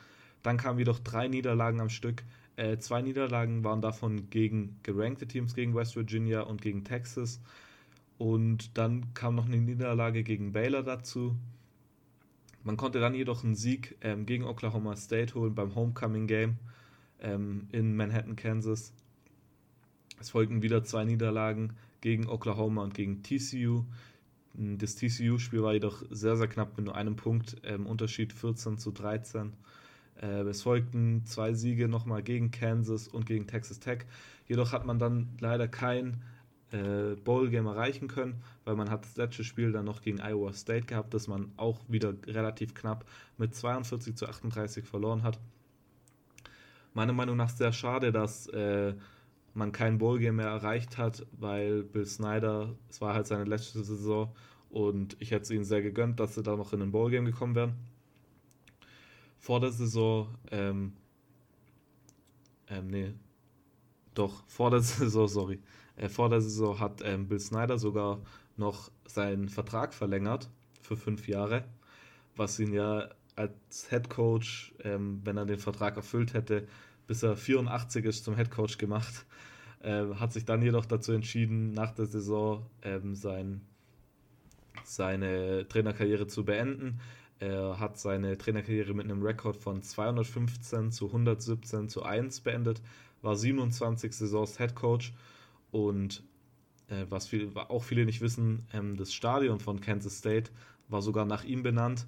Dann 0.43 0.57
kamen 0.57 0.79
jedoch 0.79 0.99
drei 0.99 1.29
Niederlagen 1.29 1.81
am 1.81 1.89
Stück. 1.89 2.23
Äh, 2.57 2.79
zwei 2.79 3.03
Niederlagen 3.03 3.65
waren 3.65 3.81
davon 3.81 4.31
gegen 4.31 4.79
gerankte 4.83 5.27
Teams, 5.27 5.55
gegen 5.55 5.75
West 5.75 5.97
Virginia 5.97 6.43
und 6.43 6.63
gegen 6.63 6.85
Texas. 6.85 7.41
Und 8.19 8.79
dann 8.79 9.13
kam 9.15 9.35
noch 9.35 9.47
eine 9.47 9.57
Niederlage 9.57 10.23
gegen 10.23 10.53
Baylor 10.53 10.83
dazu. 10.83 11.37
Man 12.63 12.77
konnte 12.77 13.01
dann 13.01 13.15
jedoch 13.15 13.45
einen 13.45 13.55
Sieg 13.55 13.97
ähm, 14.01 14.25
gegen 14.25 14.45
Oklahoma 14.45 14.97
State 14.97 15.35
holen 15.35 15.55
beim 15.55 15.75
Homecoming 15.75 16.27
Game 16.27 16.57
ähm, 17.21 17.69
in 17.73 17.97
Manhattan, 17.97 18.37
Kansas. 18.37 18.93
Es 20.21 20.31
folgten 20.31 20.63
wieder 20.63 20.85
zwei 20.85 21.05
Niederlagen 21.05 21.75
gegen 22.01 22.29
Oklahoma 22.29 22.83
und 22.83 22.95
gegen 22.95 23.23
TCU. 23.23 23.85
Das 24.55 24.95
TCU-Spiel 24.95 25.63
war 25.63 25.75
jedoch 25.75 26.05
sehr, 26.11 26.37
sehr 26.37 26.47
knapp 26.47 26.77
mit 26.77 26.87
nur 26.87 26.95
einem 26.95 27.17
Punkt, 27.17 27.57
ähm, 27.65 27.87
Unterschied 27.87 28.33
14 28.33 28.79
zu 28.79 28.93
13. 28.93 29.53
Äh, 30.23 30.43
es 30.43 30.63
folgten 30.63 31.27
zwei 31.27 31.53
Siege 31.55 31.89
nochmal 31.89 32.23
gegen 32.23 32.53
Kansas 32.53 33.09
und 33.09 33.27
gegen 33.27 33.47
Texas 33.47 33.81
Tech. 33.81 34.07
Jedoch 34.47 34.73
hat 34.73 34.87
man 34.87 34.99
dann 34.99 35.29
leider 35.41 35.67
kein 35.67 36.23
äh, 36.75 37.15
Bowl-Game 37.15 37.67
erreichen 37.67 38.09
können, 38.09 38.43
weil 38.65 38.75
man 38.75 38.91
hat 38.91 39.05
das 39.05 39.17
letzte 39.17 39.45
Spiel 39.45 39.71
dann 39.71 39.85
noch 39.85 40.03
gegen 40.03 40.21
Iowa 40.21 40.53
State 40.53 40.87
gehabt, 40.87 41.15
das 41.15 41.29
man 41.29 41.53
auch 41.57 41.81
wieder 41.89 42.15
relativ 42.27 42.75
knapp 42.75 43.07
mit 43.39 43.55
42 43.55 44.17
zu 44.17 44.27
38 44.27 44.85
verloren 44.85 45.23
hat. 45.23 45.39
Meiner 46.93 47.13
Meinung 47.13 47.37
nach 47.37 47.49
sehr 47.49 47.73
schade, 47.73 48.13
dass 48.13 48.49
äh, 48.49 48.95
man 49.55 49.71
kein 49.71 49.99
Bowl-Game 49.99 50.37
mehr 50.37 50.49
erreicht 50.49 50.99
hat, 50.99 51.25
weil 51.33 51.85
Bill 51.85 52.07
Snyder, 52.07 52.75
es 52.91 53.01
war 53.01 53.15
halt 53.15 53.29
seine 53.29 53.45
letzte 53.45 53.85
Saison 53.85 54.35
und 54.69 55.17
ich 55.21 55.31
hätte 55.31 55.43
es 55.43 55.51
ihnen 55.51 55.65
sehr 55.65 55.83
gegönnt, 55.83 56.19
dass 56.19 56.35
sie 56.35 56.43
da 56.43 56.57
noch 56.57 56.73
in 56.73 56.83
ein 56.83 56.91
Bowl-Game 56.91 57.25
gekommen 57.25 57.55
wären. 57.55 57.75
Vor 59.39 59.61
der 59.61 59.71
Saison, 59.71 60.35
ähm, 60.51 60.95
ähm, 62.69 62.89
nee, 62.89 63.15
doch, 64.15 64.45
vor 64.49 64.71
der 64.71 64.81
Saison, 64.81 65.29
sorry, 65.29 65.61
äh, 65.97 66.09
vor 66.09 66.29
der 66.29 66.41
Saison 66.41 66.79
hat 66.79 67.03
ähm, 67.05 67.29
Bill 67.29 67.41
Snyder 67.41 67.79
sogar 67.79 68.21
noch 68.57 68.91
seinen 69.07 69.49
Vertrag 69.49 69.95
verlängert 69.95 70.49
für 70.81 70.97
fünf 70.97 71.29
Jahre, 71.29 71.65
was 72.37 72.59
ihn 72.59 72.73
ja 72.73 73.09
als 73.37 73.89
Head 73.89 74.11
Coach, 74.11 74.75
ähm, 74.85 75.21
wenn 75.25 75.37
er 75.37 75.47
den 75.47 75.59
Vertrag 75.59 75.97
erfüllt 75.97 76.35
hätte, 76.35 76.67
bis 77.07 77.23
er 77.23 77.37
84 77.37 78.05
ist 78.05 78.25
zum 78.25 78.37
Head 78.37 78.51
Coach 78.51 78.79
gemacht. 78.79 79.27
Äh, 79.81 80.15
hat 80.15 80.33
sich 80.33 80.47
dann 80.47 80.63
jedoch 80.63 80.87
dazu 80.87 81.13
entschieden, 81.13 81.73
nach 81.73 81.91
der 81.91 82.07
Saison 82.07 82.65
ähm, 82.81 83.15
sein, 83.15 83.61
seine 84.83 85.69
Trainerkarriere 85.69 86.27
zu 86.27 86.43
beenden. 86.47 87.01
Er 87.39 87.79
hat 87.79 87.99
seine 87.99 88.39
Trainerkarriere 88.39 88.95
mit 88.95 89.05
einem 89.05 89.23
Rekord 89.23 89.59
von 89.59 89.83
215 89.83 90.91
zu 90.91 91.09
117 91.09 91.91
zu 91.91 92.03
1 92.03 92.41
beendet, 92.41 92.81
war 93.21 93.37
27 93.37 94.11
Saisons 94.15 94.57
Head 94.57 94.75
Coach 94.75 95.13
und 95.75 96.23
äh, 96.87 97.05
was 97.09 97.27
viel, 97.27 97.51
auch 97.57 97.83
viele 97.83 98.05
nicht 98.05 98.21
wissen, 98.21 98.65
ähm, 98.73 98.97
das 98.97 99.13
Stadion 99.13 99.59
von 99.59 99.81
Kansas 99.81 100.19
State 100.19 100.53
war 100.87 101.03
sogar 101.03 101.25
nach 101.25 101.43
ihm 101.43 101.65
benannt. 101.65 102.07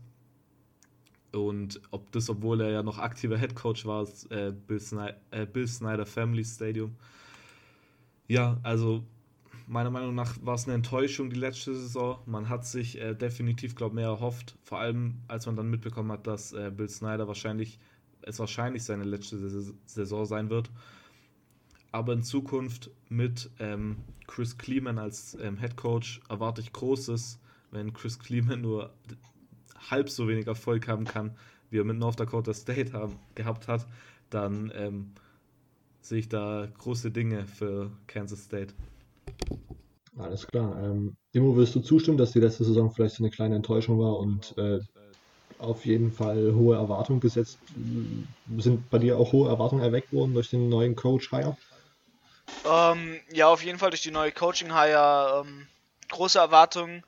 Und 1.33 1.81
ob 1.91 2.13
das, 2.13 2.31
obwohl 2.31 2.61
er 2.61 2.71
ja 2.71 2.83
noch 2.85 2.99
aktiver 2.99 3.37
Head 3.37 3.57
Coach 3.57 3.85
war, 3.85 4.05
ist, 4.05 4.31
äh, 4.31 4.55
Bill, 4.69 4.79
Snyder, 4.79 5.17
äh, 5.33 5.47
Bill 5.47 5.67
Snyder 5.67 6.07
Family 6.07 6.45
Stadium. 6.45 6.95
Ja, 8.29 8.57
also 8.63 9.03
meiner 9.67 9.91
Meinung 9.91 10.15
nach 10.15 10.37
war 10.43 10.55
es 10.55 10.67
eine 10.67 10.75
Enttäuschung 10.75 11.29
die 11.29 11.41
letzte 11.41 11.75
Saison. 11.75 12.21
Man 12.25 12.49
hat 12.49 12.65
sich 12.65 13.01
äh, 13.01 13.15
definitiv, 13.17 13.75
glaube 13.75 13.95
ich, 13.95 13.97
mehr 13.97 14.07
erhofft. 14.11 14.57
Vor 14.63 14.79
allem, 14.79 15.17
als 15.27 15.47
man 15.47 15.57
dann 15.57 15.71
mitbekommen 15.71 16.13
hat, 16.13 16.29
dass 16.29 16.53
äh, 16.53 16.71
Bill 16.71 16.89
Snyder 16.89 17.27
wahrscheinlich 17.27 17.81
es 18.23 18.39
wahrscheinlich 18.39 18.85
seine 18.85 19.05
letzte 19.05 19.39
Saison 19.87 20.25
sein 20.25 20.51
wird 20.51 20.71
aber 21.97 22.13
in 22.13 22.23
Zukunft 22.23 22.91
mit 23.09 23.49
ähm, 23.59 23.97
Chris 24.27 24.59
Kleeman 24.59 24.99
als 24.99 25.37
ähm, 25.41 25.57
Head 25.57 25.77
Coach 25.77 26.21
erwarte 26.29 26.61
ich 26.61 26.73
Großes, 26.73 27.39
wenn 27.71 27.95
Chris 27.95 28.19
Kleeman 28.19 28.61
nur 28.61 28.91
halb 29.91 30.11
so 30.11 30.29
wenig 30.29 30.47
Erfolg 30.47 30.89
haben 30.89 31.07
kann, 31.07 31.35
wie 31.71 31.79
er 31.79 31.85
mit 31.85 31.97
North 31.97 32.21
Dakota 32.21 32.53
State 32.53 32.93
haben, 32.93 33.19
gehabt 33.35 33.67
hat, 33.67 33.87
dann 34.29 34.71
ähm, 34.75 35.13
sehe 36.03 36.19
ich 36.19 36.29
da 36.29 36.69
große 36.79 37.11
Dinge 37.11 37.47
für 37.47 37.91
Kansas 38.07 38.45
State. 38.45 38.75
Alles 40.19 40.47
klar. 40.47 40.77
Ähm, 40.85 41.17
Immo, 41.33 41.57
wirst 41.57 41.75
du 41.77 41.81
zustimmen, 41.81 42.19
dass 42.19 42.33
die 42.33 42.41
letzte 42.41 42.65
Saison 42.65 42.91
vielleicht 42.91 43.17
so 43.17 43.25
eine 43.25 43.31
kleine 43.31 43.57
Enttäuschung 43.57 43.99
war 43.99 44.19
und 44.19 44.55
äh, 44.59 44.81
auf 45.59 45.87
jeden 45.87 46.13
Fall 46.13 46.55
hohe 46.55 46.77
Erwartungen 46.77 47.21
gesetzt? 47.21 47.59
Sind 48.59 48.91
bei 48.91 48.99
dir 48.99 49.19
auch 49.19 49.33
hohe 49.33 49.49
Erwartungen 49.49 49.83
erweckt 49.83 50.13
worden 50.13 50.35
durch 50.35 50.51
den 50.51 50.69
neuen 50.69 50.95
Coach-Hire? 50.95 51.57
Ähm, 52.65 53.21
ja, 53.31 53.49
auf 53.49 53.63
jeden 53.63 53.79
Fall 53.79 53.91
durch 53.91 54.03
die 54.03 54.11
neue 54.11 54.33
Coaching-Hire. 54.33 55.45
Ähm, 55.45 55.69
große 56.09 56.39
Erwartungen. 56.39 57.05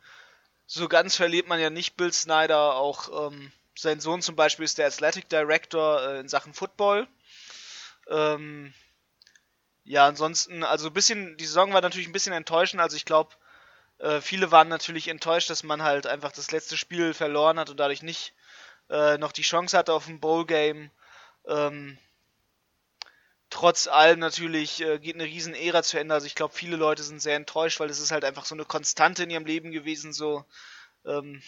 So 0.66 0.88
ganz 0.88 1.16
verliert 1.16 1.48
man 1.48 1.60
ja 1.60 1.70
nicht 1.70 1.96
Bill 1.96 2.12
Snyder. 2.12 2.74
Auch 2.74 3.28
ähm, 3.28 3.52
sein 3.76 4.00
Sohn 4.00 4.22
zum 4.22 4.36
Beispiel 4.36 4.64
ist 4.64 4.78
der 4.78 4.86
Athletic 4.86 5.28
Director 5.28 6.02
äh, 6.02 6.20
in 6.20 6.28
Sachen 6.28 6.54
Football. 6.54 7.08
Ähm, 8.08 8.72
ja, 9.84 10.06
ansonsten, 10.06 10.62
also 10.64 10.88
ein 10.88 10.92
bisschen, 10.92 11.36
die 11.38 11.46
Saison 11.46 11.72
war 11.72 11.80
natürlich 11.80 12.08
ein 12.08 12.12
bisschen 12.12 12.34
enttäuschend. 12.34 12.82
Also 12.82 12.96
ich 12.96 13.04
glaube, 13.04 13.30
äh, 13.98 14.20
viele 14.20 14.50
waren 14.52 14.68
natürlich 14.68 15.08
enttäuscht, 15.08 15.50
dass 15.50 15.62
man 15.62 15.82
halt 15.82 16.06
einfach 16.06 16.32
das 16.32 16.50
letzte 16.50 16.76
Spiel 16.76 17.14
verloren 17.14 17.58
hat 17.58 17.70
und 17.70 17.80
dadurch 17.80 18.02
nicht 18.02 18.34
äh, 18.90 19.18
noch 19.18 19.32
die 19.32 19.42
Chance 19.42 19.76
hatte 19.76 19.92
auf 19.92 20.06
ein 20.08 20.20
Bowl-Game. 20.20 20.90
Ähm, 21.46 21.98
trotz 23.50 23.86
allem 23.86 24.18
natürlich 24.18 24.82
äh, 24.82 24.98
geht 24.98 25.14
eine 25.14 25.24
riesen 25.24 25.54
Ära 25.54 25.82
zu 25.82 25.98
Ende. 25.98 26.14
Also 26.14 26.26
ich 26.26 26.34
glaube, 26.34 26.54
viele 26.54 26.76
Leute 26.76 27.02
sind 27.02 27.20
sehr 27.20 27.36
enttäuscht, 27.36 27.80
weil 27.80 27.90
es 27.90 28.00
ist 28.00 28.10
halt 28.10 28.24
einfach 28.24 28.44
so 28.44 28.54
eine 28.54 28.64
Konstante 28.64 29.22
in 29.22 29.30
ihrem 29.30 29.46
Leben 29.46 29.72
gewesen, 29.72 30.12
so 30.12 30.44
ähm, 31.06 31.42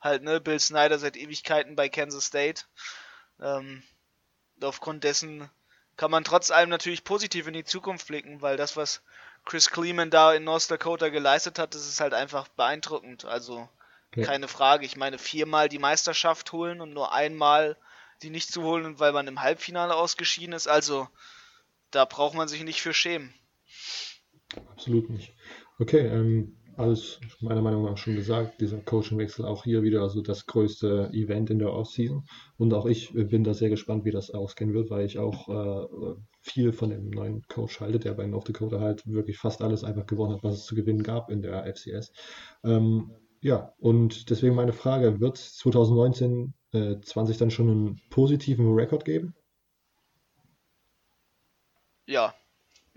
halt, 0.00 0.22
ne, 0.22 0.40
Bill 0.40 0.58
Snyder 0.58 0.98
seit 0.98 1.16
Ewigkeiten 1.16 1.76
bei 1.76 1.88
Kansas 1.88 2.26
State. 2.26 2.64
Ähm, 3.40 3.82
aufgrund 4.62 5.04
dessen 5.04 5.50
kann 5.96 6.10
man 6.10 6.24
trotz 6.24 6.50
allem 6.50 6.70
natürlich 6.70 7.04
positiv 7.04 7.46
in 7.46 7.52
die 7.52 7.64
Zukunft 7.64 8.06
blicken, 8.06 8.40
weil 8.40 8.56
das, 8.56 8.76
was 8.76 9.02
Chris 9.44 9.70
Kleeman 9.70 10.10
da 10.10 10.32
in 10.32 10.44
North 10.44 10.70
Dakota 10.70 11.08
geleistet 11.08 11.58
hat, 11.58 11.74
das 11.74 11.86
ist 11.86 12.00
halt 12.00 12.14
einfach 12.14 12.48
beeindruckend. 12.48 13.24
Also 13.24 13.68
okay. 14.10 14.22
keine 14.22 14.48
Frage. 14.48 14.86
Ich 14.86 14.96
meine, 14.96 15.18
viermal 15.18 15.68
die 15.68 15.78
Meisterschaft 15.78 16.52
holen 16.52 16.80
und 16.80 16.92
nur 16.92 17.12
einmal 17.12 17.76
die 18.22 18.30
nicht 18.30 18.52
zu 18.52 18.62
holen, 18.62 18.98
weil 18.98 19.12
man 19.12 19.26
im 19.26 19.42
Halbfinale 19.42 19.94
ausgeschieden 19.94 20.54
ist. 20.54 20.68
Also, 20.68 21.08
da 21.90 22.04
braucht 22.04 22.34
man 22.34 22.48
sich 22.48 22.62
nicht 22.64 22.82
für 22.82 22.94
schämen. 22.94 23.34
Absolut 24.72 25.10
nicht. 25.10 25.34
Okay, 25.78 26.06
ähm, 26.06 26.56
alles 26.76 27.20
meiner 27.40 27.62
Meinung 27.62 27.84
nach 27.84 27.98
schon 27.98 28.16
gesagt. 28.16 28.60
Dieser 28.60 28.78
Coachingwechsel 28.78 29.44
auch 29.44 29.64
hier 29.64 29.82
wieder 29.82 30.02
also 30.02 30.22
das 30.22 30.46
größte 30.46 31.10
Event 31.12 31.50
in 31.50 31.58
der 31.58 31.72
Offseason. 31.72 32.24
Und 32.56 32.72
auch 32.72 32.86
ich 32.86 33.12
bin 33.12 33.44
da 33.44 33.54
sehr 33.54 33.68
gespannt, 33.68 34.04
wie 34.04 34.10
das 34.10 34.30
ausgehen 34.30 34.72
wird, 34.72 34.90
weil 34.90 35.04
ich 35.04 35.18
auch 35.18 35.48
äh, 35.48 36.14
viel 36.40 36.72
von 36.72 36.90
dem 36.90 37.10
neuen 37.10 37.42
Coach 37.48 37.80
halte, 37.80 37.98
der 37.98 38.14
bei 38.14 38.26
North 38.26 38.48
Dakota 38.48 38.80
halt 38.80 39.06
wirklich 39.06 39.38
fast 39.38 39.62
alles 39.62 39.84
einfach 39.84 40.06
gewonnen 40.06 40.34
hat, 40.34 40.42
was 40.42 40.54
es 40.54 40.64
zu 40.64 40.74
gewinnen 40.74 41.02
gab 41.02 41.30
in 41.30 41.42
der 41.42 41.64
FCS. 41.64 42.12
Ähm, 42.64 43.12
ja, 43.42 43.72
und 43.78 44.30
deswegen 44.30 44.54
meine 44.54 44.72
Frage, 44.72 45.20
wird 45.20 45.38
2019 45.38 46.54
äh, 46.72 47.00
20 47.00 47.38
dann 47.38 47.50
schon 47.50 47.68
einen 47.68 48.00
positiven 48.10 48.74
Rekord 48.74 49.04
geben? 49.04 49.34
Ja. 52.06 52.34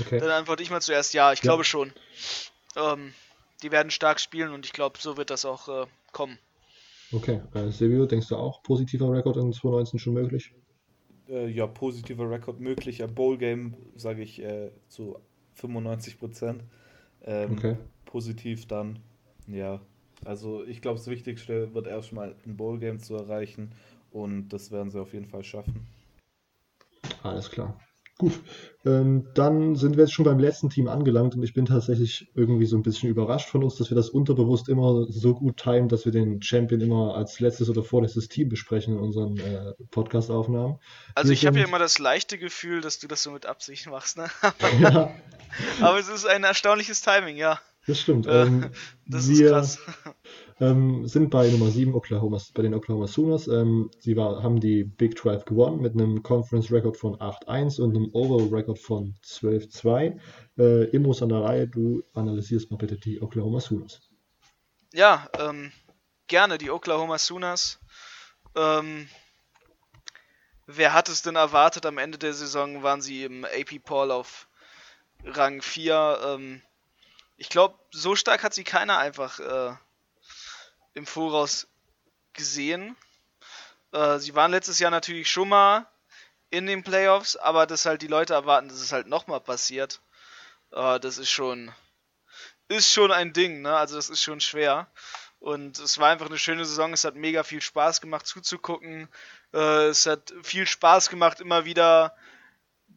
okay. 0.00 0.20
Dann 0.20 0.30
antworte 0.30 0.62
ich 0.62 0.70
mal 0.70 0.80
zuerst 0.80 1.12
ja, 1.12 1.32
ich 1.32 1.40
ja. 1.40 1.42
glaube 1.42 1.64
schon. 1.64 1.92
Ähm, 2.76 3.12
die 3.62 3.72
werden 3.72 3.90
stark 3.90 4.20
spielen 4.20 4.52
und 4.52 4.64
ich 4.66 4.72
glaube, 4.72 4.98
so 5.00 5.16
wird 5.16 5.30
das 5.30 5.44
auch 5.44 5.68
äh, 5.68 5.86
kommen. 6.12 6.38
Okay, 7.12 7.40
äh, 7.54 7.68
Silvio, 7.70 8.06
denkst 8.06 8.28
du 8.28 8.36
auch 8.36 8.62
positiver 8.62 9.10
Rekord 9.12 9.36
in 9.36 9.52
2019 9.52 9.98
schon 9.98 10.14
möglich? 10.14 10.52
Äh, 11.28 11.48
ja, 11.48 11.66
positiver 11.66 12.30
Rekord 12.30 12.60
möglich. 12.60 13.02
Ein 13.02 13.14
Bowl-Game 13.14 13.76
sage 13.96 14.22
ich 14.22 14.40
äh, 14.42 14.70
zu 14.88 15.18
95 15.54 16.18
Prozent. 16.18 16.64
Ähm, 17.22 17.52
okay. 17.52 17.76
Positiv 18.04 18.66
dann, 18.66 18.98
ja, 19.46 19.80
also 20.24 20.64
ich 20.64 20.82
glaube, 20.82 20.98
das 20.98 21.08
Wichtigste 21.08 21.74
wird 21.74 21.86
erstmal 21.86 22.34
ein 22.46 22.56
Bowl-Game 22.56 23.00
zu 23.00 23.14
erreichen 23.14 23.72
und 24.10 24.48
das 24.48 24.70
werden 24.70 24.90
sie 24.90 25.00
auf 25.00 25.12
jeden 25.12 25.26
Fall 25.26 25.44
schaffen. 25.44 25.86
Alles 27.22 27.50
klar. 27.50 27.78
Gut, 28.16 28.40
ähm, 28.84 29.26
dann 29.34 29.74
sind 29.74 29.96
wir 29.96 30.04
jetzt 30.04 30.12
schon 30.12 30.24
beim 30.24 30.38
letzten 30.38 30.70
Team 30.70 30.86
angelangt 30.86 31.34
und 31.34 31.42
ich 31.42 31.52
bin 31.52 31.66
tatsächlich 31.66 32.30
irgendwie 32.36 32.66
so 32.66 32.76
ein 32.76 32.84
bisschen 32.84 33.08
überrascht 33.10 33.48
von 33.48 33.64
uns, 33.64 33.74
dass 33.74 33.90
wir 33.90 33.96
das 33.96 34.08
unterbewusst 34.08 34.68
immer 34.68 35.06
so 35.08 35.34
gut 35.34 35.56
timen, 35.56 35.88
dass 35.88 36.04
wir 36.04 36.12
den 36.12 36.40
Champion 36.40 36.80
immer 36.80 37.16
als 37.16 37.40
letztes 37.40 37.68
oder 37.68 37.82
vorletztes 37.82 38.28
Team 38.28 38.48
besprechen 38.48 38.94
in 38.94 39.00
unseren 39.00 39.36
äh, 39.38 39.72
Podcast-Aufnahmen. 39.90 40.78
Also 41.16 41.30
wir 41.30 41.34
ich 41.34 41.44
habe 41.44 41.58
ja 41.58 41.64
immer 41.64 41.80
das 41.80 41.98
leichte 41.98 42.38
Gefühl, 42.38 42.80
dass 42.82 43.00
du 43.00 43.08
das 43.08 43.20
so 43.20 43.32
mit 43.32 43.46
Absicht 43.46 43.88
machst, 43.88 44.16
ne? 44.16 44.30
ja. 44.80 45.10
Aber 45.80 45.98
es 45.98 46.08
ist 46.08 46.24
ein 46.24 46.44
erstaunliches 46.44 47.02
Timing, 47.02 47.36
ja. 47.36 47.60
Das 47.86 48.00
stimmt. 48.00 48.26
Ähm, 48.28 48.70
das 49.06 49.28
wir, 49.28 49.56
ist 49.58 49.78
krass. 49.78 50.14
Ähm, 50.60 51.06
sind 51.06 51.30
bei 51.30 51.48
Nummer 51.48 51.70
7 51.70 51.94
Oklahoma, 51.94 52.40
bei 52.54 52.62
den 52.62 52.74
Oklahoma 52.74 53.06
Sooners. 53.08 53.48
Ähm, 53.48 53.90
sie 53.98 54.16
war, 54.16 54.42
haben 54.42 54.60
die 54.60 54.84
Big 54.84 55.18
12 55.18 55.44
gewonnen 55.44 55.82
mit 55.82 55.94
einem 55.94 56.22
Conference 56.22 56.70
Record 56.70 56.96
von 56.96 57.16
8-1 57.16 57.80
und 57.80 57.96
einem 57.96 58.10
Overall 58.12 58.48
Record 58.48 58.78
von 58.78 59.14
12-2. 59.24 60.18
Äh, 60.56 60.84
Immos 60.90 61.22
an 61.22 61.30
der 61.30 61.42
Reihe, 61.42 61.66
du 61.66 62.02
analysierst 62.14 62.70
mal 62.70 62.76
bitte 62.76 62.96
die 62.96 63.20
Oklahoma 63.20 63.60
Sooners. 63.60 64.00
Ja, 64.92 65.28
ähm, 65.38 65.72
gerne 66.28 66.56
die 66.56 66.70
Oklahoma 66.70 67.18
Sooners. 67.18 67.80
Ähm, 68.54 69.08
wer 70.66 70.92
hat 70.94 71.08
es 71.08 71.22
denn 71.22 71.34
erwartet? 71.34 71.84
Am 71.84 71.98
Ende 71.98 72.16
der 72.16 72.32
Saison 72.32 72.84
waren 72.84 73.02
sie 73.02 73.24
im 73.24 73.44
AP 73.44 73.82
Poll 73.82 74.12
auf 74.12 74.48
Rang 75.24 75.62
4. 75.62 76.36
Ich 77.36 77.48
glaube, 77.48 77.78
so 77.90 78.14
stark 78.16 78.42
hat 78.42 78.54
sie 78.54 78.64
keiner 78.64 78.98
einfach 78.98 79.40
äh, 79.40 79.74
im 80.94 81.06
Voraus 81.06 81.66
gesehen. 82.32 82.96
Äh, 83.92 84.18
sie 84.18 84.34
waren 84.34 84.50
letztes 84.50 84.78
Jahr 84.78 84.90
natürlich 84.90 85.30
schon 85.30 85.48
mal 85.48 85.86
in 86.50 86.66
den 86.66 86.84
Playoffs, 86.84 87.36
aber 87.36 87.66
dass 87.66 87.86
halt 87.86 88.02
die 88.02 88.06
Leute 88.06 88.34
erwarten, 88.34 88.68
dass 88.68 88.80
es 88.80 88.92
halt 88.92 89.08
nochmal 89.08 89.40
passiert, 89.40 90.00
äh, 90.72 91.00
das 91.00 91.18
ist 91.18 91.30
schon, 91.30 91.72
ist 92.68 92.92
schon 92.92 93.10
ein 93.10 93.32
Ding, 93.32 93.62
ne? 93.62 93.76
Also 93.76 93.96
das 93.96 94.10
ist 94.10 94.22
schon 94.22 94.40
schwer. 94.40 94.88
Und 95.40 95.78
es 95.78 95.98
war 95.98 96.10
einfach 96.10 96.26
eine 96.26 96.38
schöne 96.38 96.64
Saison. 96.64 96.92
Es 96.94 97.04
hat 97.04 97.16
mega 97.16 97.42
viel 97.42 97.60
Spaß 97.60 98.00
gemacht 98.00 98.26
zuzugucken. 98.26 99.08
Äh, 99.52 99.88
es 99.88 100.06
hat 100.06 100.32
viel 100.42 100.66
Spaß 100.66 101.10
gemacht, 101.10 101.40
immer 101.40 101.64
wieder 101.64 102.16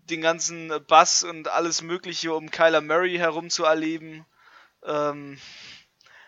den 0.10 0.22
ganzen 0.22 0.74
Bass 0.88 1.24
und 1.24 1.47
alles 1.47 1.82
Mögliche 1.82 2.34
um 2.34 2.51
Kyler 2.51 2.82
Murray 2.82 3.18
herum 3.18 3.49
zu 3.49 3.66
erleben. 3.66 4.26
Ähm, 4.84 5.39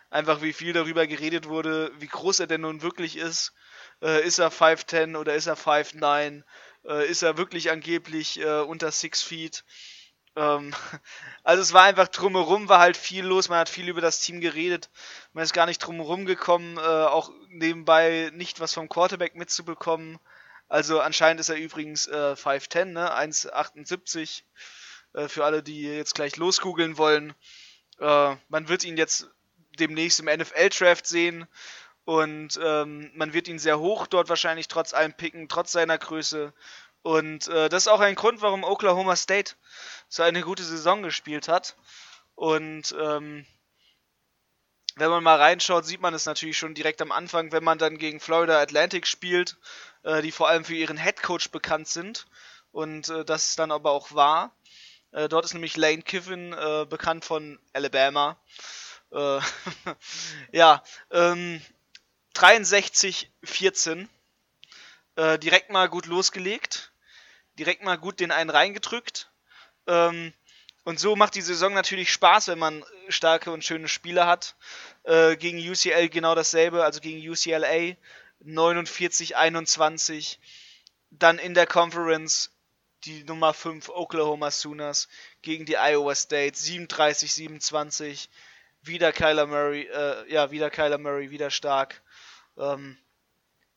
einfach 0.10 0.42
wie 0.42 0.54
viel 0.54 0.74
darüber 0.74 1.08
geredet 1.08 1.48
wurde, 1.48 1.92
wie 2.00 2.08
groß 2.08 2.42
er 2.42 2.48
denn 2.48 2.62
nun 2.62 2.82
wirklich 2.82 3.18
ist. 3.18 3.54
Äh, 4.02 4.26
ist 4.26 4.40
er 4.40 4.52
5'10 4.52 5.18
oder 5.18 5.36
ist 5.36 5.48
er 5.48 5.58
5'9? 5.58 6.44
Äh, 6.86 7.08
ist 7.08 7.22
er 7.22 7.38
wirklich 7.38 7.72
angeblich 7.72 8.40
äh, 8.40 8.62
unter 8.62 8.92
6 8.92 9.22
Feet? 9.22 9.64
Ähm, 10.36 10.74
also 11.44 11.62
es 11.62 11.74
war 11.74 11.84
einfach 11.84 12.08
drumherum, 12.08 12.70
war 12.70 12.80
halt 12.80 12.98
viel 12.98 13.26
los, 13.26 13.50
man 13.50 13.60
hat 13.60 13.70
viel 13.70 13.90
über 13.90 14.02
das 14.02 14.20
Team 14.20 14.42
geredet, 14.42 14.90
man 15.34 15.44
ist 15.44 15.54
gar 15.54 15.66
nicht 15.66 15.80
drumherum 15.80 16.26
gekommen, 16.26 16.78
äh, 16.78 16.82
auch 16.82 17.32
nebenbei 17.50 18.32
nicht 18.34 18.60
was 18.60 18.74
vom 18.74 18.90
Quarterback 18.90 19.36
mitzubekommen. 19.36 20.20
Also 20.70 21.02
anscheinend 21.02 21.42
ist 21.42 21.50
er 21.50 21.58
übrigens 21.58 22.08
äh, 22.08 22.36
5'10, 22.38 22.86
ne? 22.86 23.12
1,78. 23.12 24.44
Äh, 25.14 25.28
für 25.28 25.46
alle, 25.46 25.64
die 25.64 25.84
jetzt 25.84 26.16
gleich 26.16 26.38
losgoogeln 26.38 26.98
wollen. 26.98 27.34
Äh, 28.00 28.36
man 28.48 28.68
wird 28.70 28.84
ihn 28.84 28.98
jetzt 28.98 29.28
demnächst 29.80 30.20
im 30.20 30.26
NFL-Draft 30.28 31.08
sehen. 31.08 31.48
Und 32.06 32.60
ähm, 32.64 33.12
man 33.14 33.34
wird 33.34 33.48
ihn 33.48 33.60
sehr 33.60 33.80
hoch 33.80 34.08
dort 34.08 34.30
wahrscheinlich 34.30 34.68
trotz 34.68 34.94
allem 34.94 35.14
picken, 35.14 35.48
trotz 35.48 35.72
seiner 35.72 35.98
Größe. 35.98 36.54
Und 37.02 37.48
äh, 37.48 37.70
das 37.70 37.84
ist 37.84 37.88
auch 37.88 38.00
ein 38.00 38.16
Grund, 38.16 38.42
warum 38.42 38.64
Oklahoma 38.64 39.16
State 39.16 39.54
so 40.08 40.24
eine 40.24 40.42
gute 40.42 40.64
Saison 40.64 41.04
gespielt 41.04 41.48
hat. 41.48 41.76
Und 42.36 42.96
ähm, 43.00 43.46
wenn 44.96 45.10
man 45.10 45.24
mal 45.24 45.38
reinschaut, 45.38 45.86
sieht 45.86 46.02
man 46.02 46.14
es 46.14 46.26
natürlich 46.26 46.58
schon 46.58 46.74
direkt 46.74 47.02
am 47.02 47.12
Anfang, 47.12 47.52
wenn 47.52 47.64
man 47.64 47.78
dann 47.78 47.98
gegen 47.98 48.20
Florida 48.20 48.60
Atlantic 48.60 49.08
spielt, 49.08 49.58
äh, 50.04 50.22
die 50.22 50.32
vor 50.32 50.50
allem 50.50 50.66
für 50.66 50.76
ihren 50.76 50.98
Head 50.98 51.22
Coach 51.22 51.50
bekannt 51.52 51.88
sind. 51.88 52.28
Und 52.72 53.10
äh, 53.10 53.26
das 53.26 53.56
dann 53.56 53.72
aber 53.72 53.92
auch 53.92 54.14
wahr. 54.14 54.56
Äh, 55.12 55.28
dort 55.28 55.46
ist 55.46 55.54
nämlich 55.54 55.78
Lane 55.78 56.02
Kiffin 56.02 56.54
äh, 56.54 56.86
bekannt 56.88 57.26
von 57.26 57.60
Alabama. 57.74 58.38
Äh, 59.12 59.40
ja, 60.52 60.84
ähm, 61.12 61.62
63-14. 62.36 64.08
Äh, 65.16 65.40
direkt 65.40 65.72
mal 65.72 65.90
gut 65.90 66.06
losgelegt. 66.06 66.92
Direkt 67.58 67.84
mal 67.84 67.98
gut 67.98 68.20
den 68.20 68.32
einen 68.32 68.50
reingedrückt. 68.50 69.32
Ähm, 69.88 70.34
und 70.90 71.00
so 71.00 71.16
macht 71.16 71.36
die 71.36 71.44
Saison 71.44 71.76
natürlich 71.76 72.12
Spaß, 72.12 72.48
wenn 72.48 72.58
man 72.58 72.84
starke 73.10 73.52
und 73.52 73.64
schöne 73.64 73.88
Spiele 73.88 74.26
hat. 74.26 74.56
Äh, 75.04 75.38
gegen 75.38 75.60
UCL 75.60 76.10
genau 76.10 76.34
dasselbe, 76.34 76.84
also 76.84 77.00
gegen 77.00 77.20
UCLA 77.30 77.96
49-21. 78.44 80.40
Dann 81.12 81.38
in 81.38 81.54
der 81.54 81.68
Conference 81.68 82.50
die 83.06 83.24
Nummer 83.24 83.54
5 83.54 83.90
Oklahoma 83.90 84.50
Sooners 84.50 85.10
gegen 85.44 85.68
die 85.68 85.78
Iowa 85.78 86.16
State 86.16 86.58
37-27. 86.58 88.28
Wieder 88.82 89.12
Kyler 89.14 89.46
Murray, 89.46 89.84
äh, 89.84 90.34
ja, 90.34 90.50
wieder 90.50 90.72
Kyler 90.72 90.98
Murray, 90.98 91.30
wieder 91.30 91.52
stark. 91.52 92.02
Ähm, 92.58 92.98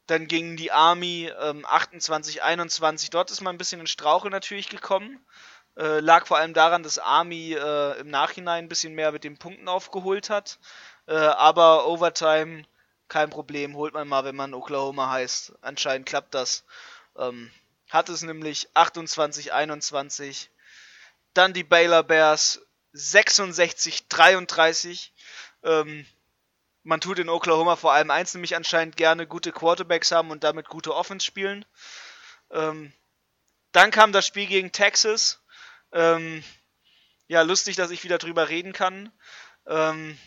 dann 0.06 0.28
gegen 0.28 0.56
die 0.56 0.72
Army 0.72 1.30
ähm, 1.42 1.66
28-21. 1.66 3.10
Dort 3.10 3.30
ist 3.30 3.42
man 3.42 3.54
ein 3.54 3.58
bisschen 3.58 3.80
in 3.80 3.86
Strauche 3.86 4.30
natürlich 4.30 4.70
gekommen. 4.70 5.22
Äh, 5.76 6.00
lag 6.00 6.26
vor 6.26 6.38
allem 6.38 6.54
daran, 6.54 6.82
dass 6.82 6.98
Army 6.98 7.54
äh, 7.54 8.00
im 8.00 8.10
Nachhinein 8.10 8.64
ein 8.64 8.68
bisschen 8.68 8.94
mehr 8.94 9.12
mit 9.12 9.22
den 9.24 9.38
Punkten 9.38 9.68
aufgeholt 9.68 10.30
hat. 10.30 10.58
Äh, 11.06 11.14
aber 11.14 11.86
Overtime 11.86 12.64
kein 13.08 13.30
Problem, 13.30 13.76
holt 13.76 13.94
man 13.94 14.08
mal, 14.08 14.24
wenn 14.24 14.34
man 14.36 14.54
Oklahoma 14.54 15.10
heißt. 15.10 15.54
Anscheinend 15.60 16.06
klappt 16.06 16.34
das. 16.34 16.64
Ähm, 17.16 17.50
hat 17.90 18.08
es 18.08 18.22
nämlich 18.22 18.70
28-21. 18.74 20.48
Dann 21.34 21.52
die 21.52 21.64
Baylor 21.64 22.02
Bears 22.02 22.62
66-33. 22.94 25.10
Ähm, 25.62 26.06
man 26.84 27.02
tut 27.02 27.18
in 27.18 27.28
Oklahoma 27.28 27.76
vor 27.76 27.92
allem 27.92 28.10
eins, 28.10 28.32
nämlich 28.34 28.56
anscheinend 28.56 28.96
gerne 28.96 29.26
gute 29.26 29.52
Quarterbacks 29.52 30.10
haben 30.10 30.30
und 30.30 30.42
damit 30.42 30.68
gute 30.68 30.94
Offense 30.94 31.26
spielen. 31.26 31.66
Ähm, 32.50 32.94
dann 33.72 33.90
kam 33.90 34.12
das 34.12 34.26
Spiel 34.26 34.46
gegen 34.46 34.72
Texas. 34.72 35.41
Ähm, 35.92 36.42
ja, 37.28 37.42
lustig, 37.42 37.76
dass 37.76 37.90
ich 37.90 38.04
wieder 38.04 38.18
drüber 38.18 38.48
reden 38.48 38.72
kann. 38.72 39.12
Ähm, 39.66 40.18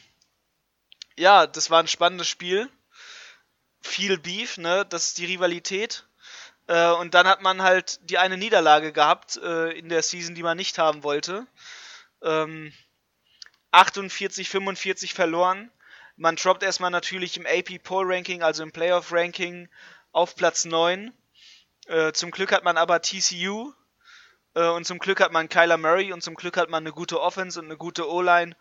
ja, 1.18 1.48
das 1.48 1.70
war 1.70 1.80
ein 1.80 1.88
spannendes 1.88 2.28
Spiel. 2.28 2.70
Viel 3.82 4.18
Beef, 4.18 4.58
ne? 4.58 4.86
Das 4.90 5.08
ist 5.08 5.18
die 5.18 5.26
Rivalität. 5.26 6.08
Äh, 6.68 6.90
und 6.92 7.14
dann 7.14 7.28
hat 7.28 7.42
man 7.42 7.62
halt 7.62 8.00
die 8.10 8.18
eine 8.18 8.38
Niederlage 8.38 8.92
gehabt 8.92 9.38
äh, 9.38 9.72
in 9.78 9.90
der 9.90 10.02
Season, 10.02 10.36
die 10.36 10.44
man 10.44 10.58
nicht 10.58 10.78
haben 10.78 11.04
wollte. 11.04 11.46
Ähm, 12.24 12.74
48, 13.72 14.50
45 14.50 15.14
verloren. 15.14 15.72
Man 16.16 16.38
droppt 16.38 16.64
erstmal 16.64 16.92
natürlich 16.92 17.38
im 17.38 17.46
AP 17.46 17.84
Poll 17.84 18.12
Ranking, 18.12 18.42
also 18.42 18.64
im 18.64 18.72
Playoff 18.72 19.12
Ranking, 19.12 19.70
auf 20.12 20.36
Platz 20.36 20.66
9. 20.66 21.14
Äh, 21.88 22.14
zum 22.14 22.32
Glück 22.32 22.52
hat 22.52 22.64
man 22.64 22.78
aber 22.78 23.02
TCU 23.02 23.74
und 24.56 24.86
zum 24.86 25.00
Glück 25.00 25.20
hat 25.20 25.34
man 25.34 25.50
Kyler 25.50 25.78
Murray 25.78 26.14
und 26.14 26.22
zum 26.22 26.36
Glück 26.36 26.56
hat 26.58 26.70
man 26.70 26.84
eine 26.84 26.94
gute 26.94 27.20
Offense 27.20 27.60
und 27.60 27.66
eine 27.66 27.78
gute 27.78 28.10
O-Line 28.10 28.56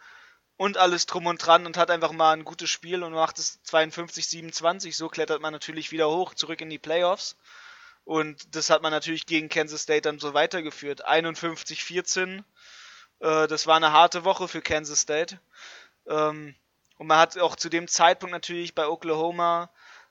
und 0.57 0.77
alles 0.77 1.07
drum 1.07 1.27
und 1.27 1.45
dran 1.45 1.67
und 1.67 1.77
hat 1.77 1.91
einfach 1.91 2.13
mal 2.13 2.33
ein 2.33 2.45
gutes 2.45 2.71
Spiel 2.71 3.03
und 3.03 3.13
macht 3.13 3.39
es 3.39 3.61
52-27. 3.65 4.95
So 4.95 5.09
klettert 5.09 5.41
man 5.41 5.53
natürlich 5.53 5.91
wieder 5.91 6.09
hoch, 6.09 6.35
zurück 6.35 6.61
in 6.61 6.71
die 6.71 6.79
Playoffs. 6.79 7.37
Und 8.05 8.55
das 8.55 8.71
hat 8.71 8.83
man 8.83 8.93
natürlich 8.93 9.27
gegen 9.27 9.49
Kansas 9.49 9.83
State 9.83 10.03
dann 10.03 10.19
so 10.19 10.35
weitergeführt. 10.35 11.09
51-14. 11.09 12.45
Äh, 13.21 13.47
das 13.49 13.67
war 13.67 13.77
eine 13.77 13.93
harte 13.93 14.25
Woche 14.25 14.47
für 14.47 14.63
Kansas 14.63 15.01
State. 15.01 15.41
Ähm, 16.07 16.55
und 16.99 17.07
man 17.07 17.19
hat 17.19 17.39
auch 17.39 17.57
zu 17.57 17.69
dem 17.69 17.89
Zeitpunkt 17.89 18.33
natürlich 18.33 18.75
bei 18.75 18.87
Oklahoma 18.87 19.71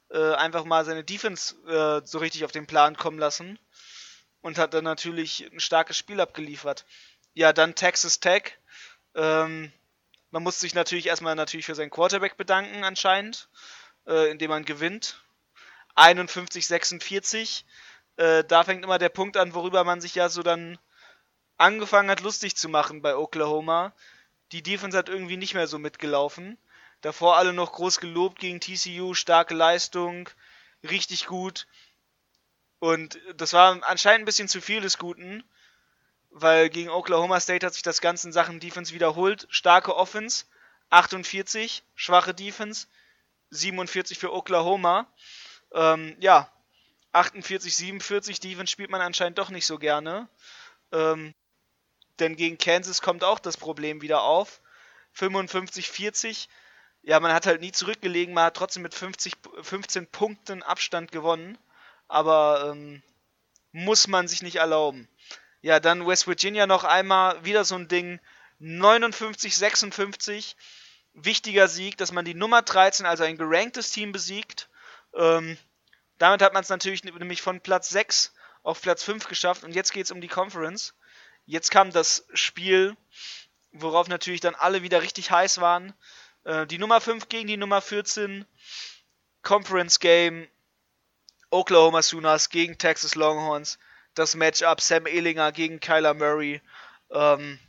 äh, 0.09 0.33
einfach 0.33 0.65
mal 0.65 0.83
seine 0.83 1.03
Defense 1.03 1.55
äh, 1.67 2.05
so 2.05 2.17
richtig 2.17 2.43
auf 2.43 2.51
den 2.51 2.67
Plan 2.67 2.97
kommen 2.97 3.19
lassen 3.19 3.59
und 4.43 4.59
hat 4.59 4.75
dann 4.75 4.83
natürlich 4.83 5.49
ein 5.51 5.59
starkes 5.59 5.97
Spiel 5.97 6.21
abgeliefert. 6.21 6.85
Ja, 7.33 7.51
dann 7.53 7.73
Texas 7.73 8.19
Tech. 8.19 8.59
Ähm, 9.15 9.71
man 10.29 10.43
muss 10.43 10.59
sich 10.59 10.75
natürlich 10.75 11.07
erstmal 11.07 11.33
natürlich 11.33 11.65
für 11.65 11.75
seinen 11.75 11.89
Quarterback 11.89 12.37
bedanken 12.37 12.83
anscheinend, 12.83 13.49
äh, 14.05 14.29
indem 14.29 14.51
man 14.51 14.65
gewinnt. 14.65 15.23
51-46. 15.95 17.63
Äh, 18.17 18.43
da 18.43 18.63
fängt 18.63 18.83
immer 18.83 18.99
der 18.99 19.09
Punkt 19.09 19.37
an, 19.37 19.55
worüber 19.55 19.83
man 19.83 20.01
sich 20.01 20.13
ja 20.13 20.29
so 20.29 20.43
dann 20.43 20.77
angefangen 21.57 22.11
hat, 22.11 22.19
lustig 22.19 22.55
zu 22.55 22.67
machen 22.67 23.01
bei 23.01 23.15
Oklahoma. 23.15 23.93
Die 24.51 24.61
Defense 24.61 24.97
hat 24.97 25.09
irgendwie 25.09 25.37
nicht 25.37 25.53
mehr 25.53 25.67
so 25.67 25.79
mitgelaufen. 25.79 26.57
Davor 27.01 27.37
alle 27.37 27.53
noch 27.53 27.71
groß 27.71 27.99
gelobt 27.99 28.39
gegen 28.39 28.59
TCU, 28.59 29.13
starke 29.13 29.53
Leistung, 29.53 30.29
richtig 30.83 31.27
gut. 31.27 31.65
Und 32.83 33.17
das 33.37 33.53
war 33.53 33.81
anscheinend 33.83 34.23
ein 34.23 34.25
bisschen 34.25 34.49
zu 34.49 34.59
viel 34.59 34.81
des 34.81 34.97
Guten, 34.97 35.41
weil 36.31 36.67
gegen 36.67 36.89
Oklahoma 36.89 37.39
State 37.39 37.65
hat 37.65 37.73
sich 37.73 37.81
das 37.81 38.01
Ganze 38.01 38.27
in 38.27 38.33
Sachen 38.33 38.59
Defense 38.59 38.93
wiederholt. 38.93 39.47
Starke 39.49 39.95
Offense, 39.95 40.43
48, 40.89 41.81
schwache 41.95 42.33
Defense, 42.33 42.87
47 43.51 44.19
für 44.19 44.33
Oklahoma. 44.33 45.07
Ähm, 45.71 46.17
ja, 46.19 46.51
48, 47.13 47.73
47, 47.73 48.41
Defense 48.41 48.73
spielt 48.73 48.89
man 48.89 48.99
anscheinend 48.99 49.37
doch 49.37 49.49
nicht 49.49 49.65
so 49.65 49.77
gerne. 49.77 50.27
Ähm, 50.91 51.33
denn 52.19 52.35
gegen 52.35 52.57
Kansas 52.57 53.01
kommt 53.01 53.23
auch 53.23 53.39
das 53.39 53.55
Problem 53.55 54.01
wieder 54.01 54.23
auf. 54.23 54.59
55, 55.13 55.89
40. 55.89 56.49
Ja, 57.03 57.21
man 57.21 57.31
hat 57.31 57.45
halt 57.45 57.61
nie 57.61 57.71
zurückgelegen, 57.71 58.33
man 58.33 58.43
hat 58.43 58.57
trotzdem 58.57 58.83
mit 58.83 58.93
50, 58.93 59.35
15 59.61 60.07
Punkten 60.07 60.63
Abstand 60.63 61.13
gewonnen 61.13 61.57
aber 62.13 62.71
ähm, 62.71 63.01
muss 63.71 64.07
man 64.07 64.27
sich 64.27 64.41
nicht 64.41 64.57
erlauben. 64.57 65.09
Ja, 65.61 65.79
dann 65.79 66.05
West 66.05 66.27
Virginia 66.27 66.67
noch 66.67 66.83
einmal, 66.83 67.43
wieder 67.43 67.65
so 67.65 67.75
ein 67.75 67.87
Ding, 67.87 68.19
59, 68.59 69.55
56, 69.55 70.55
wichtiger 71.13 71.67
Sieg, 71.67 71.97
dass 71.97 72.11
man 72.11 72.25
die 72.25 72.33
Nummer 72.33 72.61
13, 72.61 73.05
also 73.05 73.23
ein 73.23 73.37
geranktes 73.37 73.91
Team 73.91 74.11
besiegt. 74.11 74.69
Ähm, 75.15 75.57
damit 76.17 76.41
hat 76.41 76.53
man 76.53 76.63
es 76.63 76.69
natürlich 76.69 77.03
nämlich 77.03 77.41
von 77.41 77.61
Platz 77.61 77.89
6 77.89 78.33
auf 78.63 78.81
Platz 78.81 79.03
5 79.03 79.27
geschafft 79.27 79.63
und 79.63 79.73
jetzt 79.73 79.93
geht 79.93 80.05
es 80.05 80.11
um 80.11 80.21
die 80.21 80.27
Conference. 80.27 80.93
Jetzt 81.45 81.71
kam 81.71 81.91
das 81.91 82.25
Spiel 82.33 82.95
worauf 83.73 84.07
natürlich 84.07 84.39
dann 84.39 84.55
alle 84.55 84.83
wieder 84.83 85.01
richtig 85.01 85.31
heiß 85.31 85.59
waren. 85.59 85.93
Äh, 86.45 86.65
die 86.67 86.77
Nummer 86.77 87.01
5 87.01 87.27
gegen 87.27 87.47
die 87.47 87.57
Nummer 87.57 87.81
14. 87.81 88.45
Conference 89.41 89.99
Game. 89.99 90.47
Oklahoma 91.53 92.01
Sooners 92.01 92.49
gegen 92.49 92.79
Texas 92.79 93.13
Longhorns. 93.13 93.77
Das 94.15 94.35
Matchup 94.35 94.81
Sam 94.81 95.05
Ehlinger 95.05 95.51
gegen 95.51 95.79
Kyler 95.79 96.15
Murray. 96.15 96.61
Ähm, 97.11 97.59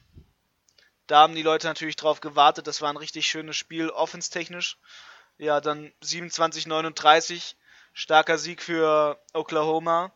da 1.06 1.20
haben 1.20 1.34
die 1.34 1.42
Leute 1.42 1.66
natürlich 1.66 1.96
drauf 1.96 2.22
gewartet. 2.22 2.66
Das 2.66 2.80
war 2.80 2.88
ein 2.88 2.96
richtig 2.96 3.26
schönes 3.26 3.56
Spiel, 3.56 3.90
offenstechnisch. 3.90 4.78
Ja, 5.36 5.60
dann 5.60 5.92
27-39. 6.02 7.56
Starker 7.92 8.38
Sieg 8.38 8.62
für 8.62 9.22
Oklahoma. 9.34 10.12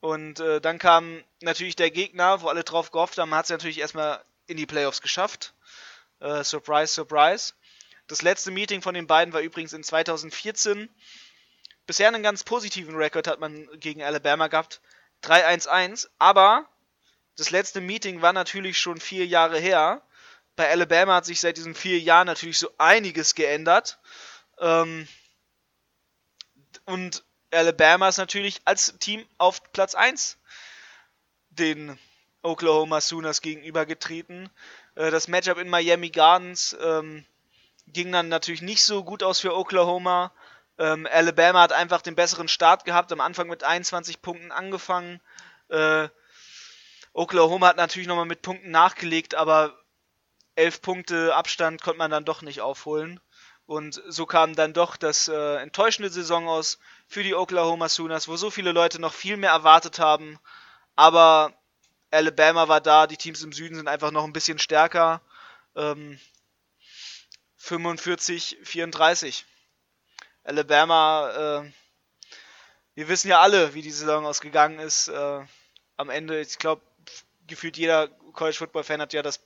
Und 0.00 0.40
äh, 0.40 0.60
dann 0.60 0.78
kam 0.78 1.24
natürlich 1.40 1.76
der 1.76 1.90
Gegner, 1.90 2.42
wo 2.42 2.48
alle 2.48 2.64
drauf 2.64 2.90
gehofft 2.90 3.16
haben, 3.16 3.34
hat 3.34 3.46
es 3.46 3.50
natürlich 3.50 3.78
erstmal 3.78 4.22
in 4.46 4.58
die 4.58 4.66
Playoffs 4.66 5.00
geschafft. 5.00 5.54
Äh, 6.20 6.44
surprise, 6.44 6.92
surprise. 6.92 7.54
Das 8.08 8.20
letzte 8.20 8.50
Meeting 8.50 8.82
von 8.82 8.92
den 8.92 9.06
beiden 9.06 9.32
war 9.32 9.40
übrigens 9.40 9.72
in 9.72 9.82
2014. 9.82 10.90
Bisher 11.90 12.06
einen 12.06 12.22
ganz 12.22 12.44
positiven 12.44 12.94
Rekord 12.94 13.26
hat 13.26 13.40
man 13.40 13.68
gegen 13.80 14.00
Alabama 14.00 14.46
gehabt. 14.46 14.80
3-1-1. 15.24 16.08
Aber 16.20 16.68
das 17.36 17.50
letzte 17.50 17.80
Meeting 17.80 18.22
war 18.22 18.32
natürlich 18.32 18.78
schon 18.78 19.00
vier 19.00 19.26
Jahre 19.26 19.58
her. 19.58 20.00
Bei 20.54 20.70
Alabama 20.70 21.16
hat 21.16 21.24
sich 21.24 21.40
seit 21.40 21.56
diesen 21.56 21.74
vier 21.74 21.98
Jahren 21.98 22.28
natürlich 22.28 22.60
so 22.60 22.70
einiges 22.78 23.34
geändert. 23.34 23.98
Ähm, 24.60 25.08
und 26.84 27.24
Alabama 27.50 28.08
ist 28.08 28.18
natürlich 28.18 28.60
als 28.66 28.96
Team 29.00 29.26
auf 29.36 29.72
Platz 29.72 29.96
1 29.96 30.38
den 31.48 31.98
Oklahoma 32.42 33.00
Sooners 33.00 33.40
gegenübergetreten. 33.40 34.48
Äh, 34.94 35.10
das 35.10 35.26
Matchup 35.26 35.58
in 35.58 35.68
Miami 35.68 36.10
Gardens 36.10 36.76
ähm, 36.80 37.26
ging 37.88 38.12
dann 38.12 38.28
natürlich 38.28 38.62
nicht 38.62 38.84
so 38.84 39.02
gut 39.02 39.24
aus 39.24 39.40
für 39.40 39.56
Oklahoma. 39.56 40.32
Ähm, 40.80 41.06
Alabama 41.12 41.60
hat 41.60 41.72
einfach 41.72 42.00
den 42.00 42.14
besseren 42.14 42.48
Start 42.48 42.86
gehabt, 42.86 43.12
am 43.12 43.20
Anfang 43.20 43.48
mit 43.48 43.62
21 43.64 44.22
Punkten 44.22 44.50
angefangen. 44.50 45.20
Äh, 45.68 46.08
Oklahoma 47.12 47.68
hat 47.68 47.76
natürlich 47.76 48.08
nochmal 48.08 48.24
mit 48.24 48.40
Punkten 48.40 48.70
nachgelegt, 48.70 49.34
aber 49.34 49.78
11 50.54 50.80
Punkte 50.80 51.34
Abstand 51.34 51.82
konnte 51.82 51.98
man 51.98 52.10
dann 52.10 52.24
doch 52.24 52.40
nicht 52.40 52.62
aufholen. 52.62 53.20
Und 53.66 54.02
so 54.08 54.24
kam 54.24 54.54
dann 54.54 54.72
doch 54.72 54.96
das 54.96 55.28
äh, 55.28 55.56
enttäuschende 55.56 56.08
Saison 56.08 56.48
aus 56.48 56.78
für 57.06 57.22
die 57.22 57.34
Oklahoma 57.34 57.90
Sooners, 57.90 58.26
wo 58.26 58.36
so 58.36 58.50
viele 58.50 58.72
Leute 58.72 59.00
noch 59.02 59.12
viel 59.12 59.36
mehr 59.36 59.50
erwartet 59.50 59.98
haben. 59.98 60.38
Aber 60.96 61.52
Alabama 62.10 62.68
war 62.68 62.80
da, 62.80 63.06
die 63.06 63.18
Teams 63.18 63.42
im 63.42 63.52
Süden 63.52 63.74
sind 63.74 63.86
einfach 63.86 64.12
noch 64.12 64.24
ein 64.24 64.32
bisschen 64.32 64.58
stärker. 64.58 65.20
Ähm, 65.76 66.18
45, 67.58 68.58
34. 68.64 69.44
Alabama, 70.44 71.62
äh, 71.64 71.70
wir 72.94 73.08
wissen 73.08 73.28
ja 73.28 73.40
alle, 73.40 73.74
wie 73.74 73.82
die 73.82 73.90
Saison 73.90 74.26
ausgegangen 74.26 74.78
ist. 74.78 75.08
Äh, 75.08 75.40
am 75.96 76.10
Ende, 76.10 76.40
ich 76.40 76.58
glaube, 76.58 76.82
gefühlt 77.46 77.76
jeder 77.76 78.08
College 78.32 78.56
Football 78.56 78.84
Fan 78.84 79.00
hat 79.00 79.12
ja 79.12 79.22
das 79.22 79.40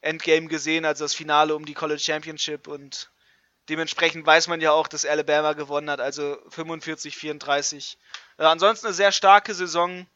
Endgame 0.00 0.48
gesehen, 0.48 0.84
also 0.84 1.04
das 1.04 1.14
Finale 1.14 1.54
um 1.54 1.64
die 1.64 1.74
College 1.74 2.00
Championship 2.00 2.68
und 2.68 3.10
dementsprechend 3.68 4.26
weiß 4.26 4.48
man 4.48 4.60
ja 4.60 4.72
auch, 4.72 4.88
dass 4.88 5.04
Alabama 5.04 5.52
gewonnen 5.52 5.90
hat, 5.90 6.00
also 6.00 6.38
45, 6.48 7.16
34. 7.16 7.98
Äh, 8.38 8.44
ansonsten 8.44 8.86
eine 8.86 8.94
sehr 8.94 9.12
starke 9.12 9.54
Saison 9.54 10.06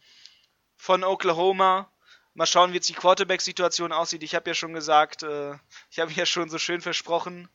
von 0.76 1.04
Oklahoma. 1.04 1.90
Mal 2.34 2.46
schauen, 2.46 2.72
wie 2.72 2.76
jetzt 2.76 2.88
die 2.88 2.94
Quarterback-Situation 2.94 3.92
aussieht. 3.92 4.24
Ich 4.24 4.34
habe 4.34 4.50
ja 4.50 4.54
schon 4.54 4.74
gesagt, 4.74 5.22
äh, 5.22 5.54
ich 5.90 6.00
habe 6.00 6.12
ja 6.16 6.26
schon 6.26 6.50
so 6.50 6.58
schön 6.58 6.80
versprochen, 6.80 7.48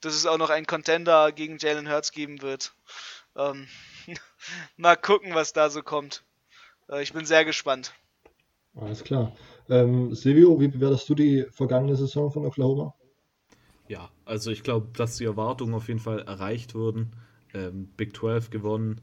dass 0.00 0.14
es 0.14 0.26
auch 0.26 0.38
noch 0.38 0.50
einen 0.50 0.66
Contender 0.66 1.32
gegen 1.32 1.58
Jalen 1.58 1.88
Hurts 1.88 2.12
geben 2.12 2.42
wird. 2.42 2.72
Ähm, 3.36 3.68
mal 4.76 4.96
gucken, 4.96 5.34
was 5.34 5.52
da 5.52 5.70
so 5.70 5.82
kommt. 5.82 6.24
Äh, 6.88 7.02
ich 7.02 7.12
bin 7.12 7.24
sehr 7.24 7.44
gespannt. 7.44 7.94
Alles 8.76 9.02
klar. 9.02 9.32
Ähm, 9.68 10.14
Silvio, 10.14 10.60
wie 10.60 10.68
bewertest 10.68 11.08
du 11.08 11.14
die 11.14 11.46
vergangene 11.50 11.96
Saison 11.96 12.30
von 12.30 12.46
Oklahoma? 12.46 12.94
Ja, 13.88 14.08
also 14.24 14.50
ich 14.50 14.62
glaube, 14.62 14.88
dass 14.96 15.16
die 15.16 15.24
Erwartungen 15.24 15.74
auf 15.74 15.88
jeden 15.88 15.98
Fall 15.98 16.20
erreicht 16.20 16.74
wurden. 16.74 17.12
Ähm, 17.52 17.88
Big 17.96 18.16
12 18.16 18.50
gewonnen, 18.50 19.00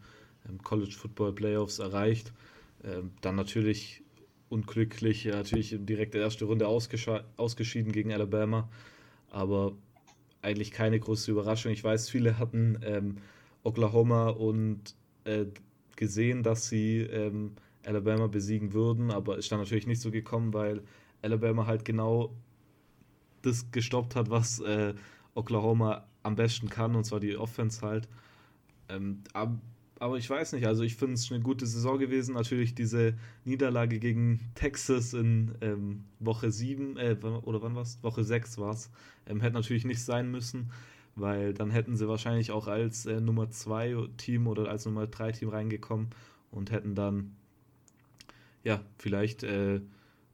ähm, 0.47 0.63
College 0.63 0.95
Football 0.97 1.33
Playoffs 1.33 1.79
erreicht. 1.79 2.31
Ähm, 2.83 3.11
dann 3.21 3.35
natürlich 3.35 4.03
unglücklich, 4.49 5.25
ja, 5.25 5.35
natürlich 5.35 5.75
direkt 5.77 6.15
in 6.15 6.19
der 6.19 6.27
ersten 6.27 6.45
Runde 6.45 6.67
ausgeschieden 6.67 7.91
gegen 7.91 8.13
Alabama. 8.13 8.69
Aber 9.29 9.73
eigentlich 10.41 10.71
keine 10.71 10.99
große 10.99 11.31
Überraschung. 11.31 11.71
Ich 11.71 11.83
weiß, 11.83 12.09
viele 12.09 12.39
hatten 12.39 12.79
ähm, 12.83 13.17
Oklahoma 13.63 14.29
und 14.29 14.95
äh, 15.25 15.45
gesehen, 15.95 16.43
dass 16.43 16.69
sie 16.69 17.01
ähm, 17.01 17.53
Alabama 17.85 18.27
besiegen 18.27 18.73
würden, 18.73 19.11
aber 19.11 19.37
ist 19.37 19.51
dann 19.51 19.59
natürlich 19.59 19.87
nicht 19.87 20.01
so 20.01 20.11
gekommen, 20.11 20.53
weil 20.53 20.83
Alabama 21.21 21.65
halt 21.65 21.85
genau 21.85 22.35
das 23.41 23.71
gestoppt 23.71 24.15
hat, 24.15 24.29
was 24.29 24.59
äh, 24.59 24.93
Oklahoma 25.33 26.05
am 26.23 26.35
besten 26.35 26.69
kann, 26.69 26.95
und 26.95 27.05
zwar 27.05 27.19
die 27.19 27.37
Offense 27.37 27.81
halt. 27.81 28.07
Ähm, 28.89 29.23
aber 29.99 30.17
ich 30.17 30.29
weiß 30.29 30.53
nicht, 30.53 30.67
also 30.67 30.83
ich 30.83 30.95
finde 30.95 31.15
es 31.15 31.31
eine 31.31 31.41
gute 31.41 31.65
Saison 31.65 31.97
gewesen. 31.99 32.35
Natürlich 32.35 32.75
diese 32.75 33.15
Niederlage 33.45 33.99
gegen 33.99 34.39
Texas 34.55 35.13
in 35.13 35.55
ähm, 35.61 36.03
Woche 36.19 36.51
7, 36.51 36.97
äh, 36.97 37.15
oder 37.43 37.61
wann 37.61 37.75
war 37.75 37.83
es? 37.83 38.01
Woche 38.03 38.23
6 38.23 38.57
war 38.57 38.73
es. 38.73 38.91
Ähm, 39.27 39.41
hätte 39.41 39.55
natürlich 39.55 39.85
nicht 39.85 40.03
sein 40.03 40.29
müssen, 40.31 40.71
weil 41.15 41.53
dann 41.53 41.71
hätten 41.71 41.95
sie 41.95 42.07
wahrscheinlich 42.07 42.51
auch 42.51 42.67
als 42.67 43.05
äh, 43.05 43.19
Nummer 43.19 43.49
2 43.49 44.09
Team 44.17 44.47
oder 44.47 44.69
als 44.69 44.85
Nummer 44.85 45.07
3 45.07 45.31
Team 45.31 45.49
reingekommen 45.49 46.09
und 46.51 46.71
hätten 46.71 46.95
dann, 46.95 47.35
ja, 48.63 48.81
vielleicht 48.97 49.43
äh, 49.43 49.81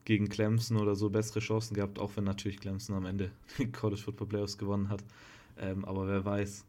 gegen 0.05 0.29
Clemson 0.29 0.77
oder 0.77 0.95
so 0.95 1.09
bessere 1.09 1.39
Chancen 1.39 1.75
gehabt, 1.75 1.99
auch 1.99 2.15
wenn 2.15 2.25
natürlich 2.25 2.59
Clemson 2.59 2.95
am 2.95 3.05
Ende 3.05 3.31
die 3.57 3.71
College 3.71 4.01
Football 4.01 4.27
Playoffs 4.27 4.57
gewonnen 4.57 4.89
hat. 4.89 5.03
Ähm, 5.57 5.85
aber 5.85 6.07
wer 6.07 6.25
weiß. 6.25 6.65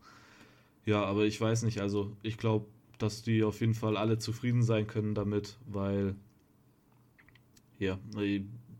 Ja, 0.86 1.02
aber 1.04 1.24
ich 1.24 1.40
weiß 1.40 1.62
nicht, 1.62 1.80
also 1.80 2.14
ich 2.22 2.36
glaube, 2.36 2.66
dass 2.98 3.22
die 3.22 3.42
auf 3.42 3.60
jeden 3.60 3.74
Fall 3.74 3.96
alle 3.96 4.18
zufrieden 4.18 4.62
sein 4.62 4.86
können 4.86 5.14
damit, 5.14 5.58
weil 5.66 6.14
ja, 7.78 7.98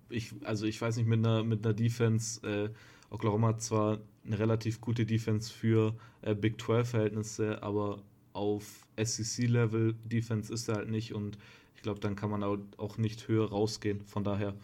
ich, 0.09 0.33
also 0.45 0.67
ich 0.67 0.81
weiß 0.81 0.97
nicht, 0.97 1.07
mit 1.07 1.19
einer, 1.19 1.43
mit 1.43 1.65
einer 1.65 1.75
Defense, 1.75 2.47
äh, 2.47 2.71
Oklahoma 3.11 3.49
hat 3.49 3.63
zwar 3.63 3.99
eine 4.25 4.39
relativ 4.39 4.81
gute 4.81 5.05
Defense 5.05 5.53
für 5.53 5.97
äh, 6.23 6.35
Big 6.35 6.59
12-Verhältnisse, 6.59 7.63
aber 7.63 8.03
auf 8.33 8.87
SEC-Level 8.97 9.95
Defense 10.05 10.53
ist 10.53 10.69
er 10.69 10.77
halt 10.77 10.91
nicht 10.91 11.15
und 11.15 11.39
glaube, 11.85 12.01
dann 12.01 12.17
kann 12.17 12.31
man 12.31 12.43
auch 12.43 12.99
nicht 12.99 13.29
höher 13.29 13.49
rausgehen. 13.49 14.05
Von 14.07 14.25
daher 14.25 14.55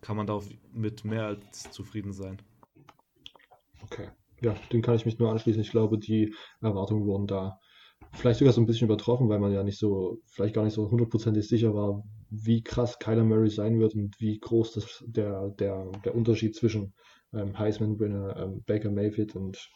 kann 0.00 0.16
man 0.16 0.26
da 0.26 0.40
mit 0.72 1.04
mehr 1.04 1.26
als 1.26 1.70
zufrieden 1.70 2.12
sein. 2.12 2.40
Okay. 3.82 4.08
Ja, 4.40 4.54
dem 4.72 4.82
kann 4.82 4.94
ich 4.94 5.04
mich 5.04 5.18
nur 5.18 5.30
anschließen. 5.30 5.60
Ich 5.60 5.70
glaube, 5.70 5.98
die 5.98 6.34
Erwartungen 6.60 7.04
wurden 7.04 7.26
da 7.26 7.60
vielleicht 8.12 8.38
sogar 8.38 8.52
so 8.52 8.60
ein 8.60 8.66
bisschen 8.66 8.86
übertroffen, 8.86 9.28
weil 9.28 9.38
man 9.38 9.52
ja 9.52 9.62
nicht 9.62 9.78
so, 9.78 10.18
vielleicht 10.26 10.54
gar 10.54 10.64
nicht 10.64 10.74
so 10.74 10.90
hundertprozentig 10.90 11.48
sicher 11.48 11.74
war, 11.74 12.02
wie 12.30 12.62
krass 12.62 12.98
Kyler 12.98 13.24
Murray 13.24 13.50
sein 13.50 13.78
wird 13.78 13.94
und 13.94 14.18
wie 14.20 14.38
groß 14.38 14.72
das, 14.72 15.04
der, 15.06 15.50
der, 15.58 15.90
der 16.04 16.14
Unterschied 16.14 16.54
zwischen 16.54 16.94
ähm, 17.32 17.58
Heisman-Winner 17.58 18.36
ähm, 18.36 18.62
Baker 18.66 18.90
Mayfield 18.90 19.34
und 19.34 19.68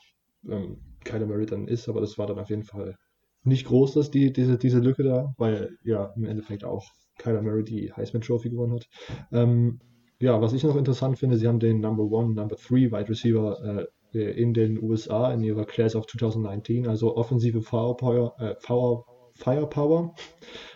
ähm, 0.49 0.79
Kyler 1.05 1.27
Murray 1.27 1.47
dann 1.47 1.69
ist. 1.69 1.89
Aber 1.89 2.01
das 2.01 2.19
war 2.19 2.27
dann 2.27 2.39
auf 2.39 2.51
jeden 2.51 2.65
Fall 2.65 2.97
nicht 3.43 3.67
groß, 3.67 3.95
dass 3.95 4.11
die, 4.11 4.33
diese, 4.33 4.59
diese 4.59 4.81
Lücke 4.81 5.03
da, 5.03 5.33
weil 5.39 5.77
ja 5.85 6.13
im 6.17 6.25
Endeffekt 6.25 6.65
auch 6.65 6.85
Kyler 7.19 7.43
Murray 7.43 7.65
die 7.65 7.93
Heisman 7.93 8.23
Trophy 8.23 8.51
gewonnen 8.51 8.75
hat. 8.75 8.87
Ähm, 9.33 9.81
ja, 10.19 10.41
was 10.41 10.53
ich 10.53 10.65
noch 10.65 10.77
interessant 10.77 11.19
finde, 11.19 11.37
sie 11.37 11.47
haben 11.47 11.61
den 11.61 11.81
Number 11.81 12.05
One, 12.05 12.35
Number 12.35 12.57
Three 12.57 12.91
Wide 12.91 13.09
Receiver 13.09 13.59
äh, 13.63 13.87
in 14.13 14.55
den 14.55 14.83
USA 14.83 15.33
in 15.33 15.43
ihrer 15.43 15.65
Class 15.65 15.95
of 15.95 16.07
2019, 16.07 16.87
also 16.87 17.17
offensive 17.17 17.63
Firepower, 17.63 18.35
äh, 18.39 18.55
Power, 18.55 19.05
Firepower 19.35 20.15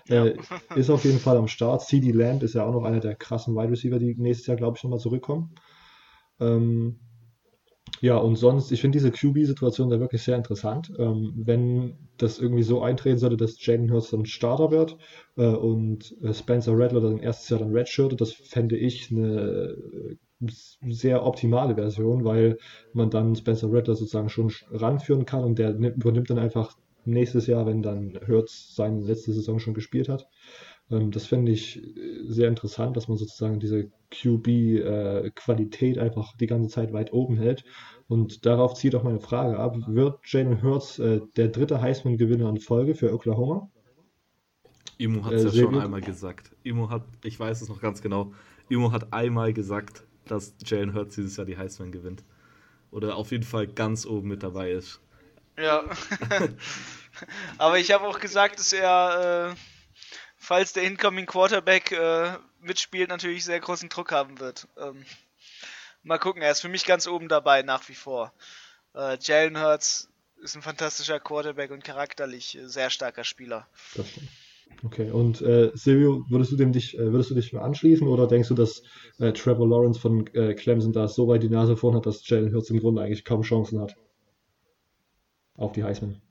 ja. 0.09 0.27
äh, 0.27 0.37
ist 0.77 0.91
auf 0.91 1.05
jeden 1.05 1.19
Fall 1.19 1.37
am 1.37 1.49
Start. 1.49 1.83
CD 1.83 2.13
Lamb 2.13 2.43
ist 2.43 2.55
ja 2.55 2.65
auch 2.65 2.73
noch 2.73 2.85
einer 2.85 3.01
der 3.01 3.15
krassen 3.15 3.55
Wide 3.55 3.71
Receiver, 3.71 3.99
die 3.99 4.15
nächstes 4.17 4.47
Jahr, 4.47 4.57
glaube 4.57 4.77
ich, 4.77 4.85
nochmal 4.85 5.01
zurückkommen. 5.01 5.55
Ähm, 6.39 7.01
ja, 8.01 8.17
und 8.17 8.37
sonst, 8.37 8.73
ich 8.73 8.81
finde 8.81 8.99
diese 8.99 9.11
QB-Situation 9.11 9.91
da 9.91 10.01
wirklich 10.01 10.23
sehr 10.23 10.37
interessant. 10.37 10.91
Ähm, 10.99 11.33
wenn 11.37 12.09
das 12.17 12.39
irgendwie 12.39 12.63
so 12.63 12.83
eintreten 12.83 13.19
sollte, 13.19 13.37
dass 13.37 13.65
Jalen 13.65 13.93
Hurts 13.93 14.11
dann 14.11 14.25
Starter 14.27 14.71
wird 14.71 14.97
äh, 15.37 15.47
und 15.47 16.17
äh, 16.23 16.33
Spencer 16.33 16.79
Rattler 16.79 17.01
dann 17.01 17.19
erstes 17.19 17.49
Jahr 17.51 17.61
dann 17.61 17.73
redshirtet, 17.73 18.21
das 18.21 18.33
fände 18.33 18.77
ich 18.77 19.11
eine 19.11 19.77
äh, 19.77 20.17
sehr 20.41 21.25
optimale 21.25 21.75
Version, 21.75 22.25
weil 22.25 22.59
man 22.93 23.11
dann 23.11 23.35
Spencer 23.37 23.73
Rattler 23.73 23.95
sozusagen 23.95 24.29
schon 24.29 24.51
ranführen 24.71 25.27
kann 25.27 25.45
und 25.45 25.59
der 25.59 25.75
nimmt, 25.75 25.97
übernimmt 25.97 26.31
dann 26.31 26.39
einfach 26.39 26.77
nächstes 27.05 27.47
Jahr, 27.47 27.67
wenn 27.67 27.83
dann 27.83 28.19
Hurts 28.27 28.75
seine 28.75 29.01
letzte 29.01 29.33
Saison 29.33 29.59
schon 29.59 29.75
gespielt 29.75 30.09
hat. 30.09 30.29
Ähm, 30.91 31.11
das 31.11 31.27
finde 31.27 31.53
ich 31.53 31.83
äh, 31.83 32.25
sehr 32.25 32.49
interessant, 32.49 32.97
dass 32.97 33.09
man 33.09 33.17
sozusagen 33.17 33.61
diese 33.61 33.91
QB-Qualität 34.11 35.97
äh, 35.97 36.01
einfach 36.01 36.37
die 36.37 36.47
ganze 36.47 36.69
Zeit 36.69 36.93
weit 36.93 37.13
oben 37.13 37.37
hält. 37.37 37.65
Und 38.09 38.45
darauf 38.47 38.75
zieht 38.75 38.95
auch 38.95 39.05
meine 39.05 39.21
Frage 39.21 39.59
ab: 39.59 39.77
Wird 39.87 40.21
Jalen 40.25 40.63
Hurts 40.63 40.99
äh, 40.99 41.21
der 41.37 41.49
dritte 41.49 41.81
Heisman-Gewinner 41.81 42.49
in 42.49 42.59
Folge 42.59 42.95
für 42.95 43.13
Oklahoma? 43.13 43.71
Imo 44.99 45.25
hat 45.25 45.33
es 45.33 45.55
äh, 45.55 45.59
ja 45.59 45.65
schon 45.65 45.79
einmal 45.79 46.01
gesagt. 46.03 46.55
Imo 46.63 46.91
hat, 46.91 47.05
ich 47.25 47.39
weiß 47.39 47.63
es 47.63 47.69
noch 47.69 47.81
ganz 47.81 48.03
genau, 48.03 48.33
Imo 48.69 48.93
hat 48.93 49.13
einmal 49.13 49.53
gesagt, 49.53 50.05
dass 50.31 50.55
Jalen 50.65 50.95
Hurts 50.95 51.15
dieses 51.15 51.37
Jahr 51.37 51.47
die 51.47 51.59
Heisman 51.59 51.93
gewinnt. 51.93 52.23
Oder 52.91 53.17
auf 53.17 53.31
jeden 53.31 53.45
Fall 53.45 53.67
ganz 53.67 54.07
oben 54.07 54.29
mit 54.29 54.43
dabei 54.43 54.73
ist. 54.73 55.01
Ja. 55.57 55.85
Aber 57.59 57.79
ich 57.79 57.93
habe 57.93 58.07
auch 58.07 58.19
gesagt, 58.19 58.59
dass 58.59 58.73
er, 58.73 59.53
äh, 59.53 59.57
falls 60.37 60.73
der 60.73 60.85
Incoming 60.85 61.27
Quarterback 61.27 61.93
äh, 61.93 62.33
mitspielt, 62.61 63.09
natürlich 63.09 63.45
sehr 63.45 63.61
großen 63.61 63.89
Druck 63.89 64.13
haben 64.13 64.41
wird. 64.41 64.67
Ähm, 64.77 65.05
mal 66.03 66.19
gucken, 66.19 66.43
er 66.43 66.51
ist 66.51 66.61
für 66.61 66.69
mich 66.69 66.85
ganz 66.85 67.07
oben 67.07 67.29
dabei 67.29 67.63
nach 67.63 67.89
wie 67.89 67.95
vor. 67.95 68.33
Äh, 68.95 69.19
Jalen 69.21 69.61
Hurts 69.61 70.09
ist 70.43 70.57
ein 70.57 70.63
fantastischer 70.63 71.21
Quarterback 71.21 71.71
und 71.71 71.85
charakterlich 71.85 72.59
sehr 72.63 72.91
starker 72.91 73.25
Spieler. 73.25 73.69
Das 73.95 74.09
stimmt. 74.09 74.29
Okay, 74.83 75.11
und 75.11 75.43
äh, 75.43 75.71
Silvio, 75.75 76.25
würdest 76.31 76.53
du, 76.53 76.57
dem 76.57 76.73
dich, 76.73 76.99
äh, 76.99 77.13
würdest 77.13 77.31
du 77.31 77.35
dich 77.35 77.55
anschließen 77.55 78.07
oder 78.09 78.27
denkst 78.27 78.49
du, 78.49 78.55
dass 78.55 78.83
äh, 79.19 79.33
Trevor 79.33 79.69
Lawrence 79.69 80.01
von 80.01 80.27
äh, 80.29 80.55
Clemson 80.55 80.93
da 80.93 81.07
so 81.07 81.29
weit 81.29 81.43
die 81.43 81.51
Nase 81.51 81.77
vorn 81.77 81.95
hat, 81.95 82.07
dass 82.07 82.27
Jalen 82.27 82.55
Hurts 82.55 82.71
im 82.71 82.81
Grunde 82.81 83.03
eigentlich 83.03 83.25
kaum 83.25 83.43
Chancen 83.43 83.79
hat 83.79 83.95
auf 85.57 85.73
die 85.73 85.85
Heisman? 85.85 86.23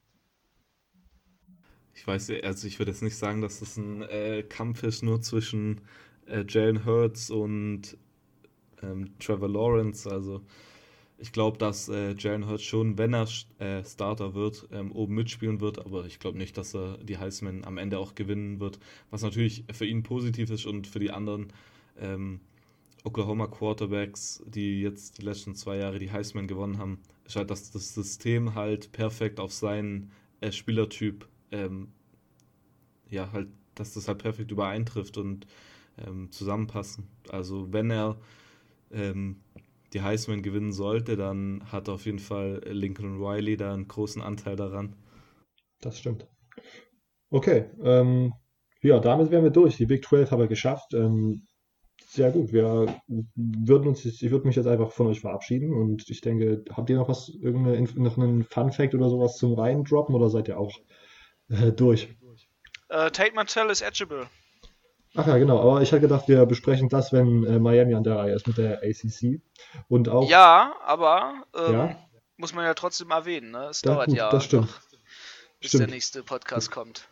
Ich 1.93 2.07
weiß, 2.07 2.31
also 2.43 2.67
ich 2.67 2.79
würde 2.79 2.91
jetzt 2.91 3.03
nicht 3.03 3.17
sagen, 3.17 3.41
dass 3.41 3.59
das 3.59 3.77
ein 3.77 4.01
äh, 4.03 4.41
Kampf 4.41 4.83
ist 4.83 5.03
nur 5.03 5.21
zwischen 5.21 5.81
äh, 6.25 6.43
Jalen 6.47 6.85
Hurts 6.85 7.29
und 7.29 7.97
ähm, 8.81 9.13
Trevor 9.19 9.49
Lawrence. 9.49 10.09
Also 10.09 10.41
ich 11.19 11.31
glaube, 11.31 11.57
dass 11.57 11.89
äh, 11.89 12.15
Jalen 12.17 12.47
Hurts 12.47 12.63
schon, 12.63 12.97
wenn 12.97 13.13
er 13.13 13.27
äh, 13.59 13.83
Starter 13.83 14.33
wird, 14.33 14.67
ähm, 14.71 14.91
oben 14.91 15.15
mitspielen 15.15 15.59
wird, 15.59 15.79
aber 15.85 16.05
ich 16.05 16.19
glaube 16.19 16.37
nicht, 16.37 16.57
dass 16.57 16.73
er 16.73 16.97
die 16.97 17.17
Heisman 17.17 17.65
am 17.65 17.77
Ende 17.77 17.99
auch 17.99 18.15
gewinnen 18.15 18.59
wird. 18.59 18.79
Was 19.11 19.21
natürlich 19.21 19.65
für 19.73 19.85
ihn 19.85 20.03
positiv 20.03 20.49
ist 20.49 20.65
und 20.65 20.87
für 20.87 20.99
die 20.99 21.11
anderen 21.11 21.51
ähm, 21.99 22.39
Oklahoma 23.03 23.47
Quarterbacks, 23.47 24.43
die 24.45 24.81
jetzt 24.81 25.17
die 25.17 25.23
letzten 25.25 25.55
zwei 25.55 25.77
Jahre 25.77 25.99
die 25.99 26.11
Heisman 26.11 26.47
gewonnen 26.47 26.77
haben, 26.77 26.99
ist 27.25 27.35
halt, 27.35 27.51
dass 27.51 27.71
das 27.71 27.93
System 27.93 28.55
halt 28.55 28.91
perfekt 28.91 29.39
auf 29.39 29.53
seinen 29.53 30.11
äh, 30.41 30.51
Spielertyp, 30.51 31.27
ähm, 31.51 31.89
ja, 33.09 33.31
halt, 33.31 33.49
dass 33.75 33.93
das 33.93 34.07
halt 34.07 34.19
perfekt 34.19 34.51
übereintrifft 34.51 35.17
und 35.17 35.47
ähm, 36.05 36.31
zusammenpassen. 36.31 37.07
Also 37.29 37.71
wenn 37.73 37.91
er 37.91 38.17
ähm, 38.91 39.37
die 39.93 40.01
Heisman 40.01 40.41
gewinnen 40.41 40.71
sollte, 40.71 41.17
dann 41.17 41.63
hat 41.71 41.89
auf 41.89 42.05
jeden 42.05 42.19
Fall 42.19 42.61
Lincoln 42.65 43.21
Riley 43.21 43.57
da 43.57 43.73
einen 43.73 43.87
großen 43.87 44.21
Anteil 44.21 44.55
daran. 44.55 44.95
Das 45.81 45.97
stimmt. 45.97 46.27
Okay, 47.29 47.69
ähm, 47.83 48.33
ja, 48.81 48.99
damit 48.99 49.31
wären 49.31 49.43
wir 49.43 49.51
durch. 49.51 49.77
Die 49.77 49.85
Big 49.85 50.05
12 50.05 50.31
haben 50.31 50.39
wir 50.39 50.47
geschafft. 50.47 50.93
Ähm, 50.93 51.45
sehr 52.07 52.31
gut. 52.31 52.51
Wir 52.51 53.01
würden 53.35 53.87
uns, 53.87 54.03
ich 54.05 54.31
würde 54.31 54.47
mich 54.47 54.55
jetzt 54.55 54.67
einfach 54.67 54.91
von 54.91 55.07
euch 55.07 55.19
verabschieden 55.19 55.73
und 55.73 56.09
ich 56.09 56.21
denke, 56.21 56.63
habt 56.71 56.89
ihr 56.89 56.95
noch 56.95 57.09
was, 57.09 57.29
irgendeine, 57.29 57.83
noch 58.01 58.17
einen 58.17 58.43
Fun 58.43 58.71
Fact 58.71 58.95
oder 58.95 59.09
sowas 59.09 59.37
zum 59.37 59.53
Reindroppen 59.53 60.15
oder 60.15 60.29
seid 60.29 60.47
ihr 60.47 60.59
auch 60.59 60.75
äh, 61.49 61.71
durch? 61.71 62.09
Uh, 62.91 63.09
Tate 63.11 63.33
Martell 63.35 63.69
ist 63.69 63.81
edgeable. 63.81 64.27
Ach 65.19 65.27
ja, 65.27 65.37
genau. 65.37 65.59
Aber 65.59 65.81
ich 65.81 65.91
hatte 65.91 66.01
gedacht, 66.01 66.29
wir 66.29 66.45
besprechen 66.45 66.87
das, 66.87 67.11
wenn 67.11 67.43
äh, 67.43 67.59
Miami 67.59 67.93
an 67.93 68.03
der 68.03 68.15
Reihe 68.15 68.35
ist 68.35 68.47
mit 68.47 68.57
der 68.57 68.81
ACC. 68.81 69.41
Und 69.89 70.07
auch. 70.07 70.29
Ja, 70.29 70.75
aber 70.85 71.43
ähm, 71.53 71.73
ja? 71.73 71.95
muss 72.37 72.53
man 72.53 72.63
ja 72.63 72.73
trotzdem 72.73 73.11
erwähnen. 73.11 73.51
Ne? 73.51 73.67
Es 73.69 73.81
da, 73.81 73.95
dauert 73.95 74.07
gut, 74.07 74.17
ja, 74.17 74.29
das 74.29 74.45
stimmt. 74.45 74.67
Noch, 74.67 74.79
bis 75.59 75.69
stimmt. 75.71 75.81
der 75.81 75.89
nächste 75.89 76.23
Podcast 76.23 76.71
kommt. 76.71 77.09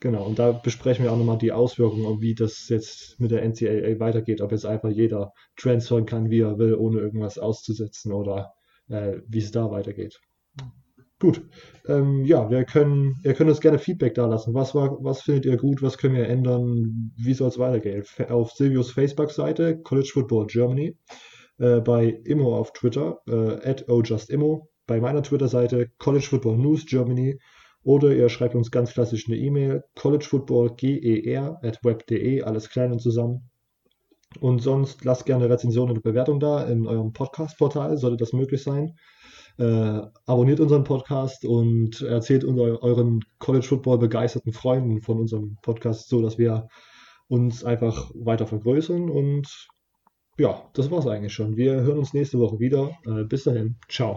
Genau, 0.00 0.24
und 0.24 0.38
da 0.38 0.52
besprechen 0.52 1.04
wir 1.04 1.12
auch 1.12 1.16
nochmal 1.16 1.38
die 1.38 1.52
Auswirkungen, 1.52 2.20
wie 2.20 2.34
das 2.34 2.68
jetzt 2.68 3.18
mit 3.18 3.30
der 3.30 3.42
NCAA 3.42 3.98
weitergeht, 3.98 4.42
ob 4.42 4.52
jetzt 4.52 4.66
einfach 4.66 4.90
jeder 4.90 5.32
transfern 5.56 6.04
kann, 6.04 6.28
wie 6.28 6.40
er 6.40 6.58
will, 6.58 6.74
ohne 6.74 7.00
irgendwas 7.00 7.38
auszusetzen 7.38 8.12
oder 8.12 8.52
äh, 8.88 9.20
wie 9.26 9.38
es 9.38 9.50
da 9.52 9.70
weitergeht. 9.70 10.20
Gut. 11.20 11.42
Ähm, 11.86 12.24
ja, 12.24 12.48
wir 12.48 12.64
können, 12.64 13.16
ihr 13.24 13.34
könnt 13.34 13.50
uns 13.50 13.60
gerne 13.60 13.78
Feedback 13.78 14.14
da 14.14 14.26
lassen. 14.26 14.54
Was 14.54 14.74
was 14.74 15.22
findet 15.22 15.46
ihr 15.46 15.56
gut? 15.56 15.82
Was 15.82 15.98
können 15.98 16.14
wir 16.14 16.28
ändern? 16.28 17.12
Wie 17.16 17.34
soll 17.34 17.48
es 17.48 17.58
weitergehen? 17.58 18.04
Auf 18.28 18.52
Silvios 18.52 18.92
Facebook-Seite 18.92 19.78
College 19.82 20.10
Football 20.12 20.46
Germany, 20.46 20.96
äh, 21.58 21.80
bei 21.80 22.20
Immo 22.24 22.56
auf 22.56 22.72
Twitter 22.72 23.20
äh, 23.26 23.68
at 23.68 23.88
@ojustimmo, 23.88 24.68
bei 24.86 25.00
meiner 25.00 25.22
Twitter-Seite 25.22 25.90
College 25.98 26.26
Football 26.26 26.58
News 26.58 26.86
Germany 26.86 27.38
oder 27.82 28.12
ihr 28.14 28.28
schreibt 28.28 28.54
uns 28.54 28.70
ganz 28.70 28.92
klassisch 28.92 29.28
eine 29.28 29.36
E-Mail 29.36 29.82
collegefootballger 29.94 31.58
at 31.62 31.82
web.de, 31.84 32.42
alles 32.42 32.68
klein 32.68 32.92
und 32.92 33.00
zusammen. 33.00 33.50
Und 34.40 34.60
sonst 34.60 35.04
lasst 35.04 35.24
gerne 35.24 35.48
Rezensionen 35.48 35.96
und 35.96 36.02
Bewertung 36.02 36.38
da 36.38 36.64
in 36.64 36.86
eurem 36.86 37.12
Podcast-Portal, 37.12 37.96
sollte 37.96 38.18
das 38.18 38.32
möglich 38.32 38.62
sein. 38.62 38.94
Äh, 39.58 40.02
abonniert 40.26 40.60
unseren 40.60 40.84
Podcast 40.84 41.44
und 41.44 42.00
erzählt 42.02 42.44
unser, 42.44 42.82
euren 42.82 43.24
College 43.38 43.66
Football 43.66 43.98
begeisterten 43.98 44.52
Freunden 44.52 45.02
von 45.02 45.18
unserem 45.18 45.56
Podcast, 45.62 46.08
so 46.08 46.22
dass 46.22 46.38
wir 46.38 46.68
uns 47.26 47.64
einfach 47.64 48.10
weiter 48.14 48.46
vergrößern. 48.46 49.10
Und 49.10 49.68
ja, 50.38 50.62
das 50.74 50.90
war's 50.90 51.06
eigentlich 51.06 51.32
schon. 51.32 51.56
Wir 51.56 51.72
hören 51.80 51.98
uns 51.98 52.14
nächste 52.14 52.38
Woche 52.38 52.60
wieder. 52.60 52.90
Äh, 53.04 53.24
bis 53.24 53.44
dahin. 53.44 53.76
Ciao. 53.88 54.16